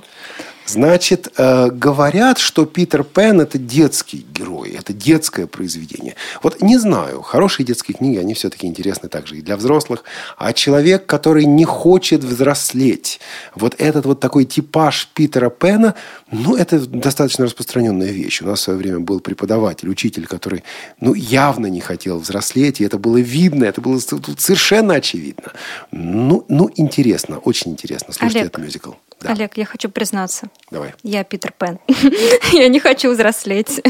Значит, 0.67 1.33
э, 1.37 1.71
говорят, 1.71 2.39
что 2.39 2.65
Питер 2.65 3.05
Пен– 3.05 3.41
это 3.43 3.59
детский 3.59 4.27
герой, 4.33 4.71
это 4.71 4.93
детское 4.93 5.47
произведение. 5.47 6.15
Вот 6.43 6.63
не 6.63 6.79
знаю, 6.79 7.21
хорошие 7.23 7.67
детские 7.67 7.97
книги, 7.97 8.17
они 8.17 8.35
все-таки 8.35 8.67
интересны 8.67 9.09
также 9.09 9.37
и 9.37 9.43
для 9.43 9.57
взрослых. 9.57 10.05
А 10.39 10.53
человек, 10.53 11.07
который 11.07 11.45
не 11.45 11.65
хочет 11.65 12.25
взрослеть, 12.25 13.21
вот 13.55 13.75
этот 13.79 14.07
вот 14.07 14.21
такой 14.21 14.47
типаж 14.47 15.09
Питера 15.15 15.51
Пена, 15.51 15.95
ну, 16.31 16.57
это 16.57 16.81
достаточно 16.81 17.45
распространенная 17.45 18.11
вещь. 18.11 18.41
У 18.41 18.47
нас 18.47 18.61
в 18.61 18.63
свое 18.63 18.79
время 18.79 19.01
был 19.01 19.21
преподаватель, 19.21 19.89
учитель, 19.89 20.27
который, 20.27 20.65
ну, 21.01 21.15
явно 21.15 21.67
не 21.67 21.81
хотел 21.81 22.19
взрослеть, 22.19 22.81
и 22.81 22.85
это 22.85 22.99
было 22.99 23.19
видно, 23.19 23.65
это 23.65 23.81
было 23.81 23.99
совершенно 23.99 24.95
очевидно. 24.95 25.53
Ну, 25.93 26.47
ну 26.49 26.71
интересно, 26.77 27.39
очень 27.39 27.73
интересно. 27.73 28.15
Слушайте 28.15 28.41
Олег, 28.41 28.53
этот 28.53 28.65
мюзикл. 28.65 28.93
Да. 29.25 29.31
Олег, 29.31 29.57
я 29.57 29.65
хочу 29.65 29.89
признаться. 29.89 30.49
Давай. 30.71 30.93
Я 31.03 31.25
Питер 31.25 31.55
Пен. 31.59 31.79
я 32.53 32.69
не 32.69 32.79
хочу 32.79 33.11
взрослеть. 33.11 33.81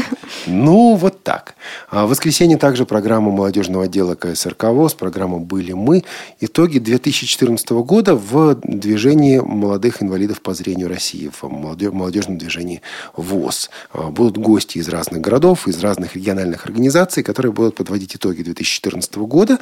Ну, 0.47 0.95
вот 0.95 1.23
так. 1.23 1.55
А 1.89 2.05
в 2.05 2.09
воскресенье 2.09 2.57
также 2.57 2.85
программа 2.85 3.31
молодежного 3.31 3.83
отдела 3.83 4.15
КСРК 4.15 4.63
ВОЗ, 4.65 4.93
программа 4.93 5.39
«Были 5.39 5.73
мы». 5.73 6.05
Итоги 6.39 6.79
2014 6.79 7.69
года 7.71 8.15
в 8.15 8.57
движении 8.63 9.39
молодых 9.39 10.01
инвалидов 10.01 10.41
по 10.41 10.53
зрению 10.53 10.87
России, 10.87 11.29
в 11.29 11.43
молодежном 11.49 12.37
движении 12.37 12.81
ВОЗ. 13.17 13.69
А, 13.91 14.11
будут 14.11 14.37
гости 14.37 14.77
из 14.77 14.87
разных 14.87 15.19
городов, 15.19 15.67
из 15.67 15.81
разных 15.83 16.15
региональных 16.15 16.65
организаций, 16.65 17.23
которые 17.23 17.51
будут 17.51 17.75
подводить 17.75 18.15
итоги 18.15 18.41
2014 18.41 19.15
года. 19.17 19.57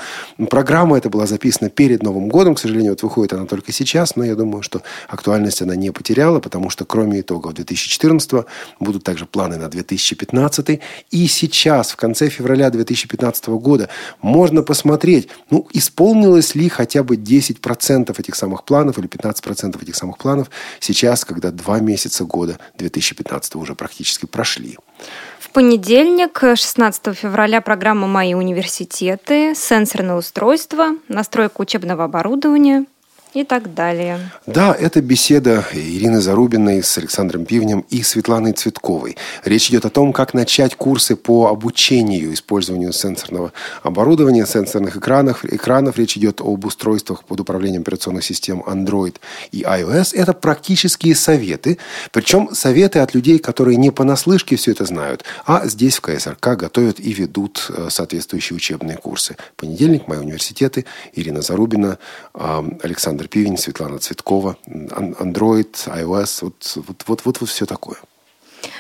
Программа 0.52 1.00
эта 1.00 1.10
была 1.10 1.26
записана 1.26 1.72
перед 1.72 2.04
Новым 2.04 2.30
годом. 2.30 2.54
К 2.54 2.60
сожалению, 2.60 2.92
вот 2.92 3.02
выходит 3.02 3.34
она 3.34 3.48
только 3.48 3.72
сейчас, 3.72 4.16
но 4.16 4.24
я 4.24 4.36
думаю, 4.36 4.62
что 4.62 4.84
актуальность 5.08 5.63
она 5.64 5.76
не 5.76 5.92
потеряла, 5.92 6.40
потому 6.40 6.70
что 6.70 6.86
кроме 6.86 7.22
итогов 7.22 7.54
2014 7.54 8.46
будут 8.80 9.04
также 9.04 9.26
планы 9.26 9.58
на 9.58 9.70
2015. 9.70 10.80
И 11.12 11.28
сейчас, 11.28 11.92
в 11.92 11.96
конце 11.96 12.30
февраля 12.30 12.70
2015 12.70 13.48
года, 13.48 13.90
можно 14.22 14.62
посмотреть, 14.64 15.28
ну, 15.50 15.68
исполнилось 15.74 16.56
ли 16.56 16.70
хотя 16.70 17.04
бы 17.04 17.16
10% 17.16 18.20
этих 18.20 18.36
самых 18.36 18.64
планов 18.64 18.98
или 18.98 19.08
15% 19.08 19.82
этих 19.82 19.96
самых 19.96 20.18
планов 20.18 20.50
сейчас, 20.80 21.26
когда 21.26 21.52
два 21.52 21.80
месяца 21.80 22.24
года 22.26 22.60
2015 22.78 23.56
уже 23.56 23.76
практически 23.76 24.26
прошли. 24.26 24.78
В 25.40 25.50
понедельник, 25.50 26.40
16 26.40 27.16
февраля, 27.16 27.62
программа 27.62 28.08
«Мои 28.08 28.34
университеты», 28.34 29.54
сенсорное 29.56 30.16
устройство, 30.16 30.96
настройка 31.08 31.62
учебного 31.62 32.06
оборудования, 32.06 32.86
и 33.34 33.44
так 33.44 33.74
далее. 33.74 34.20
Да, 34.46 34.74
это 34.74 35.02
беседа 35.02 35.66
Ирины 35.74 36.22
Зарубиной 36.22 36.84
с 36.84 36.98
Александром 36.98 37.46
Пивнем 37.46 37.86
и 37.90 38.04
Светланой 38.04 38.54
Цветковой. 38.54 39.18
Речь 39.44 39.70
идет 39.70 39.86
о 39.86 39.90
том, 39.90 40.14
как 40.14 40.34
начать 40.34 40.76
курсы 40.76 41.16
по 41.16 41.48
обучению 41.48 42.34
использованию 42.34 42.94
сенсорного 42.94 43.52
оборудования, 43.82 44.46
сенсорных 44.46 44.98
экранов. 44.98 45.44
экранов. 45.46 45.98
Речь 45.98 46.18
идет 46.18 46.42
об 46.42 46.66
устройствах 46.66 47.24
под 47.24 47.40
управлением 47.40 47.82
операционных 47.82 48.24
систем 48.24 48.62
Android 48.62 49.16
и 49.52 49.62
iOS. 49.62 50.16
Это 50.16 50.34
практические 50.34 51.16
советы, 51.16 51.78
причем 52.12 52.54
советы 52.54 53.00
от 53.00 53.16
людей, 53.16 53.40
которые 53.40 53.78
не 53.78 53.92
понаслышке 53.92 54.56
все 54.56 54.72
это 54.72 54.86
знают, 54.86 55.24
а 55.46 55.68
здесь 55.68 55.98
в 55.98 56.02
КСРК 56.02 56.56
готовят 56.56 57.00
и 57.00 57.14
ведут 57.14 57.68
э, 57.70 57.88
соответствующие 57.90 58.56
учебные 58.56 58.98
курсы. 58.98 59.38
Понедельник, 59.56 60.08
мои 60.08 60.20
университеты, 60.20 60.86
Ирина 61.14 61.42
Зарубина, 61.42 61.98
Александр 62.34 63.23
Александр 63.24 63.28
Пивень, 63.30 63.58
Светлана 63.58 64.00
Цветкова, 64.00 64.58
Android, 64.68 65.72
iOS, 65.72 66.40
вот, 66.42 66.74
вот, 66.76 67.04
вот, 67.08 67.26
вот, 67.26 67.42
вот 67.42 67.50
все 67.50 67.66
такое. 67.66 67.98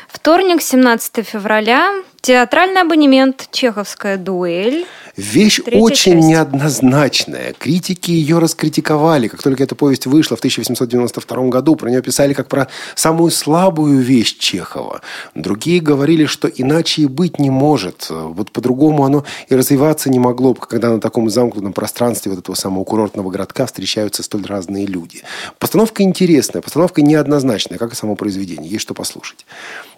Вторник, 0.07 0.61
17 0.61 1.25
февраля. 1.25 2.03
Театральный 2.23 2.79
абонемент 2.79 3.49
«Чеховская 3.51 4.15
дуэль». 4.15 4.85
Вещь 5.17 5.59
Третья 5.59 5.81
очень 5.81 6.13
часть. 6.13 6.27
неоднозначная. 6.27 7.51
Критики 7.51 8.11
ее 8.11 8.39
раскритиковали. 8.39 9.27
Как 9.27 9.43
только 9.43 9.61
эта 9.61 9.75
повесть 9.75 10.05
вышла 10.05 10.37
в 10.37 10.39
1892 10.39 11.49
году, 11.49 11.75
про 11.75 11.89
нее 11.89 12.01
писали 12.01 12.33
как 12.33 12.47
про 12.47 12.69
самую 12.95 13.29
слабую 13.29 13.99
вещь 13.99 14.37
Чехова. 14.37 15.01
Другие 15.35 15.81
говорили, 15.81 16.25
что 16.25 16.47
иначе 16.47 17.01
и 17.01 17.07
быть 17.07 17.39
не 17.39 17.49
может. 17.49 18.07
Вот 18.09 18.51
по-другому 18.51 19.03
оно 19.03 19.25
и 19.49 19.55
развиваться 19.55 20.09
не 20.09 20.17
могло, 20.17 20.53
когда 20.53 20.91
на 20.91 21.01
таком 21.01 21.29
замкнутом 21.29 21.73
пространстве 21.73 22.31
вот 22.31 22.39
этого 22.39 22.55
самого 22.55 22.85
курортного 22.85 23.31
городка 23.31 23.65
встречаются 23.65 24.23
столь 24.23 24.45
разные 24.45 24.85
люди. 24.85 25.23
Постановка 25.59 26.03
интересная, 26.03 26.61
постановка 26.61 27.01
неоднозначная, 27.01 27.77
как 27.77 27.91
и 27.91 27.95
само 27.97 28.15
произведение. 28.15 28.71
Есть 28.71 28.83
что 28.83 28.93
послушать. 28.93 29.45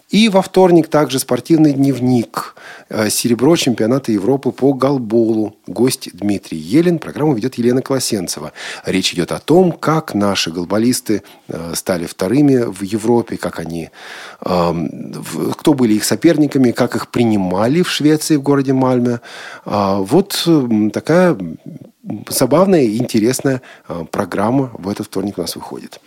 И 0.10 0.30
во 0.30 0.42
вторник 0.42 0.88
также 0.88 1.20
спортивный 1.20 1.74
дневник. 1.74 2.56
Э, 2.90 3.10
серебро 3.10 3.56
чемпионата 3.56 4.12
Европы 4.12 4.52
по 4.52 4.74
голболу. 4.74 5.56
Гость 5.66 6.10
Дмитрий 6.14 6.60
Елен. 6.60 7.00
Программу 7.00 7.34
ведет 7.34 7.56
Елена 7.56 7.82
Колосенцева. 7.82 8.52
Речь 8.86 9.14
идет 9.14 9.32
о 9.32 9.40
том, 9.40 9.72
как 9.72 10.14
наши 10.14 10.52
голболисты 10.52 11.24
э, 11.48 11.74
стали 11.76 12.06
вторыми 12.06 12.58
в 12.58 12.84
Европе, 12.84 13.38
как 13.38 13.60
они, 13.60 13.90
эм, 14.46 15.14
кто 15.58 15.74
были 15.74 15.96
их 15.96 16.04
соперниками, 16.04 16.72
как 16.72 16.96
их 16.96 17.10
принимали 17.10 17.82
в 17.82 17.90
Швеции, 17.90 18.36
в 18.36 18.44
городе 18.44 18.74
Мальме. 18.74 19.22
А, 19.66 19.98
вот 20.00 20.48
такая 20.94 21.38
забавная 22.30 22.84
и 22.84 22.98
интересная 22.98 23.62
э, 23.88 24.06
программа 24.12 24.72
в 24.74 24.90
этот 24.90 25.08
вторник 25.08 25.38
у 25.38 25.42
нас 25.42 25.56
выходит. 25.56 26.00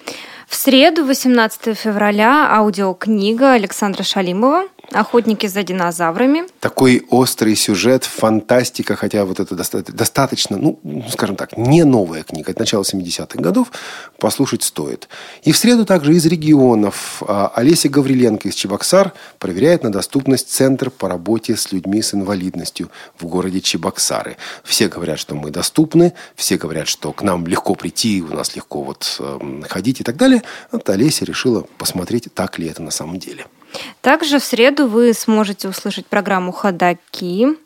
В 0.48 0.54
среду, 0.54 1.04
18 1.04 1.76
февраля, 1.76 2.48
аудиокнига 2.50 3.52
Александра 3.52 4.02
Шалимова 4.02 4.64
Охотники 4.92 5.46
за 5.46 5.62
динозаврами. 5.62 6.44
Такой 6.60 7.04
острый 7.10 7.54
сюжет, 7.56 8.04
фантастика, 8.04 8.96
хотя 8.96 9.26
вот 9.26 9.38
это 9.38 9.54
достаточно, 9.54 10.56
ну, 10.56 10.80
скажем 11.10 11.36
так, 11.36 11.58
не 11.58 11.84
новая 11.84 12.22
книга, 12.22 12.52
от 12.52 12.58
начала 12.58 12.82
70-х 12.82 13.38
годов, 13.38 13.70
послушать 14.18 14.62
стоит. 14.62 15.08
И 15.42 15.52
в 15.52 15.58
среду 15.58 15.84
также 15.84 16.14
из 16.14 16.24
регионов 16.24 17.22
а, 17.26 17.52
Олеся 17.54 17.90
Гавриленко 17.90 18.48
из 18.48 18.54
Чебоксар 18.54 19.12
проверяет 19.38 19.82
на 19.82 19.92
доступность 19.92 20.50
Центр 20.50 20.90
по 20.90 21.06
работе 21.06 21.54
с 21.54 21.70
людьми 21.70 22.00
с 22.00 22.14
инвалидностью 22.14 22.90
в 23.18 23.26
городе 23.26 23.60
Чебоксары. 23.60 24.38
Все 24.64 24.88
говорят, 24.88 25.18
что 25.18 25.34
мы 25.34 25.50
доступны, 25.50 26.14
все 26.34 26.56
говорят, 26.56 26.88
что 26.88 27.12
к 27.12 27.22
нам 27.22 27.46
легко 27.46 27.74
прийти, 27.74 28.22
у 28.22 28.34
нас 28.34 28.56
легко 28.56 28.82
вот 28.82 29.18
э, 29.20 29.62
ходить 29.68 30.00
и 30.00 30.04
так 30.04 30.16
далее. 30.16 30.42
Вот 30.72 30.88
Олеся 30.88 31.26
решила 31.26 31.66
посмотреть, 31.76 32.28
так 32.32 32.58
ли 32.58 32.68
это 32.68 32.82
на 32.82 32.90
самом 32.90 33.18
деле. 33.18 33.44
Также 34.00 34.38
в 34.38 34.44
среду 34.44 34.88
вы 34.88 35.12
сможете 35.12 35.68
услышать 35.68 36.06
программу 36.06 36.52
«Ходаки». 36.52 37.56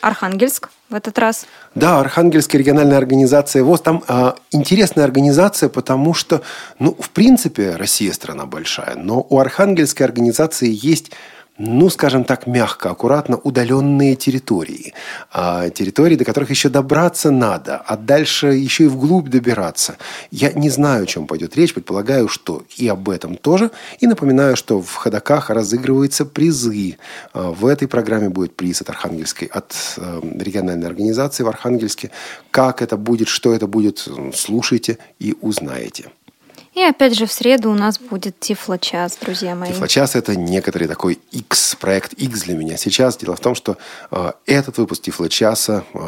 Архангельск 0.00 0.70
в 0.90 0.94
этот 0.94 1.18
раз. 1.18 1.46
Да, 1.74 2.00
Архангельская 2.00 2.60
региональная 2.60 2.98
организация 2.98 3.62
ВОЗ. 3.62 3.80
Там 3.80 4.04
э, 4.06 4.32
интересная 4.52 5.04
организация, 5.04 5.68
потому 5.68 6.14
что, 6.14 6.42
ну, 6.78 6.96
в 6.98 7.10
принципе, 7.10 7.76
Россия 7.76 8.12
страна 8.12 8.46
большая, 8.46 8.94
но 8.94 9.26
у 9.28 9.38
Архангельской 9.38 10.06
организации 10.06 10.70
есть 10.70 11.10
ну, 11.58 11.90
скажем 11.90 12.24
так, 12.24 12.46
мягко, 12.46 12.90
аккуратно, 12.90 13.36
удаленные 13.36 14.14
территории. 14.14 14.94
А, 15.32 15.68
территории, 15.70 16.14
до 16.14 16.24
которых 16.24 16.50
еще 16.50 16.68
добраться 16.68 17.30
надо, 17.30 17.76
а 17.76 17.96
дальше 17.96 18.48
еще 18.48 18.84
и 18.84 18.86
вглубь 18.86 19.28
добираться. 19.28 19.96
Я 20.30 20.52
не 20.52 20.70
знаю, 20.70 21.02
о 21.02 21.06
чем 21.06 21.26
пойдет 21.26 21.56
речь, 21.56 21.74
предполагаю, 21.74 22.28
что 22.28 22.62
и 22.76 22.86
об 22.86 23.08
этом 23.08 23.36
тоже. 23.36 23.72
И 23.98 24.06
напоминаю, 24.06 24.56
что 24.56 24.80
в 24.80 24.94
ходаках 24.94 25.50
разыгрываются 25.50 26.24
призы. 26.24 26.96
А, 27.32 27.50
в 27.50 27.66
этой 27.66 27.88
программе 27.88 28.28
будет 28.28 28.54
приз 28.54 28.80
от 28.80 28.90
Архангельской, 28.90 29.48
от 29.48 29.74
э, 29.96 30.20
региональной 30.38 30.86
организации 30.86 31.42
в 31.42 31.48
Архангельске. 31.48 32.10
Как 32.50 32.82
это 32.82 32.96
будет, 32.96 33.28
что 33.28 33.52
это 33.52 33.66
будет, 33.66 34.06
слушайте 34.34 34.98
и 35.18 35.36
узнаете. 35.40 36.10
И 36.78 36.82
опять 36.82 37.16
же 37.18 37.26
в 37.26 37.32
среду 37.32 37.72
у 37.72 37.74
нас 37.74 37.98
будет 37.98 38.38
Тифлочас, 38.38 39.18
друзья 39.20 39.56
мои. 39.56 39.72
Тифлочас– 39.72 40.14
это 40.14 40.36
некоторый 40.36 40.86
такой 40.86 41.18
X, 41.32 41.74
проект 41.74 42.12
X 42.12 42.42
для 42.42 42.54
меня 42.54 42.76
сейчас. 42.76 43.16
Дело 43.16 43.34
в 43.34 43.40
том, 43.40 43.56
что 43.56 43.78
э, 44.12 44.30
этот 44.46 44.78
выпуск 44.78 45.02
Тифлочаса 45.02 45.82
э, 45.92 45.98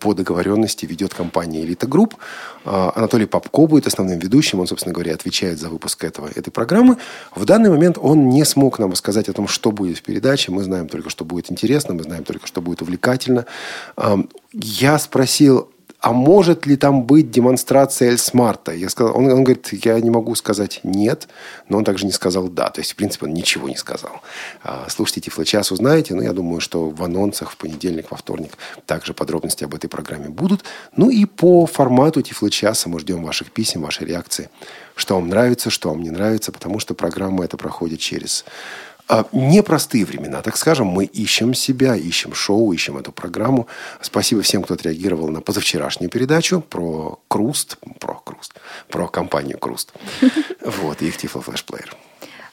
по 0.00 0.14
договоренности 0.14 0.84
ведет 0.84 1.14
компания 1.14 1.62
«Элита 1.62 1.86
Групп». 1.86 2.16
Э, 2.64 2.90
Анатолий 2.96 3.26
Попко 3.26 3.68
будет 3.68 3.86
основным 3.86 4.18
ведущим. 4.18 4.58
Он, 4.58 4.66
собственно 4.66 4.92
говоря, 4.92 5.14
отвечает 5.14 5.60
за 5.60 5.68
выпуск 5.68 6.02
этого, 6.02 6.28
этой 6.34 6.50
программы. 6.50 6.96
В 7.32 7.44
данный 7.44 7.70
момент 7.70 7.96
он 7.96 8.28
не 8.28 8.44
смог 8.44 8.80
нам 8.80 8.90
рассказать 8.90 9.28
о 9.28 9.32
том, 9.32 9.46
что 9.46 9.70
будет 9.70 9.98
в 9.98 10.02
передаче. 10.02 10.50
Мы 10.50 10.64
знаем 10.64 10.88
только, 10.88 11.08
что 11.08 11.24
будет 11.24 11.52
интересно, 11.52 11.94
мы 11.94 12.02
знаем 12.02 12.24
только, 12.24 12.48
что 12.48 12.60
будет 12.60 12.82
увлекательно. 12.82 13.46
Э, 13.96 14.16
я 14.52 14.98
спросил 14.98 15.70
а 16.06 16.12
может 16.12 16.66
ли 16.66 16.76
там 16.76 17.02
быть 17.02 17.32
демонстрация 17.32 18.10
Эльсмарта? 18.10 18.70
Я 18.70 18.88
сказал, 18.90 19.16
он, 19.16 19.26
он 19.26 19.42
говорит, 19.42 19.68
я 19.84 19.98
не 19.98 20.08
могу 20.08 20.36
сказать 20.36 20.78
нет, 20.84 21.26
но 21.68 21.78
он 21.78 21.84
также 21.84 22.06
не 22.06 22.12
сказал 22.12 22.46
да. 22.46 22.70
То 22.70 22.80
есть, 22.80 22.92
в 22.92 22.94
принципе, 22.94 23.26
он 23.26 23.34
ничего 23.34 23.68
не 23.68 23.74
сказал. 23.74 24.20
А, 24.62 24.86
слушайте 24.88 25.22
Тифлочас, 25.22 25.72
узнаете. 25.72 26.14
Но 26.14 26.22
я 26.22 26.32
думаю, 26.32 26.60
что 26.60 26.90
в 26.90 27.02
анонсах 27.02 27.50
в 27.50 27.56
понедельник, 27.56 28.12
во 28.12 28.16
вторник 28.16 28.52
также 28.86 29.14
подробности 29.14 29.64
об 29.64 29.74
этой 29.74 29.88
программе 29.88 30.28
будут. 30.28 30.62
Ну 30.96 31.10
и 31.10 31.24
по 31.24 31.66
формату 31.66 32.22
Тифлочаса 32.22 32.88
мы 32.88 33.00
ждем 33.00 33.24
ваших 33.24 33.50
писем, 33.50 33.82
вашей 33.82 34.06
реакции. 34.06 34.48
Что 34.94 35.16
вам 35.16 35.28
нравится, 35.28 35.70
что 35.70 35.88
вам 35.88 36.02
не 36.02 36.10
нравится, 36.10 36.52
потому 36.52 36.78
что 36.78 36.94
программа 36.94 37.44
эта 37.44 37.56
проходит 37.56 37.98
через 37.98 38.44
непростые 39.32 40.04
времена, 40.04 40.42
так 40.42 40.56
скажем, 40.56 40.86
мы 40.86 41.04
ищем 41.04 41.54
себя, 41.54 41.94
ищем 41.96 42.34
шоу, 42.34 42.72
ищем 42.72 42.96
эту 42.98 43.12
программу. 43.12 43.66
Спасибо 44.00 44.42
всем, 44.42 44.62
кто 44.62 44.74
отреагировал 44.74 45.28
на 45.28 45.40
позавчерашнюю 45.40 46.10
передачу 46.10 46.60
про 46.60 47.18
Круст, 47.28 47.78
про 48.00 48.14
Круст, 48.14 48.54
про 48.88 49.08
компанию 49.08 49.58
Круст. 49.58 49.92
Вот, 50.82 51.00
и 51.02 51.06
их 51.06 51.16
Тифло 51.16 51.42
флешплеер. 51.42 51.96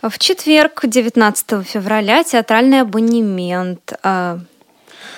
В 0.03 0.19
четверг, 0.19 0.81
19 0.83 1.65
февраля, 1.65 2.23
театральный 2.23 2.81
абонемент. 2.81 3.93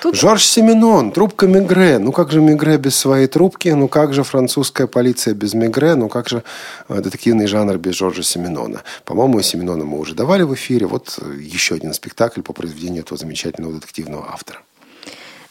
Тут... 0.06 0.14
Жорж 0.14 0.44
Семенон, 0.44 1.10
трубка 1.10 1.48
Мегре. 1.48 1.98
Ну 1.98 2.12
как 2.12 2.30
же 2.30 2.40
Мегре 2.40 2.78
без 2.78 2.94
своей 2.94 3.26
трубки? 3.26 3.70
Ну 3.70 3.88
как 3.88 4.14
же 4.14 4.22
французская 4.22 4.86
полиция 4.86 5.34
без 5.34 5.52
Мегре? 5.52 5.96
Ну 5.96 6.08
как 6.08 6.28
же 6.28 6.44
э, 6.88 7.00
детективный 7.00 7.48
жанр 7.48 7.76
без 7.76 7.96
Жоржа 7.96 8.22
Семенона? 8.22 8.84
По-моему, 9.04 9.42
Семенона 9.42 9.84
мы 9.84 9.98
уже 9.98 10.14
давали 10.14 10.44
в 10.44 10.54
эфире. 10.54 10.86
Вот 10.86 11.18
э, 11.20 11.40
еще 11.40 11.74
один 11.74 11.92
спектакль 11.92 12.42
по 12.42 12.52
произведению 12.52 13.02
этого 13.02 13.18
замечательного 13.18 13.74
детективного 13.74 14.30
автора. 14.32 14.60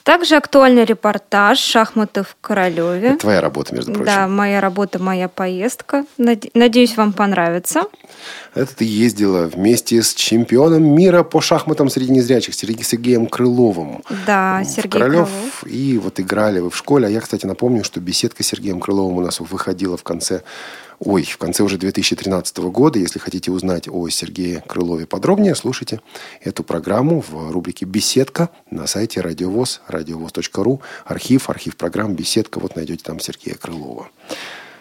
Также 0.05 0.35
актуальный 0.35 0.85
репортаж 0.85 1.57
«Шахматы 1.57 2.21
в 2.21 2.37
Королеве». 2.39 3.07
Это 3.07 3.21
твоя 3.21 3.41
работа, 3.41 3.73
между 3.73 3.91
прочим. 3.91 4.05
Да, 4.05 4.27
моя 4.27 4.61
работа, 4.61 4.99
моя 4.99 5.27
поездка. 5.27 6.05
Надеюсь, 6.19 6.95
вам 6.95 7.11
понравится. 7.11 7.85
Это 8.53 8.75
ты 8.75 8.85
ездила 8.85 9.47
вместе 9.47 10.03
с 10.03 10.13
чемпионом 10.13 10.83
мира 10.83 11.23
по 11.23 11.41
шахматам 11.41 11.89
среди 11.89 12.11
незрячих 12.11 12.53
Сергеем 12.53 13.25
Крыловым. 13.25 14.03
Да, 14.27 14.63
Сергей 14.63 14.91
Королев. 14.91 15.27
Крылов. 15.27 15.63
И 15.65 15.97
вот 15.97 16.19
играли 16.19 16.59
вы 16.59 16.69
в 16.69 16.77
школе. 16.77 17.07
А 17.07 17.09
я, 17.09 17.19
кстати, 17.19 17.47
напомню, 17.47 17.83
что 17.83 17.99
беседка 17.99 18.43
с 18.43 18.47
Сергеем 18.47 18.79
Крыловым 18.79 19.17
у 19.17 19.21
нас 19.21 19.39
выходила 19.39 19.97
в 19.97 20.03
конце 20.03 20.43
ой, 20.99 21.23
в 21.23 21.37
конце 21.37 21.63
уже 21.63 21.77
2013 21.77 22.57
года. 22.57 22.99
Если 22.99 23.19
хотите 23.19 23.51
узнать 23.51 23.87
о 23.87 24.07
Сергее 24.09 24.63
Крылове 24.67 25.05
подробнее, 25.05 25.55
слушайте 25.55 26.01
эту 26.41 26.63
программу 26.63 27.23
в 27.27 27.51
рубрике 27.51 27.85
«Беседка» 27.85 28.49
на 28.71 28.87
сайте 28.87 29.21
радиовоз, 29.21 29.81
радиовоз.ру, 29.87 30.81
архив, 31.05 31.49
архив 31.49 31.75
программ 31.75 32.13
«Беседка». 32.13 32.59
Вот 32.59 32.75
найдете 32.75 33.03
там 33.03 33.19
Сергея 33.19 33.55
Крылова. 33.55 34.09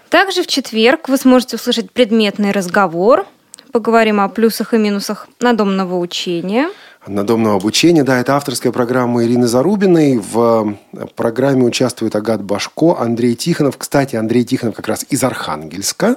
Также 0.08 0.42
в 0.42 0.46
четверг 0.46 1.08
вы 1.08 1.16
сможете 1.16 1.56
услышать 1.56 1.90
предметный 1.90 2.52
разговор. 2.52 3.26
Поговорим 3.72 4.20
о 4.20 4.28
плюсах 4.28 4.74
и 4.74 4.78
минусах 4.78 5.28
надомного 5.40 5.98
учения– 5.98 6.70
надомного 7.06 7.56
обучения. 7.56 8.04
Да, 8.04 8.20
это 8.20 8.36
авторская 8.36 8.72
программа 8.72 9.24
Ирины 9.24 9.46
Зарубиной. 9.46 10.18
В 10.18 10.76
программе 11.14 11.64
участвует 11.64 12.16
Агат 12.16 12.42
Башко, 12.42 12.96
Андрей 12.98 13.34
Тихонов. 13.34 13.76
Кстати, 13.76 14.16
Андрей 14.16 14.44
Тихонов 14.44 14.74
как 14.76 14.88
раз 14.88 15.04
из 15.10 15.22
Архангельска. 15.22 16.16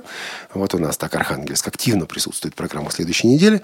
Вот 0.53 0.73
у 0.73 0.79
нас 0.79 0.97
так 0.97 1.15
Архангельск 1.15 1.67
активно 1.67 2.05
присутствует 2.05 2.53
в 2.53 2.57
программе 2.57 2.89
следующей 2.89 3.27
недели. 3.27 3.61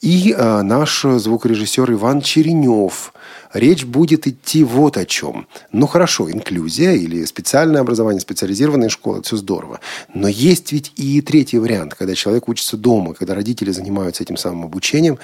И 0.00 0.34
э, 0.36 0.62
наш 0.62 1.02
звукорежиссер 1.02 1.92
Иван 1.92 2.20
Черенев– 2.20 3.12
Речь 3.52 3.84
будет 3.84 4.26
идти 4.26 4.64
вот 4.64 4.96
о 4.96 5.04
чем. 5.04 5.46
Ну 5.72 5.86
хорошо, 5.86 6.30
инклюзия 6.30 6.92
или 6.92 7.24
специальное 7.24 7.82
образование, 7.82 8.20
специализированная 8.20 8.88
школа, 8.88 9.18
это 9.18 9.26
все 9.26 9.36
здорово. 9.36 9.80
Но 10.14 10.26
есть 10.26 10.72
ведь 10.72 10.92
и 10.96 11.20
третий 11.20 11.58
вариант, 11.58 11.94
когда 11.94 12.14
человек 12.14 12.48
учится 12.48 12.76
дома, 12.76 13.14
когда 13.14 13.34
родители 13.34 13.70
занимаются 13.70 14.22
этим 14.22 14.36
самым 14.36 14.64
обучением, 14.64 15.18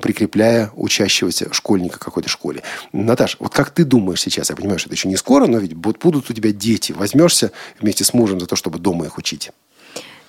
прикрепляя 0.00 0.70
учащегося 0.76 1.52
школьника 1.52 1.98
какой-то 1.98 2.28
школе. 2.28 2.62
Наташ, 2.92 3.36
вот 3.40 3.52
как 3.52 3.70
ты 3.70 3.84
думаешь 3.84 4.20
сейчас, 4.20 4.50
я 4.50 4.56
понимаю, 4.56 4.78
что 4.78 4.88
это 4.88 4.94
еще 4.94 5.08
не 5.08 5.16
скоро, 5.16 5.46
но 5.46 5.58
ведь 5.58 5.74
будут 5.74 6.30
у 6.30 6.32
тебя 6.32 6.52
дети, 6.52 6.92
возьмешься 6.92 7.50
вместе 7.80 8.04
с 8.04 8.14
мужем 8.14 8.38
за 8.38 8.46
то, 8.46 8.54
чтобы 8.54 8.78
дома 8.78 9.06
их 9.06 9.18
учить? 9.18 9.50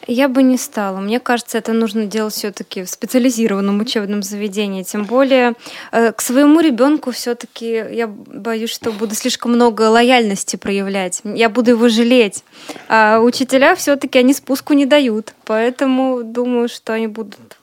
Я 0.08 0.28
бы 0.28 0.43
не 0.43 0.58
стала. 0.58 0.99
Мне 0.99 1.20
кажется, 1.20 1.58
это 1.58 1.74
нужно 1.74 2.06
делать 2.06 2.34
все-таки 2.34 2.84
в 2.84 2.89
специализированном 2.89 3.80
учебном 3.80 4.24
заведении. 4.24 4.84
Тем 4.84 5.06
более 5.06 5.53
э, 5.91 6.12
к 6.12 6.22
своему 6.22 6.60
ребенку 6.60 7.12
все-таки 7.12 7.72
я 7.91 8.08
боюсь, 8.08 8.72
что 8.72 8.91
буду 8.91 9.16
слишком 9.16 9.53
много 9.53 9.84
лояльности 9.84 10.56
проявлять. 10.56 11.22
Я 11.24 11.49
буду 11.49 11.72
его 11.72 11.89
жалеть. 11.89 12.43
А 12.88 13.20
учителя 13.20 13.76
все-таки 13.76 14.20
они 14.20 14.34
спуску 14.34 14.74
не 14.74 14.86
дают. 14.86 15.34
Поэтому 15.45 16.24
думаю, 16.24 16.70
что 16.70 16.93
они 16.93 17.08
будут 17.08 17.55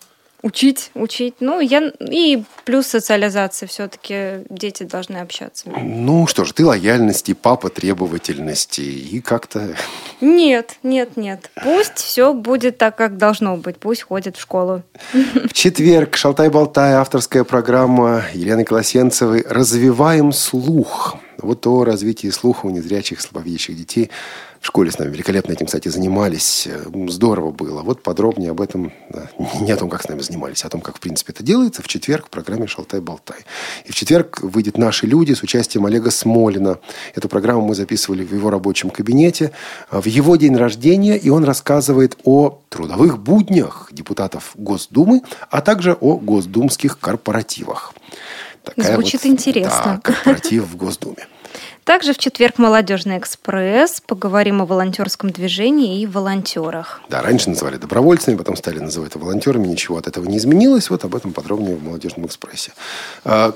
учить, 0.43 0.91
учить. 0.95 1.37
Ну, 1.41 1.61
я 1.61 1.93
и 2.01 2.43
плюс 2.65 2.87
социализация. 2.87 3.67
Все-таки 3.67 4.45
дети 4.51 4.83
должны 4.83 5.19
общаться. 5.19 5.71
Ну 5.79 6.27
что 6.27 6.45
ж, 6.45 6.53
ты 6.53 6.67
лояльности, 6.67 7.33
папа 7.33 7.69
требовательности 7.71 8.81
и 8.81 9.21
как-то... 9.21 9.75
Нет, 10.21 10.77
нет, 10.83 11.17
нет. 11.17 11.51
Пусть 11.63 11.99
все 11.99 12.35
будет 12.35 12.79
так, 12.79 12.97
как 12.97 13.17
должно 13.17 13.57
быть. 13.57 13.77
Пусть 13.79 14.03
ходит 14.03 14.37
в 14.37 14.41
школу. 14.41 14.83
В 15.13 15.53
четверг 15.53 16.17
«Шалтай-болтай» 16.17 16.95
авторская 16.95 17.45
программа 17.45 18.25
Елены 18.35 18.65
Колосенцевой 18.65 19.45
«Развиваем 19.49 20.33
слух». 20.33 21.17
Вот 21.39 21.67
о 21.67 21.85
развитии 21.85 22.29
слуха 22.29 22.67
у 22.67 22.71
незрячих 22.71 23.21
слабовидящих 23.21 23.77
детей– 23.77 24.11
в 24.63 24.67
школе 24.67 24.93
с 24.93 24.99
нами 24.99 25.11
великолепно 25.11 25.53
этим, 25.53 25.67
кстати, 25.67 25.89
занимались. 25.89 26.69
Здорово 27.09 27.51
было. 27.51 27.83
Вот 27.83 28.01
подробнее 28.05 28.53
об 28.53 28.61
этом, 28.61 28.93
не 29.61 29.73
о 29.73 29.77
том, 29.77 29.91
как 29.91 30.03
с 30.03 30.09
нами 30.09 30.21
занимались, 30.21 30.63
а 30.63 30.69
о 30.69 30.71
том, 30.71 30.81
как, 30.81 30.99
в 30.99 31.01
принципе, 31.01 31.33
это 31.33 31.43
делается, 31.43 31.83
в 31.83 31.89
четверг 31.89 32.27
в 32.27 32.31
программе 32.31 32.69
«Шалтай-болтай». 32.69 33.39
И 33.87 33.91
в 33.91 33.95
четверг 33.97 34.39
выйдет 34.41 34.79
«Наши 34.79 35.07
люди» 35.07 35.33
с 35.33 35.43
участием 35.43 35.85
Олега 35.85 36.13
Смолина. 36.13 36.79
Эту 37.17 37.29
программу 37.29 37.63
мы 37.63 37.75
записывали 37.75 38.25
в 38.25 38.33
его 38.33 38.51
рабочем 38.51 38.91
кабинете. 38.91 39.51
В 39.91 40.07
его 40.07 40.37
день 40.37 40.57
рождения, 40.57 41.19
и 41.19 41.29
он 41.29 41.43
рассказывает 41.43 42.17
о 42.23 42.61
трудовых 42.69 43.19
буднях 43.19 43.89
депутатов 43.91 44.53
Госдумы, 44.55 45.23
а 45.51 45.61
также 45.61 45.95
о 45.95 46.19
госдумских 46.19 47.01
корпоративах. 47.01 47.95
Такая 48.63 48.95
Звучит 48.95 49.25
вот, 49.25 49.31
интересно. 49.31 49.83
Да, 49.85 50.01
корпоратив 50.03 50.69
в 50.69 50.77
Госдуме. 50.77 51.27
Также 51.85 52.13
в 52.13 52.19
четверг 52.19 52.59
«Молодежный 52.59 53.19
экспресс». 53.19 54.01
Поговорим 54.07 54.63
о 54.63 54.67
волонтерском 54.67 55.31
движении 55.31 56.01
и 56.01 56.07
волонтерах. 56.07 57.01
Да, 57.09 57.23
раньше 57.23 57.51
называли 57.51 57.77
добровольцами, 57.77 58.37
потом 58.37 58.57
стали 58.57 58.79
называть 58.79 59.17
волонтерами. 59.17 59.67
Ничего 59.67 59.99
от 59.99 60.07
этого 60.07 60.25
не 60.27 60.37
изменилось. 60.37 60.91
Вот 60.91 61.05
об 61.05 61.17
этом 61.17 61.33
подробнее 61.33 61.75
в 61.75 61.83
«Молодежном 61.83 62.27
экспрессе». 62.27 62.73
А, 63.25 63.53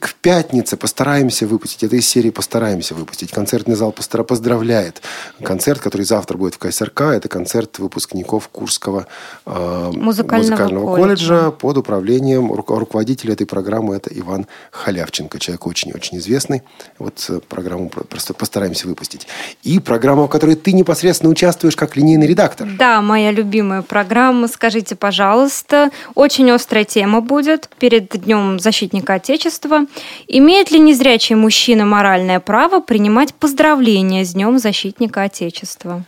к 0.00 0.14
пятнице 0.20 0.76
постараемся 0.76 1.46
выпустить, 1.46 1.84
это 1.84 1.96
из 1.96 2.06
серии 2.06 2.28
«Постараемся 2.28 2.94
выпустить». 2.94 3.30
Концертный 3.30 3.74
зал 3.74 3.92
поздравляет. 3.92 5.00
Концерт, 5.42 5.80
который 5.80 6.02
завтра 6.04 6.36
будет 6.36 6.54
в 6.54 6.58
КСРК, 6.58 7.00
это 7.02 7.28
концерт 7.28 7.78
выпускников 7.78 8.48
Курского 8.48 9.06
а, 9.46 9.90
музыкального, 9.92 10.50
музыкального 10.50 10.96
колледжа. 10.96 11.28
колледжа 11.28 11.50
под 11.52 11.78
управлением 11.78 12.52
руководителя 12.52 13.32
этой 13.32 13.46
программы. 13.46 13.96
Это 13.96 14.10
Иван 14.12 14.46
Халявченко, 14.72 15.38
человек 15.38 15.66
очень-очень 15.66 16.18
известный. 16.18 16.62
Вот 16.98 17.24
э, 17.30 17.40
программу 17.62 17.88
просто 17.88 18.34
постараемся 18.34 18.88
выпустить. 18.88 19.26
И 19.62 19.78
программу, 19.78 20.26
в 20.26 20.28
которой 20.28 20.56
ты 20.56 20.72
непосредственно 20.72 21.30
участвуешь 21.30 21.76
как 21.76 21.96
линейный 21.96 22.26
редактор. 22.26 22.68
Да, 22.78 23.00
моя 23.00 23.30
любимая 23.30 23.82
программа. 23.82 24.48
Скажите, 24.48 24.96
пожалуйста, 24.96 25.90
очень 26.14 26.50
острая 26.50 26.84
тема 26.84 27.20
будет 27.20 27.68
перед 27.78 28.10
Днем 28.24 28.58
защитника 28.58 29.14
Отечества. 29.14 29.86
Имеет 30.28 30.70
ли 30.70 30.78
незрячий 30.78 31.36
мужчина 31.36 31.86
моральное 31.86 32.40
право 32.40 32.80
принимать 32.80 33.34
поздравления 33.34 34.24
с 34.24 34.32
Днем 34.32 34.58
защитника 34.58 35.22
Отечества? 35.22 36.04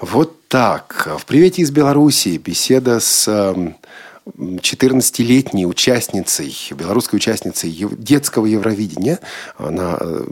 Вот 0.00 0.48
так. 0.48 1.08
В 1.18 1.26
«Привете 1.26 1.62
из 1.62 1.70
Беларуси» 1.70 2.36
беседа 2.36 3.00
с 3.00 3.26
эм, 3.28 3.76
14-летней 4.26 5.66
участницей, 5.66 6.56
белорусской 6.74 7.18
участницей 7.18 7.70
детского 7.98 8.46
Евровидения. 8.46 9.18
Она, 9.58 9.98
э, 10.00 10.24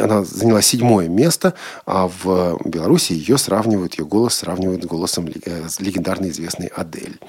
она 0.00 0.24
заняла 0.24 0.62
седьмое 0.62 1.08
место, 1.08 1.54
а 1.86 2.08
в 2.08 2.60
Беларуси 2.64 3.12
ее 3.12 3.38
сравнивают, 3.38 3.94
ее 3.98 4.04
голос 4.04 4.34
сравнивают 4.34 4.82
с 4.82 4.86
голосом 4.86 5.28
э, 5.28 5.62
легендарной 5.78 6.30
известной 6.30 6.66
Адель. 6.68 7.20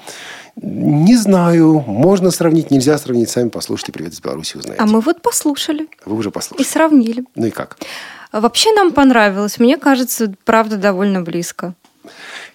Не 0.56 1.16
знаю, 1.16 1.84
можно 1.86 2.30
сравнить, 2.30 2.70
нельзя 2.70 2.98
сравнить. 2.98 3.30
Сами 3.30 3.48
послушайте 3.48 3.92
«Привет 3.92 4.12
из 4.12 4.20
Беларуси», 4.20 4.56
узнаете. 4.56 4.82
А 4.82 4.86
мы 4.86 5.00
вот 5.00 5.22
послушали. 5.22 5.88
Вы 6.04 6.16
уже 6.16 6.30
послушали. 6.30 6.66
И 6.66 6.68
сравнили. 6.68 7.24
Ну 7.36 7.46
и 7.46 7.50
как? 7.50 7.78
Вообще 8.32 8.72
нам 8.72 8.92
понравилось. 8.92 9.58
Мне 9.60 9.76
кажется, 9.76 10.34
правда, 10.44 10.76
довольно 10.76 11.22
близко. 11.22 11.74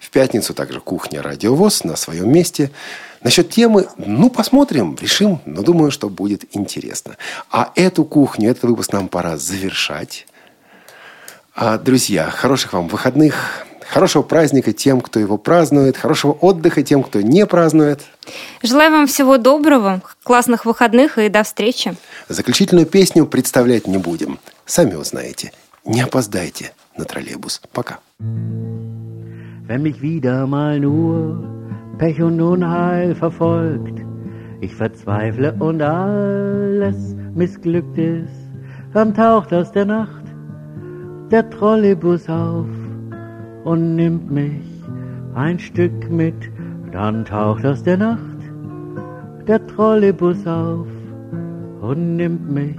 В 0.00 0.10
пятницу 0.10 0.52
также 0.52 0.80
кухня 0.80 1.22
«Радиовоз» 1.22 1.82
на 1.84 1.96
своем 1.96 2.30
месте– 2.30 2.70
Насчет 3.22 3.50
темы, 3.50 3.88
ну, 3.96 4.30
посмотрим, 4.30 4.96
решим, 5.00 5.40
но 5.44 5.62
думаю, 5.62 5.90
что 5.90 6.08
будет 6.08 6.44
интересно. 6.56 7.16
А 7.50 7.72
эту 7.74 8.04
кухню, 8.04 8.50
этот 8.50 8.64
выпуск 8.64 8.92
нам 8.92 9.08
пора 9.08 9.36
завершать. 9.36 10.26
А, 11.54 11.78
друзья, 11.78 12.30
хороших 12.30 12.72
вам 12.72 12.86
выходных, 12.86 13.66
хорошего 13.88 14.22
праздника 14.22 14.72
тем, 14.72 15.00
кто 15.00 15.18
его 15.18 15.36
празднует, 15.38 15.96
хорошего 15.96 16.32
отдыха 16.32 16.82
тем, 16.84 17.02
кто 17.02 17.20
не 17.20 17.46
празднует. 17.46 18.02
Желаю 18.62 18.92
вам 18.92 19.06
всего 19.08 19.38
доброго, 19.38 20.00
классных 20.22 20.64
выходных 20.64 21.18
и 21.18 21.28
до 21.28 21.42
встречи. 21.42 21.96
Заключительную 22.28 22.86
песню 22.86 23.26
представлять 23.26 23.88
не 23.88 23.98
будем. 23.98 24.38
Сами 24.66 24.94
узнаете. 24.94 25.52
Не 25.84 26.02
опоздайте 26.02 26.72
на 26.96 27.04
троллейбус. 27.04 27.62
Пока. 27.72 27.98
Wenn 28.20 29.82
mich 29.82 30.00
wieder 30.00 30.46
mal 30.46 30.78
nur 30.78 31.58
Pech 31.98 32.22
und 32.22 32.40
Unheil 32.40 33.14
verfolgt. 33.16 34.04
Ich 34.60 34.74
verzweifle 34.74 35.52
und 35.58 35.82
alles 35.82 37.16
missglückt 37.34 37.98
ist. 37.98 38.48
Dann 38.94 39.12
taucht 39.14 39.52
aus 39.52 39.72
der 39.72 39.84
Nacht 39.84 40.24
der 41.30 41.50
Trolleybus 41.50 42.28
auf 42.28 42.66
und 43.64 43.96
nimmt 43.96 44.30
mich 44.30 44.62
ein 45.34 45.58
Stück 45.58 46.08
mit. 46.10 46.50
Dann 46.92 47.24
taucht 47.24 47.66
aus 47.66 47.82
der 47.82 47.96
Nacht 47.96 48.22
der 49.48 49.66
Trolleybus 49.66 50.46
auf 50.46 50.86
und 51.80 52.16
nimmt 52.16 52.50
mich 52.50 52.78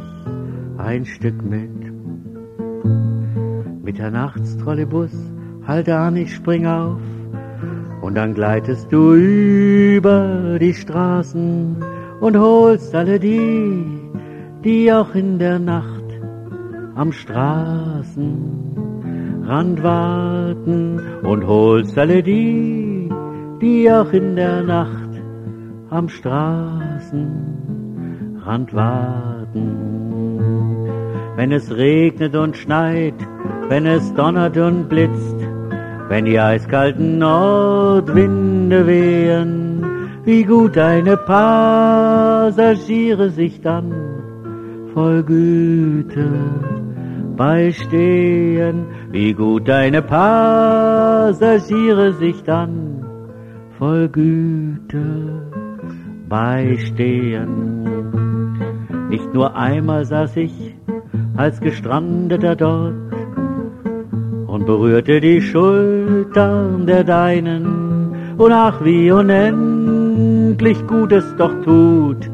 ein 0.78 1.06
Stück 1.06 1.44
mit. 1.44 1.70
Mitternachtstrolleybus, 3.84 5.12
halte 5.68 5.98
an, 5.98 6.16
ich 6.16 6.34
spring 6.34 6.66
auf 6.66 7.02
und 8.02 8.16
dann 8.16 8.34
gleitest 8.34 8.92
du 8.92 9.14
über 9.14 10.58
die 10.60 10.74
Straßen 10.74 11.78
und 12.20 12.38
holst 12.38 12.94
alle 12.96 13.18
die, 13.20 13.86
die 14.64 14.92
auch 14.92 15.14
in 15.16 15.40
der 15.40 15.60
Nacht 15.60 16.04
am 16.96 17.12
Straßenrand 17.12 19.84
warten 19.84 21.00
und 21.24 21.46
holst 21.48 21.98
alle 21.98 22.24
die, 22.24 23.10
die 23.62 23.92
auch 23.92 24.12
in 24.12 24.36
der 24.36 24.64
Nacht 24.64 25.10
am 25.90 26.10
Straßenrand 26.10 28.74
warten. 28.74 29.78
Wenn 31.36 31.52
es 31.52 31.76
regnet 31.76 32.36
und 32.36 32.58
schneit, 32.58 33.14
wenn 33.70 33.86
es 33.86 34.12
donnert 34.14 34.58
und 34.58 34.90
blitzt, 34.90 35.39
wenn 36.10 36.26
die 36.26 36.40
eiskalten 36.40 37.20
Nordwinde 37.20 38.86
wehen, 38.88 39.86
wie 40.26 40.44
gut 40.44 40.76
deine 40.76 41.16
Passagiere 41.18 42.50
sich 43.30 43.62
dann 43.62 43.94
voll 44.94 45.22
Güte 45.24 46.28
beistehen, 47.38 48.86
wie 49.12 49.34
gut 49.34 49.68
deine 49.68 50.02
Passagiere 50.02 51.34
sich 52.14 52.44
dann 52.44 53.06
voll 53.78 54.10
Güte 54.10 55.44
beistehen. 56.28 57.88
Nicht 59.10 59.32
nur 59.34 59.56
einmal 59.56 60.06
saß 60.06 60.38
ich 60.38 60.76
als 61.38 61.62
Gestrandeter 61.62 62.56
dort, 62.56 63.09
und 64.60 64.66
berührte 64.66 65.22
die 65.22 65.42
Schultern 65.42 66.86
der 66.86 67.06
Deinen. 67.06 68.36
Und 68.38 68.52
ach, 68.52 68.84
wie 68.84 69.10
unendlich 69.10 70.86
gut 70.86 71.14
es 71.14 71.26
doch 71.38 71.54
tut, 71.64 72.30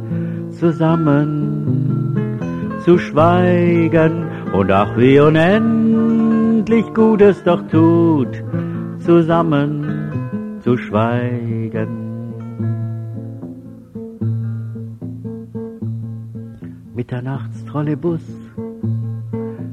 zusammen 0.50 2.18
zu 2.84 2.98
schweigen. 2.98 4.26
Und 4.54 4.72
ach, 4.72 4.98
wie 4.98 5.20
unendlich 5.20 6.92
gut 6.96 7.22
es 7.22 7.44
doch 7.44 7.62
tut, 7.68 8.44
zusammen 9.00 10.60
zu 10.62 10.78
schweigen. 10.78 11.90
Mitternachtstrolleybus 16.96 18.22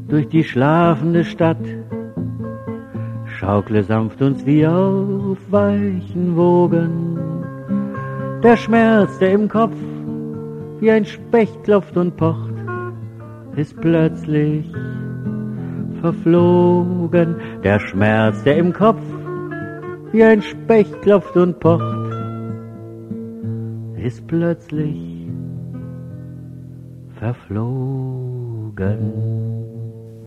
durch 0.08 0.28
die 0.28 0.44
schlafende 0.44 1.24
Stadt 1.24 1.81
Schaukle 3.42 3.82
sanft 3.82 4.22
uns 4.22 4.46
wie 4.46 4.64
auf 4.64 5.36
weichen 5.50 6.36
Wogen. 6.36 7.18
Der 8.40 8.56
Schmerz, 8.56 9.18
der 9.18 9.32
im 9.32 9.48
Kopf 9.48 9.74
wie 10.78 10.92
ein 10.92 11.04
Specht 11.04 11.64
klopft 11.64 11.96
und 11.96 12.16
pocht, 12.16 12.54
ist 13.56 13.80
plötzlich 13.80 14.72
verflogen. 16.00 17.34
Der 17.64 17.80
Schmerz, 17.80 18.44
der 18.44 18.58
im 18.58 18.72
Kopf 18.72 19.02
wie 20.12 20.22
ein 20.22 20.40
Specht 20.40 21.02
klopft 21.02 21.36
und 21.36 21.58
pocht, 21.58 22.12
ist 23.96 24.24
plötzlich 24.28 25.26
verflogen. 27.18 27.72